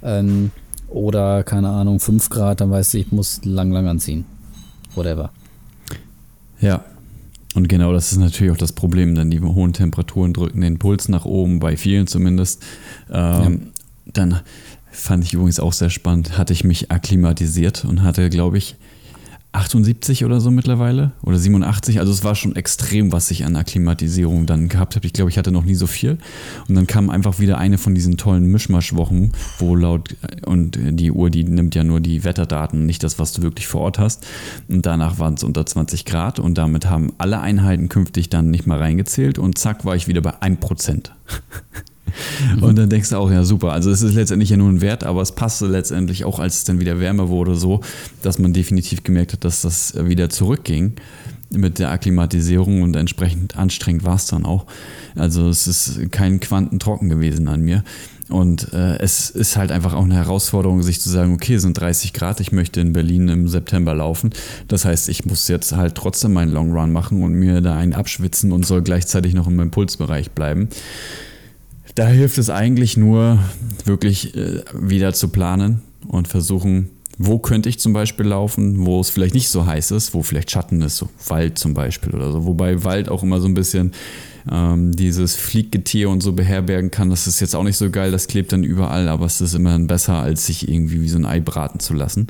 Ähm, 0.03 0.51
oder 0.89 1.43
keine 1.43 1.71
Ahnung, 1.71 2.01
5 2.01 2.29
Grad, 2.29 2.61
dann 2.61 2.71
weißt 2.71 2.95
du, 2.95 2.99
ich 2.99 3.13
muss 3.13 3.41
lang, 3.45 3.71
lang 3.71 3.87
anziehen. 3.87 4.25
Whatever. 4.95 5.31
Ja, 6.61 6.85
und 7.55 7.69
genau 7.69 7.93
das 7.93 8.13
ist 8.13 8.19
natürlich 8.19 8.53
auch 8.53 8.59
das 8.59 8.73
Problem, 8.73 9.15
denn 9.15 9.31
die 9.31 9.41
hohen 9.41 9.73
Temperaturen 9.73 10.33
drücken 10.33 10.61
den 10.61 10.79
Puls 10.79 11.09
nach 11.09 11.25
oben, 11.25 11.61
bei 11.61 11.77
vielen 11.77 12.07
zumindest. 12.07 12.63
Ähm, 13.11 13.43
ja. 13.43 13.51
Dann 14.13 14.41
fand 14.91 15.25
ich 15.25 15.35
übrigens 15.35 15.61
auch 15.61 15.73
sehr 15.73 15.91
spannend, 15.91 16.37
hatte 16.37 16.53
ich 16.53 16.65
mich 16.65 16.91
akklimatisiert 16.91 17.85
und 17.85 18.03
hatte, 18.03 18.29
glaube 18.29 18.59
ich, 18.59 18.77
78 19.55 20.25
oder 20.25 20.41
so 20.41 20.51
mittlerweile 20.51 21.13
oder 21.23 21.39
87. 21.39 22.01
Also 22.01 22.13
es 22.13 22.25
war 22.25 22.35
schon 22.35 22.57
extrem, 22.57 23.13
was 23.13 23.31
ich 23.31 23.45
an 23.45 23.55
Akklimatisierung 23.55 24.47
dann 24.47 24.69
gehabt 24.69 24.97
habe. 24.97 25.07
Ich 25.07 25.13
glaube, 25.13 25.31
ich 25.31 25.39
hatte 25.39 25.53
noch 25.53 25.65
nie 25.65 25.77
so 25.77 25.87
viel. 25.87 26.19
Und 26.69 26.75
dann 26.75 26.87
kam 26.87 27.09
einfach 27.09 27.39
wieder 27.39 27.57
eine 27.59 27.79
von 27.79 27.95
diesen 27.95 28.17
tollen 28.17 28.47
Mischmaschwochen, 28.47 29.33
wo 29.59 29.77
laut 29.77 30.17
und 30.45 30.79
die 30.81 31.13
Uhr, 31.13 31.31
die 31.31 31.45
nimmt 31.45 31.75
ja 31.75 31.85
nur 31.85 32.01
die 32.01 32.25
Wetterdaten, 32.25 32.85
nicht 32.85 33.03
das, 33.05 33.19
was 33.19 33.33
du 33.33 33.43
wirklich 33.43 33.69
vor 33.69 33.83
Ort 33.83 33.99
hast. 33.99 34.27
Und 34.69 34.85
danach 34.87 35.19
waren 35.19 35.35
es 35.35 35.45
unter 35.45 35.65
20 35.65 36.05
Grad 36.05 36.41
und 36.41 36.59
damit 36.59 36.87
haben 36.87 37.13
alle 37.19 37.41
Einheiten 37.41 37.89
künftig 37.89 38.31
dann 38.31 38.51
nicht 38.51 38.67
mal 38.67 38.79
reingezählt 38.79 39.39
und 39.39 39.57
zack 39.57 39.85
war 39.85 39.95
ich 39.95 40.09
wieder 40.09 40.21
bei 40.21 40.35
1%. 40.41 41.11
Und 42.61 42.79
dann 42.79 42.89
denkst 42.89 43.11
du 43.11 43.17
auch, 43.17 43.31
ja 43.31 43.45
super, 43.45 43.73
also 43.73 43.91
es 43.91 44.03
ist 44.03 44.15
letztendlich 44.15 44.51
ja 44.51 44.57
nur 44.57 44.69
ein 44.69 44.81
Wert, 44.81 45.05
aber 45.05 45.23
es 45.23 45.33
passte 45.33 45.67
letztendlich 45.67 46.25
auch, 46.25 46.39
als 46.39 46.59
es 46.59 46.65
dann 46.65 46.81
wieder 46.81 47.01
wärmer 47.01 47.29
wurde, 47.29 47.55
so, 47.55 47.81
dass 48.23 48.39
man 48.39 48.53
definitiv 48.53 49.03
gemerkt 49.03 49.33
hat, 49.33 49.45
dass 49.45 49.63
das 49.63 49.95
wieder 49.97 50.31
zurückging 50.31 50.95
mit 51.51 51.79
der 51.79 51.91
Akklimatisierung 51.91 52.83
und 52.83 52.97
entsprechend 52.97 53.57
anstrengend 53.57 54.05
war 54.05 54.17
es 54.17 54.27
dann 54.27 54.45
auch. 54.45 54.67
Also 55.15 55.49
es 55.49 55.67
ist 55.67 56.11
kein 56.11 56.41
Quantentrocken 56.41 57.09
gewesen 57.09 57.49
an 57.49 57.61
mir. 57.61 57.85
Und 58.29 58.73
äh, 58.73 58.99
es 58.99 59.29
ist 59.29 59.57
halt 59.57 59.71
einfach 59.71 59.93
auch 59.93 60.05
eine 60.05 60.15
Herausforderung, 60.15 60.83
sich 60.83 61.01
zu 61.01 61.11
sagen, 61.11 61.35
okay, 61.35 61.59
sind 61.59 61.79
30 61.79 62.15
Grad, 62.15 62.41
ich 62.41 62.53
möchte 62.53 62.81
in 62.81 62.95
Berlin 62.95 63.29
im 63.29 63.49
September 63.49 63.95
laufen. 63.95 64.31
Das 64.67 64.87
heißt, 64.87 65.11
ich 65.11 65.27
muss 65.27 65.47
jetzt 65.49 65.73
halt 65.73 65.95
trotzdem 65.95 66.33
meinen 66.33 66.53
Long 66.53 66.73
Run 66.73 66.91
machen 66.91 67.23
und 67.23 67.35
mir 67.35 67.61
da 67.61 67.77
einen 67.77 67.93
abschwitzen 67.93 68.53
und 68.53 68.65
soll 68.65 68.83
gleichzeitig 68.83 69.35
noch 69.35 69.47
in 69.47 69.57
meinem 69.57 69.71
Pulsbereich 69.71 70.31
bleiben. 70.31 70.69
Da 71.95 72.09
hilft 72.09 72.39
es 72.39 72.51
eigentlich 72.51 72.97
nur, 72.97 73.39
wirklich 73.85 74.37
äh, 74.37 74.63
wieder 74.75 75.13
zu 75.13 75.29
planen 75.29 75.83
und 76.09 76.27
versuchen, 76.29 76.91
wo 77.19 77.39
könnte 77.39 77.69
ich 77.69 77.79
zum 77.79 77.93
Beispiel 77.93 78.27
laufen, 78.27 78.85
wo 78.85 79.01
es 79.01 79.11
vielleicht 79.11 79.35
nicht 79.35 79.49
so 79.49 79.67
heiß 79.67 79.93
ist, 79.93 80.15
wo 80.15 80.23
vielleicht 80.23 80.51
Schatten 80.51 80.83
ist, 80.83 80.97
so 80.97 81.09
Wald 81.29 81.59
zum 81.59 81.75
Beispiel 81.75 82.13
oder 82.15 82.33
so. 82.33 82.45
Wobei 82.45 82.83
Wald 82.83 83.09
auch 83.09 83.23
immer 83.23 83.41
so 83.41 83.47
ein 83.47 83.55
bisschen 83.55 83.93
ähm, 84.51 84.93
dieses 84.93 85.37
Fliegetier 85.37 86.11
und 86.11 86.23
so 86.23 86.33
beherbergen 86.33 86.91
kann. 86.91 87.11
Das 87.11 87.29
ist 87.29 87.41
jetzt 87.41 87.55
auch 87.55 87.63
nicht 87.63 87.77
so 87.77 87.91
geil, 87.91 88.11
das 88.11 88.27
klebt 88.27 88.53
dann 88.53 88.65
überall, 88.65 89.09
aber 89.09 89.27
es 89.27 89.41
ist 89.41 89.55
immerhin 89.55 89.87
besser, 89.87 90.15
als 90.15 90.47
sich 90.47 90.69
irgendwie 90.69 91.01
wie 91.01 91.09
so 91.09 91.19
ein 91.19 91.27
Ei 91.27 91.41
braten 91.41 91.79
zu 91.79 91.95
lassen. 91.95 92.27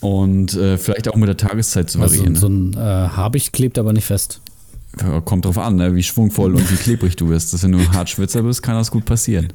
Und 0.00 0.54
äh, 0.54 0.78
vielleicht 0.78 1.08
auch 1.08 1.16
mit 1.16 1.28
der 1.28 1.36
Tageszeit 1.36 1.90
zu 1.90 1.98
variieren. 2.00 2.34
Also, 2.34 2.48
so 2.48 2.52
ein 2.52 2.74
äh, 2.74 2.78
Habicht 2.78 3.52
klebt 3.52 3.78
aber 3.78 3.92
nicht 3.92 4.04
fest 4.04 4.40
kommt 5.24 5.44
drauf 5.44 5.58
an, 5.58 5.76
ne? 5.76 5.94
wie 5.94 6.02
schwungvoll 6.02 6.54
und 6.54 6.70
wie 6.70 6.76
klebrig 6.76 7.16
du 7.16 7.28
bist. 7.28 7.52
Dass 7.52 7.62
wenn 7.62 7.72
du 7.72 7.78
ein 7.78 7.92
Hartschwitzer 7.92 8.42
bist, 8.42 8.62
kann 8.62 8.74
das 8.74 8.90
gut 8.90 9.04
passieren. 9.04 9.52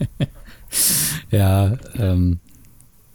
ja, 1.30 1.76
ähm, 1.98 2.38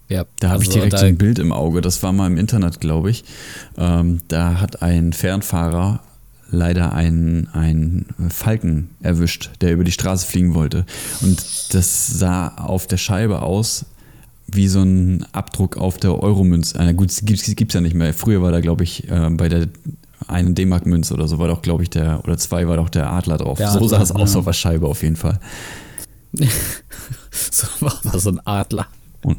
ja. 0.10 0.26
Da 0.40 0.50
habe 0.50 0.60
also 0.60 0.70
ich 0.70 0.76
direkt 0.76 0.98
so 0.98 1.06
ein 1.06 1.18
Bild 1.18 1.40
im 1.40 1.52
Auge. 1.52 1.82
Das 1.82 2.04
war 2.04 2.12
mal 2.12 2.28
im 2.28 2.38
Internet, 2.38 2.80
glaube 2.80 3.10
ich. 3.10 3.24
Ähm, 3.78 4.20
da 4.28 4.60
hat 4.60 4.82
ein 4.82 5.14
Fernfahrer 5.14 6.02
leider 6.52 6.94
einen, 6.94 7.48
einen 7.54 8.06
Falken 8.30 8.90
erwischt, 9.02 9.52
der 9.62 9.72
über 9.72 9.86
die 9.86 9.92
Straße 9.92 10.28
fliegen 10.28 10.54
wollte. 10.54 10.86
Und 11.22 11.74
das 11.74 12.08
sah 12.08 12.50
auf 12.50 12.88
der 12.88 12.98
Scheibe 12.98 13.42
aus 13.42 13.86
wie 14.54 14.68
so 14.68 14.82
ein 14.82 15.26
Abdruck 15.32 15.78
auf 15.78 15.98
der 15.98 16.22
Euromünze. 16.22 16.78
Äh, 16.78 16.94
gut, 16.94 17.12
gibt 17.24 17.48
es 17.48 17.74
ja 17.74 17.82
nicht 17.82 17.96
mehr. 17.96 18.14
Früher 18.14 18.42
war 18.42 18.52
da, 18.52 18.60
glaube 18.60 18.84
ich, 18.84 19.10
äh, 19.10 19.30
bei 19.30 19.50
der 19.50 19.68
eine 20.28 20.54
D-Mark-Münze 20.54 21.14
oder 21.14 21.28
so 21.28 21.40
war 21.40 21.48
doch, 21.48 21.62
glaube 21.62 21.84
ich, 21.84 21.90
der, 21.90 22.24
oder 22.24 22.38
zwei 22.38 22.68
war 22.68 22.78
doch 22.78 22.90
der 22.90 23.12
Adler 23.12 23.38
drauf. 23.38 23.58
Der 23.58 23.70
so 23.70 23.88
sah 23.88 24.02
es 24.02 24.12
aus 24.12 24.34
ja. 24.34 24.40
auf 24.40 24.46
der 24.46 24.54
Scheibe 24.54 24.88
auf 24.88 25.04
jeden 25.04 25.16
Fall. 25.16 25.40
so 27.32 27.68
war 27.80 28.20
so 28.20 28.30
ein 28.30 28.40
Adler. 28.46 28.88
Und 29.24 29.38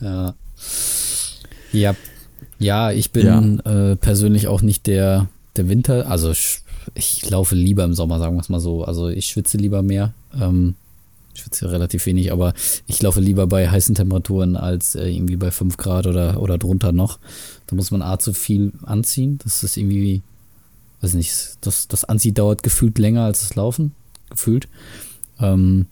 ja. 0.00 0.34
Ja, 1.72 1.94
ja 2.58 2.92
ich 2.92 3.12
bin 3.12 3.60
ja. 3.64 3.90
Äh, 3.92 3.96
persönlich 3.96 4.48
auch 4.48 4.62
nicht 4.62 4.86
der, 4.86 5.28
der 5.56 5.68
Winter, 5.68 6.08
also 6.08 6.30
ich, 6.30 6.62
ich, 6.94 7.28
laufe 7.28 7.54
lieber 7.54 7.84
im 7.84 7.94
Sommer, 7.94 8.18
sagen 8.18 8.36
wir 8.36 8.40
es 8.40 8.48
mal 8.48 8.60
so. 8.60 8.84
Also 8.84 9.08
ich 9.08 9.26
schwitze 9.26 9.58
lieber 9.58 9.82
mehr. 9.82 10.14
Ähm, 10.38 10.74
ich 11.34 11.40
schwitze 11.40 11.70
relativ 11.70 12.04
wenig, 12.06 12.32
aber 12.32 12.54
ich 12.86 13.00
laufe 13.02 13.20
lieber 13.20 13.46
bei 13.46 13.70
heißen 13.70 13.94
Temperaturen 13.94 14.56
als 14.56 14.94
äh, 14.94 15.08
irgendwie 15.08 15.36
bei 15.36 15.50
5 15.50 15.76
Grad 15.76 16.06
oder, 16.06 16.40
oder 16.40 16.58
drunter 16.58 16.92
noch. 16.92 17.18
Da 17.66 17.76
muss 17.76 17.90
man 17.90 18.02
A 18.02 18.18
zu 18.18 18.32
viel 18.34 18.72
anziehen. 18.82 19.38
Das 19.42 19.62
ist 19.62 19.76
irgendwie, 19.76 20.22
weiß 21.00 21.14
nicht, 21.14 21.56
das, 21.62 21.88
das 21.88 22.04
Anziehen 22.04 22.34
dauert 22.34 22.62
gefühlt 22.62 22.98
länger 22.98 23.24
als 23.24 23.40
das 23.40 23.54
Laufen. 23.54 23.92
Gefühlt. 24.30 24.68
Ähm, 25.40 25.86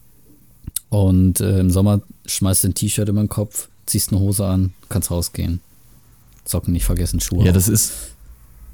und 0.91 1.41
äh, 1.41 1.61
im 1.61 1.71
Sommer 1.71 2.03
schmeißt 2.27 2.65
du 2.65 2.69
ein 2.69 2.75
T-Shirt 2.75 3.09
über 3.09 3.21
den 3.21 3.29
Kopf, 3.29 3.69
ziehst 3.87 4.13
eine 4.13 4.21
Hose 4.21 4.45
an, 4.45 4.75
kannst 4.89 5.11
rausgehen. 5.11 5.61
Socken 6.45 6.73
nicht 6.73 6.85
vergessen, 6.85 7.21
Schuhe. 7.21 7.45
Ja, 7.45 7.53
das 7.53 7.69
ist, 7.69 7.93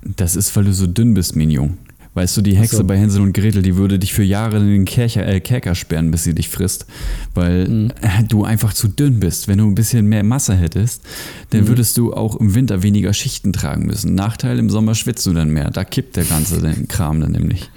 das 0.02 0.34
ist, 0.34 0.54
weil 0.56 0.64
du 0.64 0.72
so 0.72 0.86
dünn 0.86 1.14
bist, 1.14 1.36
Minion. 1.36 1.78
Weißt 2.16 2.34
du, 2.34 2.40
die 2.40 2.56
Hexe 2.56 2.78
so. 2.78 2.84
bei 2.84 2.96
Hänsel 2.96 3.20
und 3.20 3.34
Gretel, 3.34 3.60
die 3.60 3.76
würde 3.76 3.98
dich 3.98 4.14
für 4.14 4.22
Jahre 4.22 4.56
in 4.56 4.68
den 4.68 4.84
Kercher, 4.86 5.28
äh, 5.28 5.38
Kerker 5.38 5.74
sperren, 5.74 6.10
bis 6.10 6.24
sie 6.24 6.34
dich 6.34 6.48
frisst. 6.48 6.86
Weil 7.34 7.68
mhm. 7.68 7.90
äh, 8.00 8.24
du 8.26 8.42
einfach 8.42 8.72
zu 8.72 8.88
dünn 8.88 9.20
bist. 9.20 9.48
Wenn 9.48 9.58
du 9.58 9.66
ein 9.66 9.74
bisschen 9.74 10.06
mehr 10.06 10.24
Masse 10.24 10.54
hättest, 10.54 11.02
dann 11.50 11.64
mhm. 11.64 11.68
würdest 11.68 11.98
du 11.98 12.14
auch 12.14 12.36
im 12.36 12.54
Winter 12.54 12.82
weniger 12.82 13.12
Schichten 13.12 13.52
tragen 13.52 13.84
müssen. 13.84 14.14
Nachteil, 14.14 14.58
im 14.58 14.70
Sommer 14.70 14.94
schwitzt 14.94 15.26
du 15.26 15.34
dann 15.34 15.50
mehr. 15.50 15.70
Da 15.70 15.84
kippt 15.84 16.16
der 16.16 16.24
ganze 16.24 16.58
Kram 16.88 17.20
dann 17.20 17.32
nämlich. 17.32 17.68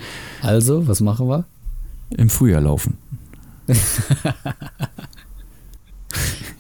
Also, 0.41 0.87
was 0.87 1.01
machen 1.01 1.27
wir? 1.27 1.43
Im 2.15 2.29
Frühjahr 2.29 2.61
laufen. 2.61 2.97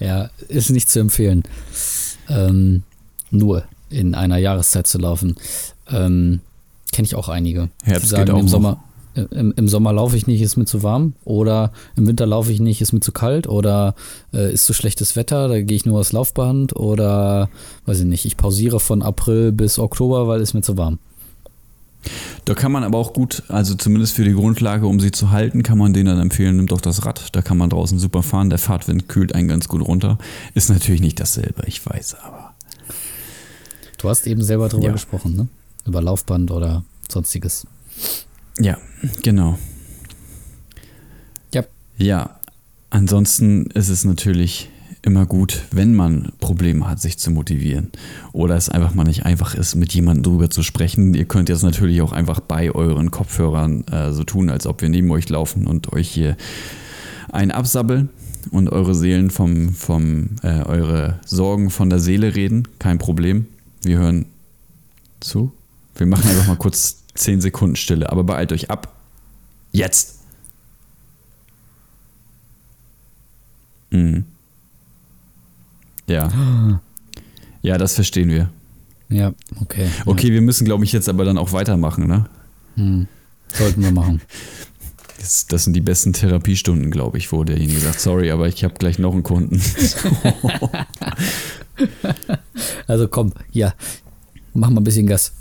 ja, 0.01 0.29
ist 0.49 0.69
nicht 0.69 0.89
zu 0.89 0.99
empfehlen. 0.99 1.43
Ähm, 2.27 2.83
nur 3.31 3.63
in 3.89 4.15
einer 4.15 4.37
Jahreszeit 4.37 4.85
zu 4.85 4.97
laufen. 4.97 5.37
Ähm, 5.89 6.41
Kenne 6.99 7.05
ich 7.05 7.15
auch 7.15 7.29
einige. 7.29 7.69
Herbst 7.81 8.09
sagen, 8.09 8.25
geht 8.25 8.35
auch 8.35 8.39
im 8.39 8.49
Sommer, 8.49 8.83
äh, 9.15 9.21
im, 9.31 9.53
im, 9.55 9.69
Sommer 9.69 9.93
laufe 9.93 10.17
ich 10.17 10.27
nicht, 10.27 10.41
ist 10.41 10.57
mir 10.57 10.65
zu 10.65 10.83
warm. 10.83 11.13
Oder 11.23 11.71
im 11.95 12.07
Winter 12.07 12.25
laufe 12.25 12.51
ich 12.51 12.59
nicht, 12.59 12.81
ist 12.81 12.91
mir 12.91 12.99
zu 12.99 13.13
kalt. 13.13 13.47
Oder 13.47 13.95
äh, 14.33 14.51
ist 14.51 14.65
so 14.65 14.73
schlechtes 14.73 15.15
Wetter, 15.15 15.47
da 15.47 15.61
gehe 15.61 15.77
ich 15.77 15.85
nur 15.85 15.97
aufs 15.97 16.11
Laufband. 16.11 16.75
Oder 16.75 17.47
weiß 17.85 18.01
ich 18.01 18.05
nicht, 18.05 18.25
ich 18.25 18.35
pausiere 18.35 18.81
von 18.81 19.01
April 19.01 19.53
bis 19.53 19.79
Oktober, 19.79 20.27
weil 20.27 20.41
es 20.41 20.53
mir 20.53 20.61
zu 20.61 20.75
warm. 20.75 20.99
Da 22.43 22.53
kann 22.53 22.73
man 22.73 22.83
aber 22.83 22.97
auch 22.97 23.13
gut, 23.13 23.43
also 23.47 23.75
zumindest 23.75 24.15
für 24.15 24.25
die 24.25 24.33
Grundlage, 24.33 24.85
um 24.85 24.99
sie 24.99 25.11
zu 25.11 25.31
halten, 25.31 25.63
kann 25.63 25.77
man 25.77 25.93
denen 25.93 26.07
dann 26.07 26.19
empfehlen, 26.19 26.57
nimm 26.57 26.67
doch 26.67 26.81
das 26.81 27.05
Rad. 27.05 27.33
Da 27.33 27.41
kann 27.41 27.57
man 27.57 27.69
draußen 27.69 27.97
super 27.97 28.23
fahren. 28.23 28.49
Der 28.49 28.59
Fahrtwind 28.59 29.07
kühlt 29.07 29.33
einen 29.33 29.47
ganz 29.47 29.69
gut 29.69 29.87
runter. 29.87 30.17
Ist 30.53 30.69
natürlich 30.69 30.99
nicht 30.99 31.21
dasselbe, 31.21 31.63
ich 31.65 31.85
weiß, 31.85 32.17
aber. 32.21 32.55
Du 33.97 34.09
hast 34.09 34.27
eben 34.27 34.43
selber 34.43 34.67
drüber 34.67 34.87
ja. 34.87 34.91
gesprochen, 34.91 35.37
ne? 35.37 35.47
Über 35.89 36.01
Laufband 36.01 36.51
oder 36.51 36.83
sonstiges. 37.09 37.67
Ja, 38.59 38.77
genau. 39.23 39.57
Ja. 41.53 41.65
Ja, 41.97 42.39
ansonsten 42.89 43.65
ist 43.67 43.89
es 43.89 44.05
natürlich 44.05 44.69
immer 45.01 45.25
gut, 45.25 45.63
wenn 45.71 45.95
man 45.95 46.31
Probleme 46.39 46.87
hat, 46.87 46.99
sich 46.99 47.17
zu 47.17 47.31
motivieren. 47.31 47.91
Oder 48.33 48.55
es 48.55 48.69
einfach 48.69 48.93
mal 48.93 49.05
nicht 49.05 49.25
einfach 49.25 49.55
ist, 49.55 49.75
mit 49.75 49.93
jemandem 49.93 50.23
drüber 50.23 50.49
zu 50.49 50.61
sprechen. 50.61 51.13
Ihr 51.13 51.25
könnt 51.25 51.49
jetzt 51.49 51.63
natürlich 51.63 52.01
auch 52.01 52.11
einfach 52.11 52.39
bei 52.41 52.71
euren 52.71 53.09
Kopfhörern 53.09 53.85
äh, 53.87 54.11
so 54.11 54.23
tun, 54.23 54.49
als 54.49 54.67
ob 54.67 54.81
wir 54.81 54.89
neben 54.89 55.09
euch 55.11 55.29
laufen 55.29 55.67
und 55.67 55.93
euch 55.93 56.09
hier 56.09 56.35
ein 57.31 57.51
absabbeln 57.51 58.09
und 58.51 58.71
eure 58.71 58.95
Seelen 58.95 59.29
vom, 59.29 59.73
vom 59.73 60.31
äh, 60.43 60.63
eure 60.63 61.19
Sorgen 61.25 61.69
von 61.69 61.89
der 61.89 61.99
Seele 61.99 62.35
reden. 62.35 62.67
Kein 62.79 62.97
Problem. 62.97 63.47
Wir 63.83 63.99
hören 63.99 64.25
zu. 65.21 65.53
Wir 65.99 66.07
machen 66.07 66.29
einfach 66.29 66.47
mal 66.47 66.55
kurz 66.55 67.03
10 67.15 67.41
Sekunden 67.41 67.75
Stille, 67.75 68.09
aber 68.09 68.23
beeilt 68.23 68.51
euch 68.51 68.69
ab. 68.69 68.95
Jetzt! 69.71 70.19
Mhm. 73.91 74.25
Ja. 76.07 76.81
Ja, 77.61 77.77
das 77.77 77.95
verstehen 77.95 78.29
wir. 78.29 78.49
Ja, 79.09 79.33
okay. 79.59 79.89
Okay, 80.05 80.31
wir 80.31 80.41
müssen, 80.41 80.65
glaube 80.65 80.83
ich, 80.83 80.91
jetzt 80.91 81.09
aber 81.09 81.25
dann 81.25 81.37
auch 81.37 81.51
weitermachen, 81.51 82.07
ne? 82.07 82.29
Hm. 82.75 83.07
Sollten 83.53 83.81
wir 83.81 83.91
machen. 83.91 84.21
Das, 85.19 85.47
das 85.47 85.63
sind 85.65 85.73
die 85.73 85.81
besten 85.81 86.13
Therapiestunden, 86.13 86.91
glaube 86.91 87.17
ich, 87.17 87.31
wo 87.31 87.43
derjenige 87.43 87.79
sagt, 87.79 87.99
sorry, 87.99 88.31
aber 88.31 88.47
ich 88.47 88.63
habe 88.63 88.75
gleich 88.75 88.99
noch 88.99 89.13
einen 89.13 89.23
Kunden. 89.23 89.61
also 92.87 93.07
komm, 93.07 93.33
ja, 93.51 93.73
mach 94.53 94.69
mal 94.69 94.79
ein 94.79 94.83
bisschen 94.83 95.07
Gas. 95.07 95.33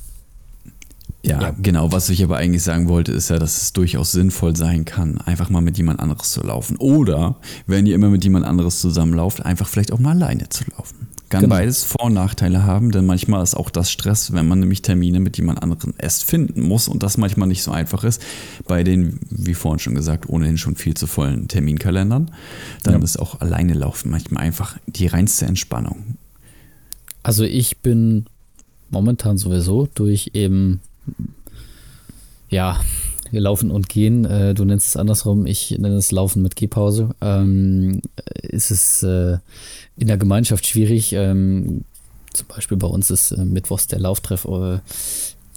Ja, 1.22 1.42
ja, 1.42 1.54
genau. 1.60 1.90
Was 1.90 2.10
ich 2.10 2.22
aber 2.22 2.36
eigentlich 2.36 2.62
sagen 2.62 2.88
wollte, 2.88 3.12
ist 3.12 3.28
ja, 3.28 3.38
dass 3.38 3.60
es 3.60 3.72
durchaus 3.72 4.12
sinnvoll 4.12 4.56
sein 4.56 4.84
kann, 4.84 5.18
einfach 5.18 5.50
mal 5.50 5.60
mit 5.60 5.76
jemand 5.76 5.98
anderes 5.98 6.30
zu 6.30 6.42
laufen. 6.42 6.76
Oder, 6.76 7.36
wenn 7.66 7.86
ihr 7.86 7.94
immer 7.94 8.08
mit 8.08 8.22
jemand 8.22 8.46
anderes 8.46 8.80
zusammenlauft, 8.80 9.44
einfach 9.44 9.68
vielleicht 9.68 9.92
auch 9.92 9.98
mal 9.98 10.12
alleine 10.12 10.48
zu 10.48 10.64
laufen. 10.76 11.08
Kann 11.28 11.42
genau. 11.42 11.56
beides 11.56 11.84
Vor- 11.84 12.06
und 12.06 12.14
Nachteile 12.14 12.62
haben, 12.62 12.90
denn 12.90 13.04
manchmal 13.04 13.42
ist 13.42 13.54
auch 13.54 13.68
das 13.68 13.90
Stress, 13.90 14.32
wenn 14.32 14.48
man 14.48 14.60
nämlich 14.60 14.80
Termine 14.80 15.20
mit 15.20 15.36
jemand 15.36 15.62
anderem 15.62 15.92
erst 15.98 16.24
finden 16.24 16.62
muss 16.62 16.88
und 16.88 17.02
das 17.02 17.18
manchmal 17.18 17.48
nicht 17.48 17.62
so 17.62 17.70
einfach 17.70 18.02
ist, 18.04 18.22
bei 18.66 18.82
den, 18.82 19.20
wie 19.28 19.52
vorhin 19.52 19.78
schon 19.78 19.94
gesagt, 19.94 20.28
ohnehin 20.28 20.56
schon 20.56 20.76
viel 20.76 20.94
zu 20.94 21.06
vollen 21.06 21.46
Terminkalendern, 21.46 22.30
dann 22.82 22.94
ja. 22.94 23.04
ist 23.04 23.18
auch 23.18 23.40
alleine 23.40 23.74
laufen 23.74 24.10
manchmal 24.10 24.42
einfach 24.42 24.78
die 24.86 25.06
reinste 25.06 25.44
Entspannung. 25.44 26.16
Also 27.22 27.44
ich 27.44 27.78
bin 27.78 28.24
momentan 28.88 29.36
sowieso 29.36 29.86
durch 29.94 30.30
eben 30.32 30.80
ja, 32.48 32.80
wir 33.30 33.40
laufen 33.40 33.70
und 33.70 33.88
gehen. 33.88 34.24
Äh, 34.24 34.54
du 34.54 34.64
nennst 34.64 34.88
es 34.88 34.96
andersrum, 34.96 35.46
ich 35.46 35.70
nenne 35.72 35.96
es 35.96 36.12
Laufen 36.12 36.42
mit 36.42 36.56
Gehpause. 36.56 37.10
Ähm, 37.20 38.00
ist 38.42 38.70
es 38.70 39.02
äh, 39.02 39.38
in 39.96 40.06
der 40.06 40.16
Gemeinschaft 40.16 40.66
schwierig. 40.66 41.12
Ähm, 41.12 41.84
zum 42.32 42.46
Beispiel 42.48 42.76
bei 42.76 42.86
uns 42.86 43.10
ist 43.10 43.32
äh, 43.32 43.44
mittwochs 43.44 43.86
der 43.86 44.00
Lauftreff. 44.00 44.44
Äh, 44.46 44.78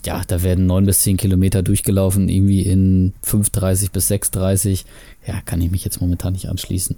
ja, 0.06 0.24
da 0.28 0.42
werden 0.42 0.66
neun 0.66 0.86
bis 0.86 1.02
zehn 1.02 1.18
Kilometer 1.18 1.62
durchgelaufen, 1.62 2.28
irgendwie 2.28 2.64
in 2.64 3.14
5,30 3.26 3.92
bis 3.92 4.10
6,30. 4.10 4.86
Ja, 5.28 5.42
kann 5.42 5.62
ich 5.62 5.70
mich 5.70 5.86
jetzt 5.86 6.02
momentan 6.02 6.34
nicht 6.34 6.50
anschließen. 6.50 6.96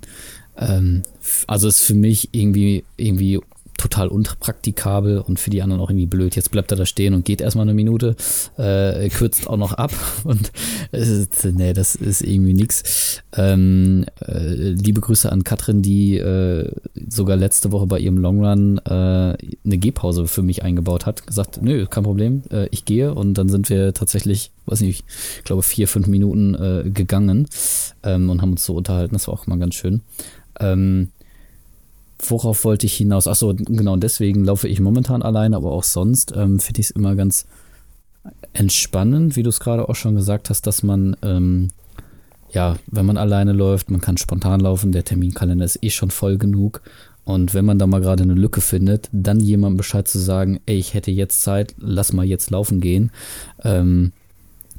Ähm, 0.58 1.04
also 1.48 1.68
ist 1.68 1.82
für 1.82 1.96
mich 1.96 2.30
irgendwie, 2.32 2.84
irgendwie 2.98 3.40
total 3.84 4.08
unpraktikabel 4.08 5.20
und 5.20 5.42
für 5.42 5.50
die 5.50 5.62
anderen 5.62 5.82
auch 5.82 5.90
irgendwie 5.90 6.06
blöd. 6.06 6.38
Jetzt 6.38 6.52
bleibt 6.52 6.72
er 6.72 6.78
da 6.78 6.86
stehen 6.86 7.14
und 7.14 7.26
geht 7.26 7.42
erstmal 7.42 7.64
eine 7.64 7.74
Minute, 7.74 8.16
äh, 8.58 9.10
kürzt 9.10 9.48
auch 9.48 9.58
noch 9.58 9.74
ab 9.74 9.92
und 10.24 10.52
ist, 10.94 11.44
nee, 11.44 11.74
das 11.74 11.96
ist 11.96 12.22
irgendwie 12.22 12.54
nix. 12.54 13.22
Ähm, 13.36 14.06
äh, 14.26 14.70
liebe 14.70 15.02
Grüße 15.02 15.30
an 15.30 15.44
Katrin, 15.44 15.82
die 15.82 16.18
äh, 16.18 16.72
sogar 17.10 17.36
letzte 17.36 17.74
Woche 17.74 17.86
bei 17.86 18.00
ihrem 18.00 18.18
Longrun 18.18 18.78
äh, 18.86 18.90
eine 18.90 19.38
Gehpause 19.66 20.28
für 20.28 20.44
mich 20.44 20.64
eingebaut 20.64 21.06
hat. 21.06 21.28
Gesagt, 21.28 21.62
nö, 21.62 21.86
kein 21.86 22.06
Problem, 22.06 22.44
äh, 22.52 22.68
ich 22.72 22.86
gehe 22.86 23.14
und 23.14 23.34
dann 23.34 23.50
sind 23.50 23.70
wir 23.70 23.94
tatsächlich, 23.94 24.52
weiß 24.66 24.80
nicht, 24.80 25.04
ich 25.40 25.44
glaube 25.44 25.62
vier, 25.62 25.90
fünf 25.90 26.08
Minuten 26.08 26.56
äh, 26.56 26.90
gegangen 26.90 27.48
ähm, 28.04 28.30
und 28.30 28.42
haben 28.42 28.52
uns 28.52 28.64
so 28.64 28.76
unterhalten. 28.76 29.14
Das 29.14 29.28
war 29.28 29.34
auch 29.34 29.46
mal 29.46 29.60
ganz 29.60 29.76
schön. 29.76 30.02
Ähm, 30.62 31.10
worauf 32.20 32.64
wollte 32.64 32.86
ich 32.86 32.96
hinaus? 32.96 33.28
Achso, 33.28 33.54
genau, 33.54 33.96
deswegen 33.96 34.46
laufe 34.46 34.68
ich 34.68 34.80
momentan 34.80 35.22
alleine, 35.22 35.56
aber 35.56 35.72
auch 35.72 35.84
sonst 35.84 36.34
ähm, 36.36 36.60
finde 36.60 36.82
ich 36.82 36.88
es 36.88 36.92
immer 36.92 37.16
ganz 37.16 37.46
entspannend, 38.54 39.36
wie 39.36 39.44
du 39.44 39.50
es 39.50 39.60
gerade 39.60 39.90
auch 39.90 39.96
schon 39.96 40.16
gesagt 40.16 40.50
hast, 40.50 40.66
dass 40.68 40.84
man, 40.84 41.16
ähm, 41.22 41.70
ja, 42.52 42.78
wenn 42.88 43.06
man 43.06 43.18
alleine 43.18 43.52
läuft, 43.52 43.92
man 43.92 44.02
kann 44.02 44.18
spontan 44.18 44.60
laufen, 44.60 44.92
der 44.92 45.04
Terminkalender 45.04 45.66
ist 45.66 45.84
eh 45.84 45.90
schon 45.90 46.12
voll 46.12 46.38
genug. 46.38 46.82
Und 47.26 47.54
wenn 47.54 47.66
man 47.66 47.80
da 47.80 47.88
mal 47.88 48.02
gerade 48.02 48.24
eine 48.24 48.34
Lücke 48.34 48.62
findet, 48.62 49.10
dann 49.14 49.40
jemandem 49.40 49.78
Bescheid 49.78 50.08
zu 50.08 50.20
sagen, 50.20 50.60
ey, 50.66 50.78
ich 50.78 50.94
hätte 50.94 51.10
jetzt 51.10 51.42
Zeit, 51.42 51.74
lass 51.78 52.12
mal 52.12 52.26
jetzt 52.26 52.52
laufen 52.52 52.82
gehen. 52.82 53.12
Ähm, 53.64 54.12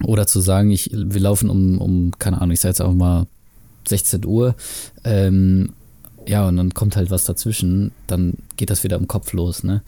oder 0.04 0.26
zu 0.26 0.40
sagen, 0.40 0.70
ich, 0.70 0.90
wir 0.92 1.20
laufen 1.20 1.48
um, 1.48 1.78
um, 1.78 2.10
keine 2.18 2.40
Ahnung, 2.40 2.52
ich 2.52 2.60
sage 2.60 2.70
jetzt 2.70 2.82
auch 2.82 2.92
mal 2.92 3.26
16 3.88 4.26
Uhr 4.26 4.54
ähm, 5.04 5.70
ja, 6.26 6.46
und 6.48 6.56
dann 6.56 6.74
kommt 6.74 6.96
halt 6.96 7.10
was 7.10 7.24
dazwischen, 7.24 7.92
dann 8.06 8.34
geht 8.56 8.70
das 8.70 8.84
wieder 8.84 8.96
im 8.96 9.08
Kopf 9.08 9.32
los. 9.32 9.62
Ne? 9.62 9.82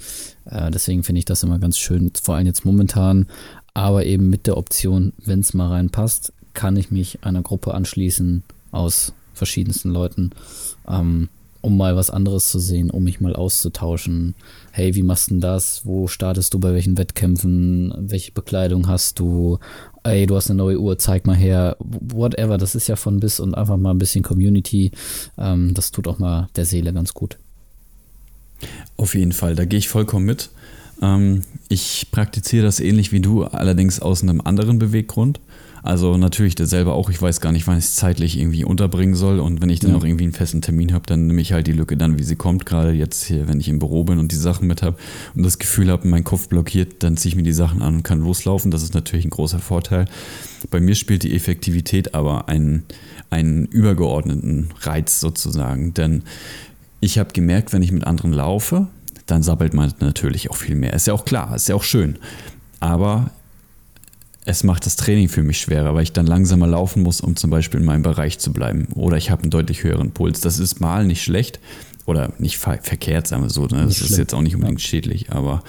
Äh, 0.45 0.71
deswegen 0.71 1.03
finde 1.03 1.21
ich 1.21 1.25
das 1.25 1.43
immer 1.43 1.59
ganz 1.59 1.79
schön, 1.79 2.11
vor 2.23 2.35
allem 2.35 2.47
jetzt 2.47 2.65
momentan, 2.65 3.27
aber 3.75 4.05
eben 4.07 4.31
mit 4.31 4.47
der 4.47 4.57
Option, 4.57 5.13
wenn 5.25 5.41
es 5.41 5.55
mal 5.55 5.69
reinpasst, 5.69 6.33
kann 6.55 6.77
ich 6.77 6.91
mich 6.91 7.19
einer 7.23 7.43
Gruppe 7.43 7.75
anschließen 7.75 8.43
aus 8.73 9.13
verschiedensten 9.35 9.91
Leuten, 9.91 10.31
ähm, 10.89 11.29
um 11.61 11.77
mal 11.77 11.97
was 11.97 12.11
anderes 12.11 12.49
zu 12.49 12.59
sehen, 12.59 12.91
um 12.91 13.05
mich 13.05 13.21
mal 13.21 13.35
auszutauschen. 13.35 14.35
Hey, 14.71 14.95
wie 14.95 15.03
machst 15.03 15.31
du 15.31 15.39
das? 15.39 15.85
Wo 15.85 16.07
startest 16.07 16.55
du 16.55 16.59
bei 16.59 16.73
welchen 16.73 16.97
Wettkämpfen? 16.97 17.93
Welche 17.99 18.33
Bekleidung 18.33 18.89
hast 18.89 19.19
du? 19.19 19.59
Ey, 20.09 20.27
du 20.27 20.37
hast 20.37 20.51
eine 20.51 20.59
neue 20.59 20.81
Uhr, 20.81 20.99
zeig 20.99 21.27
mal 21.27 21.37
her, 21.37 21.77
whatever, 21.81 22.59
das 22.59 22.75
ist 22.75 22.89
ja 22.89 22.97
von 22.97 23.21
bis 23.21 23.41
und 23.41 23.55
einfach 23.55 23.77
mal 23.77 23.91
ein 23.91 23.99
bisschen 23.99 24.23
Community, 24.23 24.91
ähm, 25.39 25.75
das 25.75 25.91
tut 25.91 26.09
auch 26.09 26.19
mal 26.19 26.49
der 26.57 26.65
Seele 26.65 26.93
ganz 26.93 27.15
gut. 27.15 27.39
Auf 28.97 29.15
jeden 29.15 29.33
Fall, 29.33 29.55
da 29.55 29.65
gehe 29.65 29.79
ich 29.79 29.89
vollkommen 29.89 30.27
mit. 30.27 30.51
Ähm, 31.03 31.43
ich 31.69 32.09
praktiziere 32.11 32.65
das 32.65 32.81
ähnlich 32.81 33.13
wie 33.13 33.21
du, 33.21 33.45
allerdings 33.45 34.01
aus 34.01 34.23
einem 34.23 34.41
anderen 34.41 34.79
Beweggrund. 34.79 35.41
Also 35.87 36.17
natürlich 36.17 36.57
derselbe 36.57 36.95
auch, 36.95 37.11
ich 37.11 37.23
weiß 37.23 37.41
gar 37.41 37.53
nicht, 37.53 37.69
wann 37.69 37.79
ich 37.79 37.85
es 37.85 37.95
zeitlich 37.95 38.37
irgendwie 38.41 38.65
unterbringen 38.65 39.15
soll. 39.15 39.39
Und 39.39 39.63
wenn 39.63 39.71
ich 39.71 39.79
dann 39.79 39.93
ja. 39.93 39.97
noch 39.97 40.05
irgendwie 40.05 40.25
einen 40.25 40.33
festen 40.33 40.61
Termin 40.61 40.93
habe, 40.93 41.07
dann 41.07 41.29
nehme 41.29 41.41
ich 41.41 41.53
halt 41.53 41.69
die 41.69 41.73
Lücke 41.73 41.97
dann, 41.97 42.19
wie 42.19 42.25
sie 42.25 42.35
kommt. 42.35 42.67
Gerade 42.67 42.91
jetzt 42.91 43.23
hier, 43.23 43.47
wenn 43.47 43.61
ich 43.61 43.69
im 43.69 43.79
Büro 43.79 44.03
bin 44.03 44.19
und 44.19 44.33
die 44.33 44.37
Sachen 44.37 44.67
mit 44.67 44.83
habe 44.83 44.97
und 45.37 45.45
das 45.45 45.61
Gefühl 45.61 45.89
habe, 45.89 46.09
mein 46.09 46.25
Kopf 46.25 46.49
blockiert, 46.49 47.05
dann 47.05 47.17
ziehe 47.17 47.31
ich 47.31 47.37
mir 47.37 47.45
die 47.45 47.53
Sachen 47.53 47.83
an 47.83 47.95
und 47.95 48.03
kann 48.03 48.19
loslaufen. 48.19 48.73
Das 48.73 48.83
ist 48.83 48.95
natürlich 48.95 49.27
ein 49.27 49.31
großer 49.31 49.61
Vorteil. 49.61 50.07
Bei 50.71 50.81
mir 50.81 50.97
spielt 50.97 51.23
die 51.23 51.37
Effektivität 51.37 52.17
aber 52.17 52.49
einen, 52.49 52.83
einen 53.31 53.67
übergeordneten 53.67 54.71
Reiz 54.81 55.21
sozusagen. 55.21 55.95
Denn 55.95 56.25
ich 56.99 57.21
habe 57.21 57.33
gemerkt, 57.33 57.73
wenn 57.73 57.83
ich 57.83 57.93
mit 57.93 58.09
anderen 58.09 58.33
laufe, 58.33 58.89
dann 59.27 59.45
sabbelt 59.45 59.73
man 59.73 59.95
natürlich 60.01 60.51
auch 60.51 60.57
viel 60.57 60.75
mehr. 60.75 60.95
Ist 60.95 61.07
ja 61.07 61.15
auch 61.15 61.25
klar, 61.25 61.55
ist 61.55 61.69
ja 61.69 61.77
auch 61.77 61.85
schön. 61.85 62.19
Aber 62.81 63.31
es 64.47 64.63
macht 64.63 64.87
das 64.87 64.95
Training 64.95 65.29
für 65.29 65.43
mich 65.43 65.59
schwerer, 65.59 65.95
weil 65.95 66.05
ich 66.05 66.13
dann 66.13 66.25
langsamer 66.25 66.69
laufen 66.69 67.03
muss, 67.03 67.21
um 67.21 67.35
zum 67.35 67.51
Beispiel 67.51 67.81
in 67.81 67.87
meinem 67.87 68.03
Bereich 68.03 68.39
zu 68.39 68.53
bleiben. 68.53 68.87
Oder 68.95 69.17
ich 69.17 69.31
habe 69.31 69.43
einen 69.43 69.51
deutlich 69.51 69.83
höheren 69.83 70.13
Puls. 70.13 70.41
Das 70.41 70.61
ist 70.61 70.81
mal 70.81 71.05
nicht 71.05 71.25
schlecht 71.25 71.59
oder 72.07 72.33
nicht 72.39 72.57
ver 72.57 72.79
verkehrt, 72.81 73.27
sagen 73.27 73.43
wir 73.43 73.51
so. 73.51 73.67
Ne? 73.67 73.85
Das 73.85 74.01
ist 74.01 74.17
jetzt 74.17 74.35
auch 74.35 74.43
nicht 74.43 74.55
unbedingt 74.55 74.81
schädlich, 74.81 75.33
aber 75.33 75.65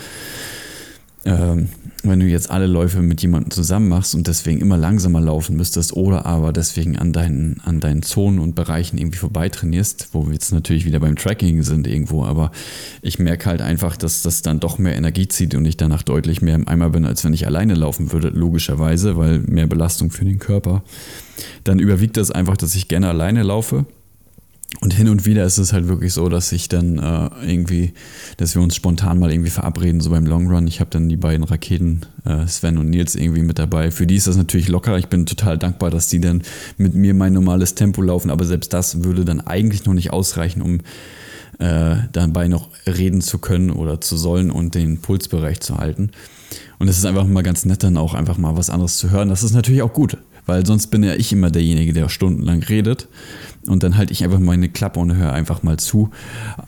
ähm, 1.26 1.70
wenn 2.10 2.20
du 2.20 2.26
jetzt 2.26 2.50
alle 2.50 2.68
Läufe 2.68 3.02
mit 3.02 3.22
jemandem 3.22 3.52
zusammen 3.52 3.88
machst 3.90 4.16
und 4.16 4.28
deswegen 4.28 4.62
immer 4.62 4.78
langsamer 4.78 5.22
laufen 5.22 5.56
müsstest 5.56 5.94
oder 5.94 6.26
aber 6.26 6.54
deswegen 6.54 6.98
an 6.98 7.14
deinen, 7.14 7.62
an 7.66 7.80
deinen 7.80 8.04
Zonen 8.04 8.40
und 8.40 8.56
Bereichen 8.56 8.98
irgendwie 8.98 9.18
vorbeitrainierst, 9.18 10.10
wo 10.14 10.26
wir 10.26 10.34
jetzt 10.34 10.52
natürlich 10.52 10.86
wieder 10.86 11.00
beim 11.00 11.16
Tracking 11.16 11.64
sind 11.64 11.88
irgendwo, 11.88 12.24
aber 12.26 12.52
ich 13.02 13.20
merke 13.20 13.48
halt 13.48 13.62
einfach, 13.62 13.98
dass 13.98 14.22
das 14.22 14.42
dann 14.42 14.60
doch 14.60 14.78
mehr 14.78 14.96
Energie 14.96 15.28
zieht 15.28 15.56
und 15.56 15.66
ich 15.66 15.78
danach 15.78 16.04
deutlich 16.04 16.42
mehr 16.42 16.56
im 16.56 16.68
Eimer 16.68 16.90
bin, 16.90 17.06
als 17.06 17.24
wenn 17.24 17.34
ich 17.34 17.46
alleine 17.46 17.76
laufen 17.76 18.12
würde, 18.12 18.30
logischerweise, 18.30 19.18
weil 19.18 19.40
mehr 19.40 19.68
Belastung 19.68 20.12
für 20.12 20.26
den 20.26 20.40
Körper. 20.40 20.84
Dann 21.64 21.80
überwiegt 21.80 22.18
das 22.18 22.32
einfach, 22.32 22.58
dass 22.58 22.76
ich 22.76 22.88
gerne 22.88 23.10
alleine 23.10 23.44
laufe 23.44 23.86
und 24.82 24.94
hin 24.94 25.08
und 25.08 25.26
wieder 25.26 25.46
ist 25.46 25.58
es 25.58 25.72
halt 25.72 25.88
wirklich 25.88 26.14
so, 26.14 26.28
dass 26.28 26.52
ich 26.52 26.68
dann 26.68 27.00
äh, 27.00 27.30
irgendwie, 27.50 27.94
dass 28.36 28.54
wir 28.54 28.62
uns 28.62 28.76
spontan 28.76 29.18
mal 29.18 29.32
irgendwie 29.32 29.50
verabreden, 29.50 30.02
so 30.02 30.10
beim 30.10 30.26
Long 30.26 30.52
Run. 30.52 30.68
Ich 30.68 30.82
habe 30.82 30.90
dann 30.90 31.08
die 31.08 31.16
beiden 31.16 31.46
Raketen, 31.46 32.02
äh, 32.26 32.46
Sven 32.48 32.78
und 32.78 32.90
Nils, 32.90 33.16
irgendwie 33.16 33.44
mit 33.44 33.60
dabei. 33.60 33.92
Für 33.92 34.06
die 34.06 34.18
ist 34.18 34.28
das 34.28 34.36
natürlich 34.36 34.68
locker. 34.68 34.98
Ich 34.98 35.08
bin 35.08 35.26
total 35.26 35.58
dankbar, 35.58 35.90
dass 35.90 36.10
die 36.10 36.20
dann 36.20 36.44
mit 36.78 36.94
mir 36.94 37.14
mein 37.14 37.34
normales 37.34 37.76
Tempo 37.76 38.02
laufen. 38.02 38.30
Aber 38.30 38.44
selbst 38.44 38.74
das 38.74 39.04
würde 39.04 39.24
dann 39.24 39.40
eigentlich 39.40 39.86
noch 39.86 39.94
nicht 39.94 40.12
ausreichen, 40.12 40.62
um 40.62 40.80
äh, 41.60 41.96
dabei 42.12 42.50
noch 42.50 42.70
reden 42.86 43.22
zu 43.22 43.40
können 43.40 43.72
oder 43.72 44.02
zu 44.02 44.18
sollen 44.18 44.52
und 44.52 44.76
den 44.76 45.00
Pulsbereich 45.00 45.62
zu 45.62 45.78
halten. 45.78 46.12
Und 46.78 46.88
es 46.88 46.98
ist 46.98 47.06
einfach 47.06 47.26
mal 47.26 47.42
ganz 47.42 47.66
nett, 47.66 47.84
dann 47.84 47.98
auch 47.98 48.14
einfach 48.14 48.38
mal 48.38 48.56
was 48.58 48.70
anderes 48.70 48.98
zu 48.98 49.10
hören. 49.10 49.30
Das 49.30 49.44
ist 49.44 49.54
natürlich 49.54 49.82
auch 49.82 49.94
gut, 49.94 50.18
weil 50.48 50.66
sonst 50.66 50.88
bin 50.88 51.04
ja 51.04 51.14
ich 51.14 51.32
immer 51.32 51.52
derjenige, 51.52 51.94
der 51.94 52.10
stundenlang 52.10 52.64
redet. 52.64 53.08
Und 53.68 53.84
dann 53.84 53.98
halte 53.98 54.14
ich 54.14 54.24
einfach 54.24 54.40
meine 54.40 54.70
Klappe 54.70 55.00
und 55.00 55.16
höre 55.16 55.34
einfach 55.34 55.62
mal 55.62 55.78
zu. 55.78 56.10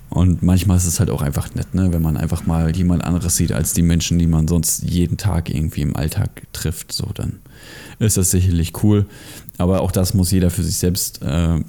Und 0.09 0.43
manchmal 0.43 0.77
ist 0.77 0.85
es 0.85 0.99
halt 0.99 1.09
auch 1.09 1.21
einfach 1.21 1.55
nett, 1.55 1.73
ne? 1.73 1.91
wenn 1.93 2.01
man 2.01 2.17
einfach 2.17 2.45
mal 2.45 2.75
jemand 2.75 3.03
anderes 3.03 3.37
sieht 3.37 3.53
als 3.53 3.73
die 3.73 3.81
Menschen, 3.81 4.19
die 4.19 4.27
man 4.27 4.47
sonst 4.47 4.83
jeden 4.83 5.17
Tag 5.17 5.49
irgendwie 5.49 5.81
im 5.81 5.95
Alltag 5.95 6.29
trifft. 6.51 6.91
So, 6.91 7.07
dann 7.13 7.39
ist 7.99 8.17
das 8.17 8.31
sicherlich 8.31 8.83
cool. 8.83 9.05
Aber 9.57 9.81
auch 9.81 9.91
das 9.91 10.13
muss 10.13 10.31
jeder 10.31 10.49
für 10.49 10.63
sich 10.63 10.77
selbst 10.77 11.21
äh, 11.21 11.61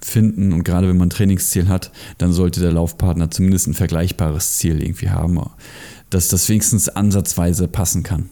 finden. 0.00 0.52
Und 0.52 0.64
gerade 0.64 0.88
wenn 0.88 0.96
man 0.96 1.08
ein 1.08 1.10
Trainingsziel 1.10 1.68
hat, 1.68 1.90
dann 2.18 2.32
sollte 2.32 2.60
der 2.60 2.72
Laufpartner 2.72 3.30
zumindest 3.30 3.66
ein 3.66 3.74
vergleichbares 3.74 4.56
Ziel 4.56 4.82
irgendwie 4.82 5.10
haben, 5.10 5.38
dass 6.10 6.28
das 6.28 6.48
wenigstens 6.48 6.88
ansatzweise 6.88 7.68
passen 7.68 8.02
kann. 8.02 8.30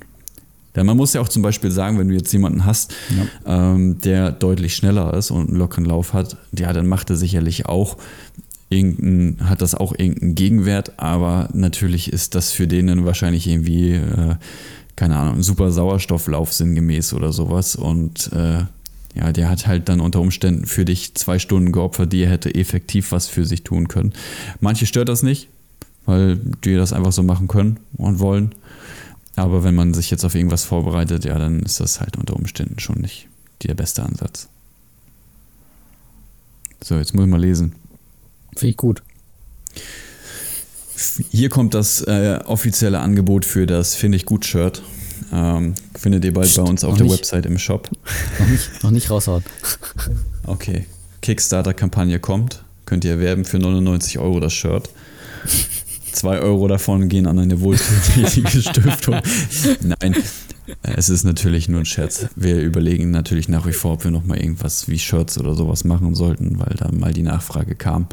Denn 0.74 0.86
man 0.86 0.96
muss 0.96 1.12
ja 1.12 1.20
auch 1.20 1.28
zum 1.28 1.42
Beispiel 1.42 1.70
sagen, 1.70 1.98
wenn 1.98 2.08
du 2.08 2.14
jetzt 2.14 2.32
jemanden 2.32 2.64
hast, 2.64 2.94
ja. 3.10 3.74
ähm, 3.74 4.00
der 4.00 4.32
deutlich 4.32 4.74
schneller 4.74 5.12
ist 5.14 5.30
und 5.30 5.48
einen 5.48 5.58
lockeren 5.58 5.84
Lauf 5.84 6.14
hat, 6.14 6.36
ja, 6.56 6.72
dann 6.72 6.86
macht 6.86 7.10
er 7.10 7.16
sicherlich 7.16 7.66
auch 7.66 7.98
irgendein, 8.72 9.48
hat 9.48 9.62
das 9.62 9.74
auch 9.74 9.92
irgendeinen 9.92 10.34
Gegenwert, 10.34 10.98
aber 10.98 11.48
natürlich 11.52 12.12
ist 12.12 12.34
das 12.34 12.52
für 12.52 12.66
den 12.66 12.86
dann 12.86 13.04
wahrscheinlich 13.04 13.46
irgendwie, 13.46 13.92
äh, 13.92 14.36
keine 14.96 15.16
Ahnung, 15.16 15.36
ein 15.36 15.42
super 15.42 15.70
Sauerstofflauf 15.70 16.52
sinngemäß 16.52 17.12
oder 17.12 17.32
sowas. 17.32 17.76
Und 17.76 18.30
äh, 18.32 18.64
ja, 19.14 19.32
der 19.32 19.50
hat 19.50 19.66
halt 19.66 19.88
dann 19.88 20.00
unter 20.00 20.20
Umständen 20.20 20.66
für 20.66 20.84
dich 20.84 21.14
zwei 21.14 21.38
Stunden 21.38 21.72
geopfert, 21.72 22.12
die 22.12 22.22
er 22.22 22.30
hätte 22.30 22.54
effektiv 22.54 23.12
was 23.12 23.28
für 23.28 23.44
sich 23.44 23.62
tun 23.62 23.88
können. 23.88 24.12
Manche 24.60 24.86
stört 24.86 25.08
das 25.08 25.22
nicht, 25.22 25.48
weil 26.06 26.38
die 26.64 26.74
das 26.74 26.92
einfach 26.92 27.12
so 27.12 27.22
machen 27.22 27.48
können 27.48 27.78
und 27.96 28.18
wollen. 28.20 28.54
Aber 29.36 29.64
wenn 29.64 29.74
man 29.74 29.94
sich 29.94 30.10
jetzt 30.10 30.24
auf 30.24 30.34
irgendwas 30.34 30.64
vorbereitet, 30.64 31.24
ja, 31.24 31.38
dann 31.38 31.60
ist 31.60 31.80
das 31.80 32.00
halt 32.00 32.16
unter 32.16 32.36
Umständen 32.36 32.78
schon 32.78 33.00
nicht 33.00 33.28
der 33.62 33.74
beste 33.74 34.02
Ansatz. 34.02 34.48
So, 36.82 36.96
jetzt 36.96 37.14
muss 37.14 37.24
ich 37.24 37.30
mal 37.30 37.40
lesen. 37.40 37.74
Finde 38.56 38.70
ich 38.70 38.76
gut. 38.76 39.02
Hier 41.30 41.48
kommt 41.48 41.74
das 41.74 42.02
äh, 42.02 42.40
offizielle 42.44 43.00
Angebot 43.00 43.44
für 43.44 43.66
das 43.66 43.94
Finde 43.94 44.16
ich 44.16 44.26
gut 44.26 44.44
Shirt. 44.44 44.82
Ähm, 45.32 45.74
findet 45.94 46.24
ihr 46.24 46.34
bald 46.34 46.48
Psst, 46.48 46.56
bei 46.58 46.62
uns 46.64 46.84
auf 46.84 46.96
der 46.96 47.06
nicht. 47.06 47.18
Website 47.18 47.46
im 47.46 47.58
Shop. 47.58 47.88
Noch 48.38 48.48
nicht, 48.48 48.82
noch 48.84 48.90
nicht 48.90 49.10
raushauen. 49.10 49.42
Okay. 50.46 50.86
Kickstarter-Kampagne 51.22 52.18
kommt. 52.18 52.64
Könnt 52.84 53.04
ihr 53.04 53.12
erwerben 53.12 53.44
für 53.44 53.58
99 53.58 54.18
Euro 54.18 54.40
das 54.40 54.52
Shirt. 54.52 54.90
Zwei 56.12 56.40
Euro 56.40 56.68
davon 56.68 57.08
gehen 57.08 57.26
an 57.26 57.38
eine 57.38 57.60
wohltätige 57.60 58.62
Stiftung. 58.62 59.16
Nein, 59.80 60.14
es 60.82 61.08
ist 61.08 61.24
natürlich 61.24 61.68
nur 61.68 61.80
ein 61.80 61.86
Scherz. 61.86 62.26
Wir 62.36 62.60
überlegen 62.60 63.10
natürlich 63.10 63.48
nach 63.48 63.66
wie 63.66 63.72
vor, 63.72 63.94
ob 63.94 64.04
wir 64.04 64.10
nochmal 64.10 64.38
irgendwas 64.38 64.88
wie 64.88 64.98
Shirts 64.98 65.38
oder 65.38 65.54
sowas 65.54 65.84
machen 65.84 66.14
sollten, 66.14 66.58
weil 66.58 66.76
da 66.78 66.90
mal 66.92 67.12
die 67.12 67.22
Nachfrage 67.22 67.74
kam. 67.74 68.06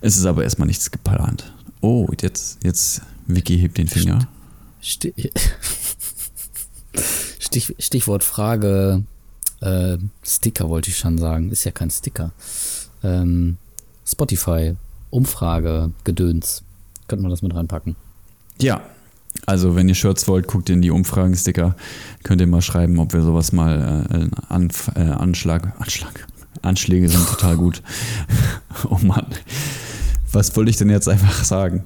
Es 0.00 0.16
ist 0.16 0.26
aber 0.26 0.44
erstmal 0.44 0.68
nichts 0.68 0.90
geplant. 0.90 1.52
Oh, 1.80 2.06
jetzt, 2.20 2.58
jetzt, 2.62 3.02
Vicky 3.26 3.58
hebt 3.58 3.78
den 3.78 3.88
Finger. 3.88 4.28
Stich, 4.80 5.14
Stich, 7.38 7.74
Stichwort 7.78 8.22
Frage, 8.22 9.02
äh, 9.60 9.98
Sticker 10.22 10.68
wollte 10.68 10.90
ich 10.90 10.98
schon 10.98 11.18
sagen, 11.18 11.50
ist 11.50 11.64
ja 11.64 11.72
kein 11.72 11.90
Sticker. 11.90 12.32
Ähm, 13.02 13.56
Spotify, 14.06 14.76
Umfrage, 15.10 15.90
Gedöns. 16.04 16.62
Könnten 17.08 17.24
wir 17.24 17.30
das 17.30 17.42
mit 17.42 17.54
reinpacken? 17.54 17.96
Ja, 18.60 18.82
also 19.46 19.76
wenn 19.76 19.88
ihr 19.88 19.94
Shirts 19.94 20.26
wollt, 20.28 20.46
guckt 20.46 20.70
in 20.70 20.80
die 20.80 20.90
Umfragensticker. 20.90 21.76
Könnt 22.22 22.40
ihr 22.40 22.46
mal 22.46 22.62
schreiben, 22.62 22.98
ob 22.98 23.12
wir 23.12 23.22
sowas 23.22 23.52
mal 23.52 24.06
äh, 24.10 24.28
an, 24.48 24.70
äh, 24.94 25.00
Anschlag, 25.00 25.74
Anschlag, 25.78 26.26
Anschläge 26.62 27.08
sind 27.08 27.28
total 27.28 27.56
gut. 27.56 27.82
oh 28.90 28.98
Mann. 29.02 29.26
Was 30.32 30.56
wollte 30.56 30.70
ich 30.70 30.76
denn 30.76 30.90
jetzt 30.90 31.08
einfach 31.08 31.44
sagen? 31.44 31.84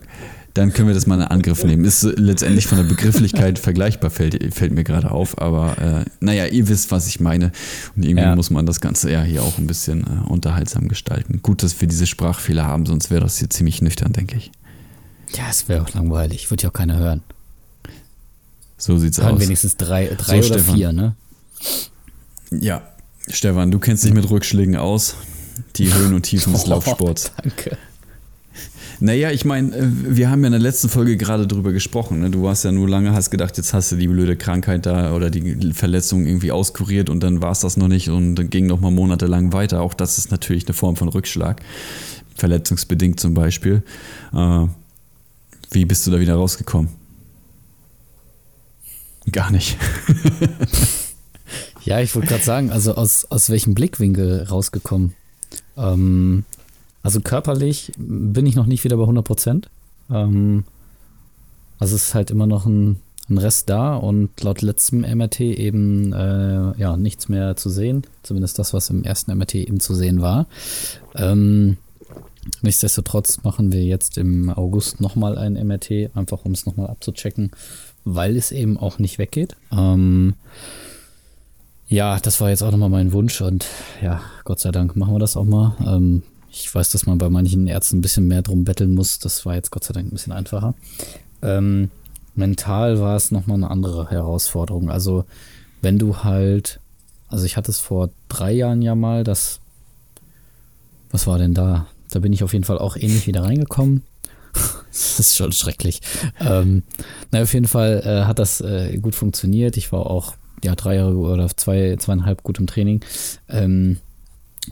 Dann 0.54 0.72
können 0.72 0.88
wir 0.88 0.94
das 0.94 1.06
mal 1.06 1.16
in 1.16 1.22
Angriff 1.22 1.62
nehmen. 1.64 1.84
Ist 1.84 2.02
letztendlich 2.02 2.66
von 2.66 2.78
der 2.78 2.84
Begrifflichkeit 2.84 3.58
vergleichbar, 3.60 4.10
fällt, 4.10 4.54
fällt 4.54 4.72
mir 4.72 4.84
gerade 4.84 5.10
auf. 5.10 5.40
Aber 5.40 5.76
äh, 5.78 6.04
naja, 6.20 6.46
ihr 6.46 6.68
wisst, 6.68 6.90
was 6.90 7.06
ich 7.06 7.20
meine. 7.20 7.52
Und 7.94 8.04
irgendwie 8.04 8.24
ja. 8.24 8.34
muss 8.34 8.50
man 8.50 8.66
das 8.66 8.80
Ganze 8.80 9.10
ja 9.10 9.22
hier 9.22 9.42
auch 9.42 9.58
ein 9.58 9.66
bisschen 9.66 10.02
äh, 10.02 10.28
unterhaltsam 10.28 10.88
gestalten. 10.88 11.40
Gut, 11.42 11.62
dass 11.62 11.80
wir 11.80 11.88
diese 11.88 12.06
Sprachfehler 12.06 12.66
haben, 12.66 12.86
sonst 12.86 13.10
wäre 13.10 13.20
das 13.20 13.38
hier 13.38 13.50
ziemlich 13.50 13.82
nüchtern, 13.82 14.12
denke 14.12 14.36
ich. 14.36 14.50
Ja, 15.34 15.44
es 15.50 15.68
wäre 15.68 15.82
auch 15.82 15.92
langweilig. 15.94 16.50
Würde 16.50 16.64
ja 16.64 16.68
auch 16.70 16.74
keiner 16.74 16.98
hören. 16.98 17.22
So 18.76 18.96
sieht's 18.98 19.18
Hören 19.18 19.34
aus. 19.34 19.40
wenigstens 19.40 19.76
drei, 19.76 20.06
drei 20.16 20.40
so, 20.40 20.48
oder 20.48 20.58
Stefan. 20.60 20.76
vier, 20.76 20.92
ne? 20.92 21.16
Ja, 22.50 22.82
Stefan, 23.28 23.70
du 23.70 23.78
kennst 23.78 24.04
dich 24.04 24.14
mit 24.14 24.30
Rückschlägen 24.30 24.76
aus. 24.76 25.16
Die 25.76 25.92
Höhen 25.92 26.14
und 26.14 26.22
Tiefen 26.22 26.52
des 26.52 26.64
oh, 26.66 26.70
Laufsports. 26.70 27.32
Danke. 27.42 27.76
Naja, 29.00 29.30
ich 29.30 29.44
meine, 29.44 29.76
äh, 29.76 29.86
wir 29.90 30.30
haben 30.30 30.40
ja 30.40 30.46
in 30.46 30.52
der 30.52 30.60
letzten 30.60 30.88
Folge 30.88 31.16
gerade 31.16 31.46
drüber 31.46 31.72
gesprochen. 31.72 32.20
Ne? 32.20 32.30
Du 32.30 32.42
warst 32.42 32.64
ja 32.64 32.72
nur 32.72 32.88
lange, 32.88 33.12
hast 33.12 33.30
gedacht, 33.30 33.56
jetzt 33.56 33.72
hast 33.74 33.92
du 33.92 33.96
die 33.96 34.08
blöde 34.08 34.36
Krankheit 34.36 34.86
da 34.86 35.14
oder 35.14 35.30
die 35.30 35.72
Verletzung 35.72 36.26
irgendwie 36.26 36.52
auskuriert 36.52 37.10
und 37.10 37.22
dann 37.22 37.42
war 37.42 37.52
es 37.52 37.60
das 37.60 37.76
noch 37.76 37.88
nicht 37.88 38.08
und 38.08 38.34
dann 38.36 38.50
ging 38.50 38.66
noch 38.66 38.80
mal 38.80 38.90
monatelang 38.90 39.52
weiter. 39.52 39.82
Auch 39.82 39.94
das 39.94 40.18
ist 40.18 40.30
natürlich 40.30 40.66
eine 40.66 40.74
Form 40.74 40.96
von 40.96 41.08
Rückschlag. 41.08 41.60
Verletzungsbedingt 42.34 43.20
zum 43.20 43.34
Beispiel. 43.34 43.82
Äh, 44.32 44.66
wie 45.70 45.84
bist 45.84 46.06
du 46.06 46.10
da 46.10 46.20
wieder 46.20 46.34
rausgekommen? 46.34 46.90
Gar 49.30 49.50
nicht. 49.50 49.76
ja, 51.84 52.00
ich 52.00 52.14
wollte 52.14 52.28
gerade 52.28 52.44
sagen, 52.44 52.70
also 52.70 52.94
aus, 52.94 53.26
aus 53.26 53.50
welchem 53.50 53.74
Blickwinkel 53.74 54.44
rausgekommen? 54.44 55.14
Ähm, 55.76 56.44
also 57.02 57.20
körperlich 57.20 57.92
bin 57.96 58.46
ich 58.46 58.54
noch 58.54 58.66
nicht 58.66 58.84
wieder 58.84 58.96
bei 58.96 59.02
100 59.02 59.24
Prozent. 59.24 59.70
Ähm, 60.10 60.64
also 61.78 61.96
es 61.96 62.08
ist 62.08 62.14
halt 62.14 62.30
immer 62.30 62.46
noch 62.46 62.66
ein, 62.66 63.00
ein 63.28 63.38
Rest 63.38 63.68
da 63.68 63.96
und 63.96 64.42
laut 64.42 64.62
letztem 64.62 65.00
MRT 65.00 65.40
eben 65.40 66.12
äh, 66.12 66.78
ja 66.78 66.96
nichts 66.96 67.28
mehr 67.28 67.56
zu 67.56 67.70
sehen. 67.70 68.02
Zumindest 68.22 68.58
das, 68.58 68.72
was 68.72 68.90
im 68.90 69.04
ersten 69.04 69.36
MRT 69.36 69.56
eben 69.56 69.80
zu 69.80 69.94
sehen 69.94 70.22
war. 70.22 70.46
Ähm, 71.14 71.76
nichtsdestotrotz 72.62 73.42
machen 73.42 73.72
wir 73.72 73.82
jetzt 73.82 74.18
im 74.18 74.50
August 74.50 75.00
nochmal 75.00 75.38
ein 75.38 75.54
MRT, 75.54 76.14
einfach 76.14 76.44
um 76.44 76.52
es 76.52 76.66
nochmal 76.66 76.88
abzuchecken 76.88 77.50
weil 78.14 78.36
es 78.36 78.52
eben 78.52 78.76
auch 78.76 78.98
nicht 78.98 79.18
weggeht. 79.18 79.56
Ähm, 79.72 80.34
ja, 81.88 82.18
das 82.20 82.40
war 82.40 82.50
jetzt 82.50 82.62
auch 82.62 82.70
nochmal 82.70 82.90
mein 82.90 83.12
Wunsch 83.12 83.40
und 83.40 83.66
ja, 84.02 84.20
Gott 84.44 84.60
sei 84.60 84.70
Dank 84.70 84.96
machen 84.96 85.14
wir 85.14 85.18
das 85.18 85.36
auch 85.36 85.44
mal. 85.44 85.76
Ähm, 85.86 86.22
ich 86.50 86.74
weiß, 86.74 86.90
dass 86.90 87.06
man 87.06 87.18
bei 87.18 87.28
manchen 87.28 87.66
Ärzten 87.66 87.98
ein 87.98 88.02
bisschen 88.02 88.28
mehr 88.28 88.42
drum 88.42 88.64
betteln 88.64 88.94
muss. 88.94 89.18
Das 89.18 89.44
war 89.46 89.54
jetzt 89.54 89.70
Gott 89.70 89.84
sei 89.84 89.92
Dank 89.92 90.06
ein 90.06 90.12
bisschen 90.12 90.32
einfacher. 90.32 90.74
Ähm, 91.42 91.90
mental 92.34 93.00
war 93.00 93.16
es 93.16 93.30
nochmal 93.30 93.56
eine 93.56 93.70
andere 93.70 94.10
Herausforderung. 94.10 94.90
Also, 94.90 95.24
wenn 95.82 95.98
du 95.98 96.18
halt, 96.18 96.80
also 97.28 97.44
ich 97.44 97.56
hatte 97.56 97.70
es 97.70 97.78
vor 97.78 98.10
drei 98.28 98.52
Jahren 98.52 98.82
ja 98.82 98.94
mal, 98.94 99.24
das, 99.24 99.60
was 101.10 101.26
war 101.26 101.38
denn 101.38 101.54
da? 101.54 101.86
Da 102.10 102.20
bin 102.20 102.32
ich 102.32 102.42
auf 102.42 102.52
jeden 102.52 102.64
Fall 102.64 102.78
auch 102.78 102.96
ähnlich 102.96 103.26
wieder 103.26 103.44
reingekommen. 103.44 104.02
das 104.88 105.20
ist 105.20 105.36
schon 105.36 105.52
schrecklich. 105.52 106.00
Ähm, 106.40 106.82
na, 107.30 107.42
auf 107.42 107.52
jeden 107.52 107.68
Fall 107.68 108.02
äh, 108.04 108.26
hat 108.26 108.38
das 108.38 108.60
äh, 108.60 108.98
gut 108.98 109.14
funktioniert. 109.14 109.76
Ich 109.76 109.92
war 109.92 110.06
auch 110.06 110.34
ja, 110.64 110.74
drei 110.74 110.96
Jahre 110.96 111.16
oder 111.16 111.48
zwei, 111.48 111.96
zweieinhalb 111.98 112.42
gut 112.42 112.58
im 112.58 112.66
Training. 112.66 113.00
Ähm, 113.48 113.98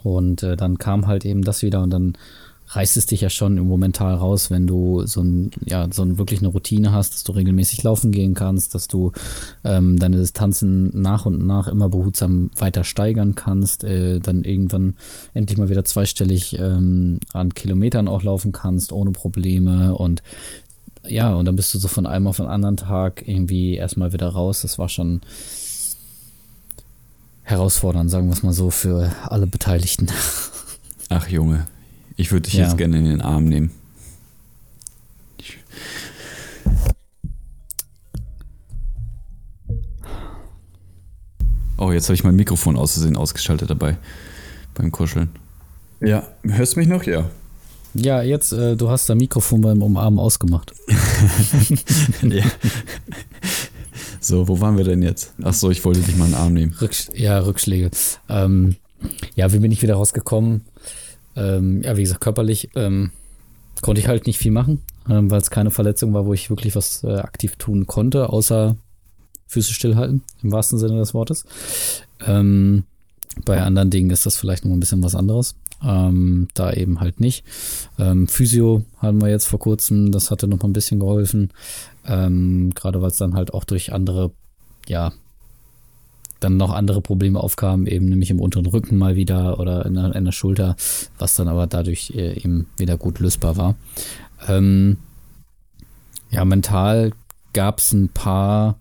und 0.02 0.42
äh, 0.42 0.56
dann 0.56 0.78
kam 0.78 1.06
halt 1.06 1.24
eben 1.24 1.42
das 1.42 1.62
wieder 1.62 1.82
und 1.82 1.90
dann 1.90 2.18
reißt 2.68 2.96
es 2.96 3.06
dich 3.06 3.20
ja 3.20 3.30
schon 3.30 3.58
im 3.58 3.68
Momental 3.68 4.14
raus, 4.14 4.50
wenn 4.50 4.66
du 4.66 5.06
so 5.06 5.22
ein, 5.22 5.50
ja, 5.64 5.86
so 5.90 6.02
ein, 6.02 6.18
wirklich 6.18 6.40
eine 6.40 6.48
Routine 6.48 6.92
hast, 6.92 7.14
dass 7.14 7.24
du 7.24 7.32
regelmäßig 7.32 7.82
laufen 7.82 8.10
gehen 8.10 8.34
kannst, 8.34 8.74
dass 8.74 8.88
du 8.88 9.12
ähm, 9.64 9.98
deine 9.98 10.16
Distanzen 10.16 10.90
nach 11.00 11.26
und 11.26 11.46
nach 11.46 11.68
immer 11.68 11.88
behutsam 11.88 12.50
weiter 12.56 12.84
steigern 12.84 13.34
kannst, 13.34 13.84
äh, 13.84 14.18
dann 14.20 14.44
irgendwann 14.44 14.94
endlich 15.34 15.58
mal 15.58 15.68
wieder 15.68 15.84
zweistellig 15.84 16.58
ähm, 16.58 17.20
an 17.32 17.54
Kilometern 17.54 18.08
auch 18.08 18.22
laufen 18.22 18.52
kannst, 18.52 18.92
ohne 18.92 19.12
Probleme 19.12 19.94
und 19.94 20.22
ja, 21.08 21.34
und 21.34 21.44
dann 21.44 21.54
bist 21.54 21.72
du 21.72 21.78
so 21.78 21.86
von 21.86 22.04
einem 22.04 22.26
auf 22.26 22.38
den 22.38 22.46
anderen 22.46 22.76
Tag 22.76 23.26
irgendwie 23.28 23.76
erstmal 23.76 24.12
wieder 24.12 24.28
raus. 24.28 24.62
Das 24.62 24.76
war 24.76 24.88
schon 24.88 25.20
herausfordernd, 27.42 28.10
sagen 28.10 28.26
wir 28.26 28.32
es 28.32 28.42
mal 28.42 28.52
so, 28.52 28.70
für 28.70 29.12
alle 29.22 29.46
Beteiligten. 29.46 30.08
Ach 31.08 31.28
Junge, 31.28 31.68
ich 32.16 32.32
würde 32.32 32.42
dich 32.42 32.54
ja. 32.54 32.64
jetzt 32.64 32.78
gerne 32.78 32.98
in 32.98 33.04
den 33.04 33.20
Arm 33.20 33.44
nehmen. 33.44 33.70
Oh, 41.78 41.92
jetzt 41.92 42.08
habe 42.08 42.14
ich 42.14 42.24
mein 42.24 42.36
Mikrofon 42.36 42.76
auszusehen 42.76 43.16
ausgeschaltet 43.16 43.68
dabei 43.68 43.98
beim 44.74 44.90
Kuscheln. 44.90 45.28
Ja, 46.00 46.26
hörst 46.42 46.74
du 46.74 46.80
mich 46.80 46.88
noch? 46.88 47.02
Ja. 47.04 47.30
Ja, 47.94 48.22
jetzt, 48.22 48.52
äh, 48.52 48.76
du 48.76 48.90
hast 48.90 49.08
dein 49.08 49.18
Mikrofon 49.18 49.60
beim 49.60 49.82
Umarmen 49.82 50.18
ausgemacht. 50.18 50.72
ja. 52.22 52.44
So, 54.20 54.48
wo 54.48 54.60
waren 54.60 54.76
wir 54.76 54.84
denn 54.84 55.02
jetzt? 55.02 55.32
Ach 55.42 55.54
so, 55.54 55.70
ich 55.70 55.84
wollte 55.84 56.00
dich 56.00 56.16
mal 56.16 56.26
in 56.26 56.32
den 56.32 56.38
Arm 56.38 56.52
nehmen. 56.52 56.74
Rücksch 56.80 57.08
ja, 57.14 57.38
Rückschläge. 57.38 57.90
Ähm, 58.28 58.76
ja, 59.34 59.52
wie 59.52 59.58
bin 59.58 59.70
ich 59.70 59.82
wieder 59.82 59.94
rausgekommen? 59.94 60.62
Ähm, 61.36 61.82
ja, 61.82 61.96
wie 61.96 62.02
gesagt, 62.02 62.20
körperlich 62.20 62.70
ähm, 62.74 63.10
konnte 63.82 64.00
ich 64.00 64.08
halt 64.08 64.26
nicht 64.26 64.38
viel 64.38 64.52
machen, 64.52 64.82
ähm, 65.08 65.30
weil 65.30 65.40
es 65.40 65.50
keine 65.50 65.70
Verletzung 65.70 66.14
war, 66.14 66.26
wo 66.26 66.32
ich 66.32 66.50
wirklich 66.50 66.74
was 66.74 67.04
äh, 67.04 67.16
aktiv 67.16 67.56
tun 67.56 67.86
konnte, 67.86 68.30
außer 68.30 68.76
Füße 69.46 69.72
stillhalten, 69.72 70.22
im 70.42 70.52
wahrsten 70.52 70.78
Sinne 70.78 70.98
des 70.98 71.14
Wortes. 71.14 71.44
Ähm, 72.26 72.84
bei 73.44 73.60
anderen 73.62 73.90
Dingen 73.90 74.10
ist 74.10 74.26
das 74.26 74.36
vielleicht 74.36 74.64
noch 74.64 74.72
ein 74.72 74.80
bisschen 74.80 75.02
was 75.02 75.14
anderes. 75.14 75.54
Ähm, 75.84 76.48
da 76.54 76.72
eben 76.72 77.00
halt 77.00 77.20
nicht. 77.20 77.44
Ähm, 77.98 78.28
Physio 78.28 78.84
haben 78.98 79.20
wir 79.20 79.28
jetzt 79.28 79.46
vor 79.46 79.58
kurzem, 79.58 80.10
das 80.10 80.30
hatte 80.30 80.48
noch 80.48 80.62
mal 80.62 80.70
ein 80.70 80.72
bisschen 80.72 81.00
geholfen. 81.00 81.50
Gerade 82.02 83.02
weil 83.02 83.08
es 83.08 83.16
dann 83.16 83.34
halt 83.34 83.52
auch 83.52 83.64
durch 83.64 83.92
andere, 83.92 84.30
ja, 84.86 85.12
dann 86.40 86.56
noch 86.56 86.72
andere 86.72 87.00
Probleme 87.00 87.40
aufkamen, 87.40 87.86
eben 87.86 88.08
nämlich 88.08 88.30
im 88.30 88.40
unteren 88.40 88.66
Rücken 88.66 88.96
mal 88.98 89.16
wieder 89.16 89.58
oder 89.58 89.86
in 89.86 89.94
der, 89.94 90.14
in 90.14 90.24
der 90.24 90.32
Schulter, 90.32 90.76
was 91.18 91.34
dann 91.34 91.48
aber 91.48 91.66
dadurch 91.66 92.12
äh, 92.14 92.36
eben 92.38 92.66
wieder 92.76 92.96
gut 92.96 93.18
lösbar 93.20 93.56
war. 93.56 93.74
Ähm, 94.48 94.98
ja, 96.30 96.44
mental 96.44 97.12
gab 97.52 97.78
es 97.78 97.92
ein 97.92 98.08
paar 98.08 98.76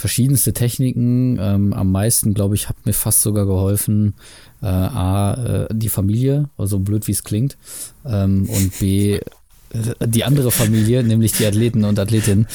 verschiedenste 0.00 0.52
Techniken. 0.52 1.38
Ähm, 1.38 1.72
am 1.72 1.92
meisten, 1.92 2.34
glaube 2.34 2.54
ich, 2.54 2.68
hat 2.68 2.86
mir 2.86 2.92
fast 2.92 3.22
sogar 3.22 3.46
geholfen, 3.46 4.14
äh, 4.62 4.66
A, 4.66 5.34
äh, 5.34 5.68
die 5.72 5.88
Familie, 5.88 6.48
also 6.58 6.78
blöd 6.78 7.06
wie 7.06 7.12
es 7.12 7.22
klingt, 7.22 7.56
ähm, 8.04 8.48
und 8.48 8.78
B, 8.80 9.14
äh, 9.14 9.20
die 10.06 10.24
andere 10.24 10.50
Familie, 10.50 11.04
nämlich 11.04 11.32
die 11.32 11.46
Athleten 11.46 11.84
und 11.84 11.98
Athletinnen. 11.98 12.48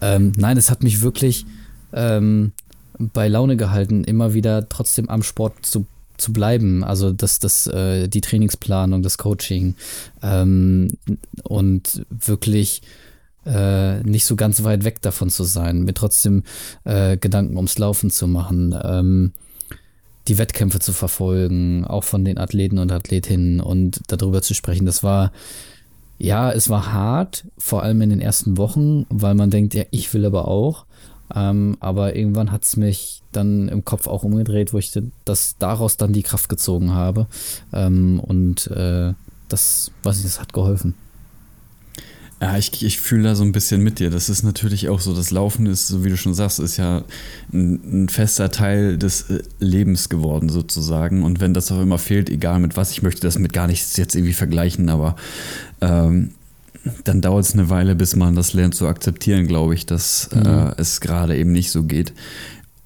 Ähm, 0.00 0.32
nein, 0.36 0.56
es 0.56 0.70
hat 0.70 0.82
mich 0.82 1.02
wirklich 1.02 1.44
ähm, 1.92 2.52
bei 2.98 3.28
Laune 3.28 3.56
gehalten, 3.56 4.04
immer 4.04 4.34
wieder 4.34 4.68
trotzdem 4.68 5.08
am 5.08 5.22
Sport 5.22 5.64
zu, 5.64 5.86
zu 6.16 6.32
bleiben. 6.32 6.84
Also 6.84 7.12
das, 7.12 7.38
das, 7.38 7.66
äh, 7.66 8.08
die 8.08 8.20
Trainingsplanung, 8.20 9.02
das 9.02 9.18
Coaching 9.18 9.74
ähm, 10.22 10.92
und 11.42 12.04
wirklich 12.10 12.82
äh, 13.44 14.02
nicht 14.02 14.24
so 14.24 14.36
ganz 14.36 14.62
weit 14.64 14.84
weg 14.84 15.02
davon 15.02 15.30
zu 15.30 15.44
sein, 15.44 15.82
mir 15.82 15.94
trotzdem 15.94 16.44
äh, 16.84 17.16
Gedanken 17.16 17.56
ums 17.56 17.78
Laufen 17.78 18.10
zu 18.10 18.28
machen, 18.28 18.74
ähm, 18.84 19.32
die 20.28 20.38
Wettkämpfe 20.38 20.78
zu 20.78 20.92
verfolgen, 20.92 21.84
auch 21.84 22.04
von 22.04 22.24
den 22.24 22.38
Athleten 22.38 22.78
und 22.78 22.92
Athletinnen 22.92 23.60
und 23.60 24.00
darüber 24.06 24.42
zu 24.42 24.54
sprechen. 24.54 24.86
Das 24.86 25.02
war, 25.02 25.32
ja, 26.18 26.52
es 26.52 26.68
war 26.70 26.92
hart, 26.92 27.44
vor 27.58 27.82
allem 27.82 28.00
in 28.02 28.10
den 28.10 28.20
ersten 28.20 28.56
Wochen, 28.56 29.06
weil 29.08 29.34
man 29.34 29.50
denkt, 29.50 29.74
ja, 29.74 29.84
ich 29.90 30.12
will 30.14 30.24
aber 30.24 30.46
auch. 30.46 30.86
Ähm, 31.34 31.76
aber 31.80 32.16
irgendwann 32.16 32.52
hat 32.52 32.64
es 32.64 32.76
mich 32.76 33.22
dann 33.32 33.68
im 33.68 33.84
Kopf 33.84 34.06
auch 34.06 34.22
umgedreht, 34.22 34.72
wo 34.72 34.78
ich 34.78 34.92
das 35.24 35.56
daraus 35.58 35.96
dann 35.96 36.12
die 36.12 36.22
Kraft 36.22 36.48
gezogen 36.48 36.92
habe. 36.92 37.26
Ähm, 37.72 38.20
und 38.20 38.66
äh, 38.68 39.14
das, 39.48 39.90
was 40.02 40.18
ich, 40.18 40.24
das 40.24 40.40
hat 40.40 40.52
geholfen. 40.52 40.94
Ja, 42.42 42.58
ich, 42.58 42.84
ich 42.84 43.00
fühle 43.00 43.22
da 43.22 43.34
so 43.36 43.44
ein 43.44 43.52
bisschen 43.52 43.84
mit 43.84 44.00
dir. 44.00 44.10
Das 44.10 44.28
ist 44.28 44.42
natürlich 44.42 44.88
auch 44.88 44.98
so, 44.98 45.14
das 45.14 45.30
Laufen 45.30 45.64
ist, 45.66 45.86
so 45.86 46.04
wie 46.04 46.08
du 46.08 46.16
schon 46.16 46.34
sagst, 46.34 46.58
ist 46.58 46.76
ja 46.76 47.04
ein, 47.52 48.02
ein, 48.02 48.08
fester 48.08 48.50
Teil 48.50 48.98
des 48.98 49.30
äh, 49.30 49.42
Lebens 49.60 50.08
geworden 50.08 50.48
sozusagen. 50.48 51.22
Und 51.22 51.38
wenn 51.40 51.54
das 51.54 51.70
auch 51.70 51.80
immer 51.80 51.98
fehlt, 51.98 52.28
egal 52.28 52.58
mit 52.58 52.76
was, 52.76 52.90
ich 52.90 53.00
möchte 53.00 53.20
das 53.20 53.38
mit 53.38 53.52
gar 53.52 53.68
nichts 53.68 53.96
jetzt 53.96 54.16
irgendwie 54.16 54.32
vergleichen, 54.32 54.88
aber 54.88 55.14
ähm, 55.80 56.32
dann 57.04 57.20
dauert 57.20 57.44
es 57.44 57.54
eine 57.54 57.68
Weile, 57.70 57.94
bis 57.94 58.16
man 58.16 58.34
das 58.34 58.52
lernt 58.52 58.74
zu 58.74 58.86
akzeptieren, 58.86 59.46
glaube 59.46 59.74
ich, 59.74 59.86
dass 59.86 60.30
mhm. 60.34 60.46
äh, 60.46 60.74
es 60.76 61.00
gerade 61.00 61.36
eben 61.36 61.52
nicht 61.52 61.70
so 61.70 61.84
geht. 61.84 62.12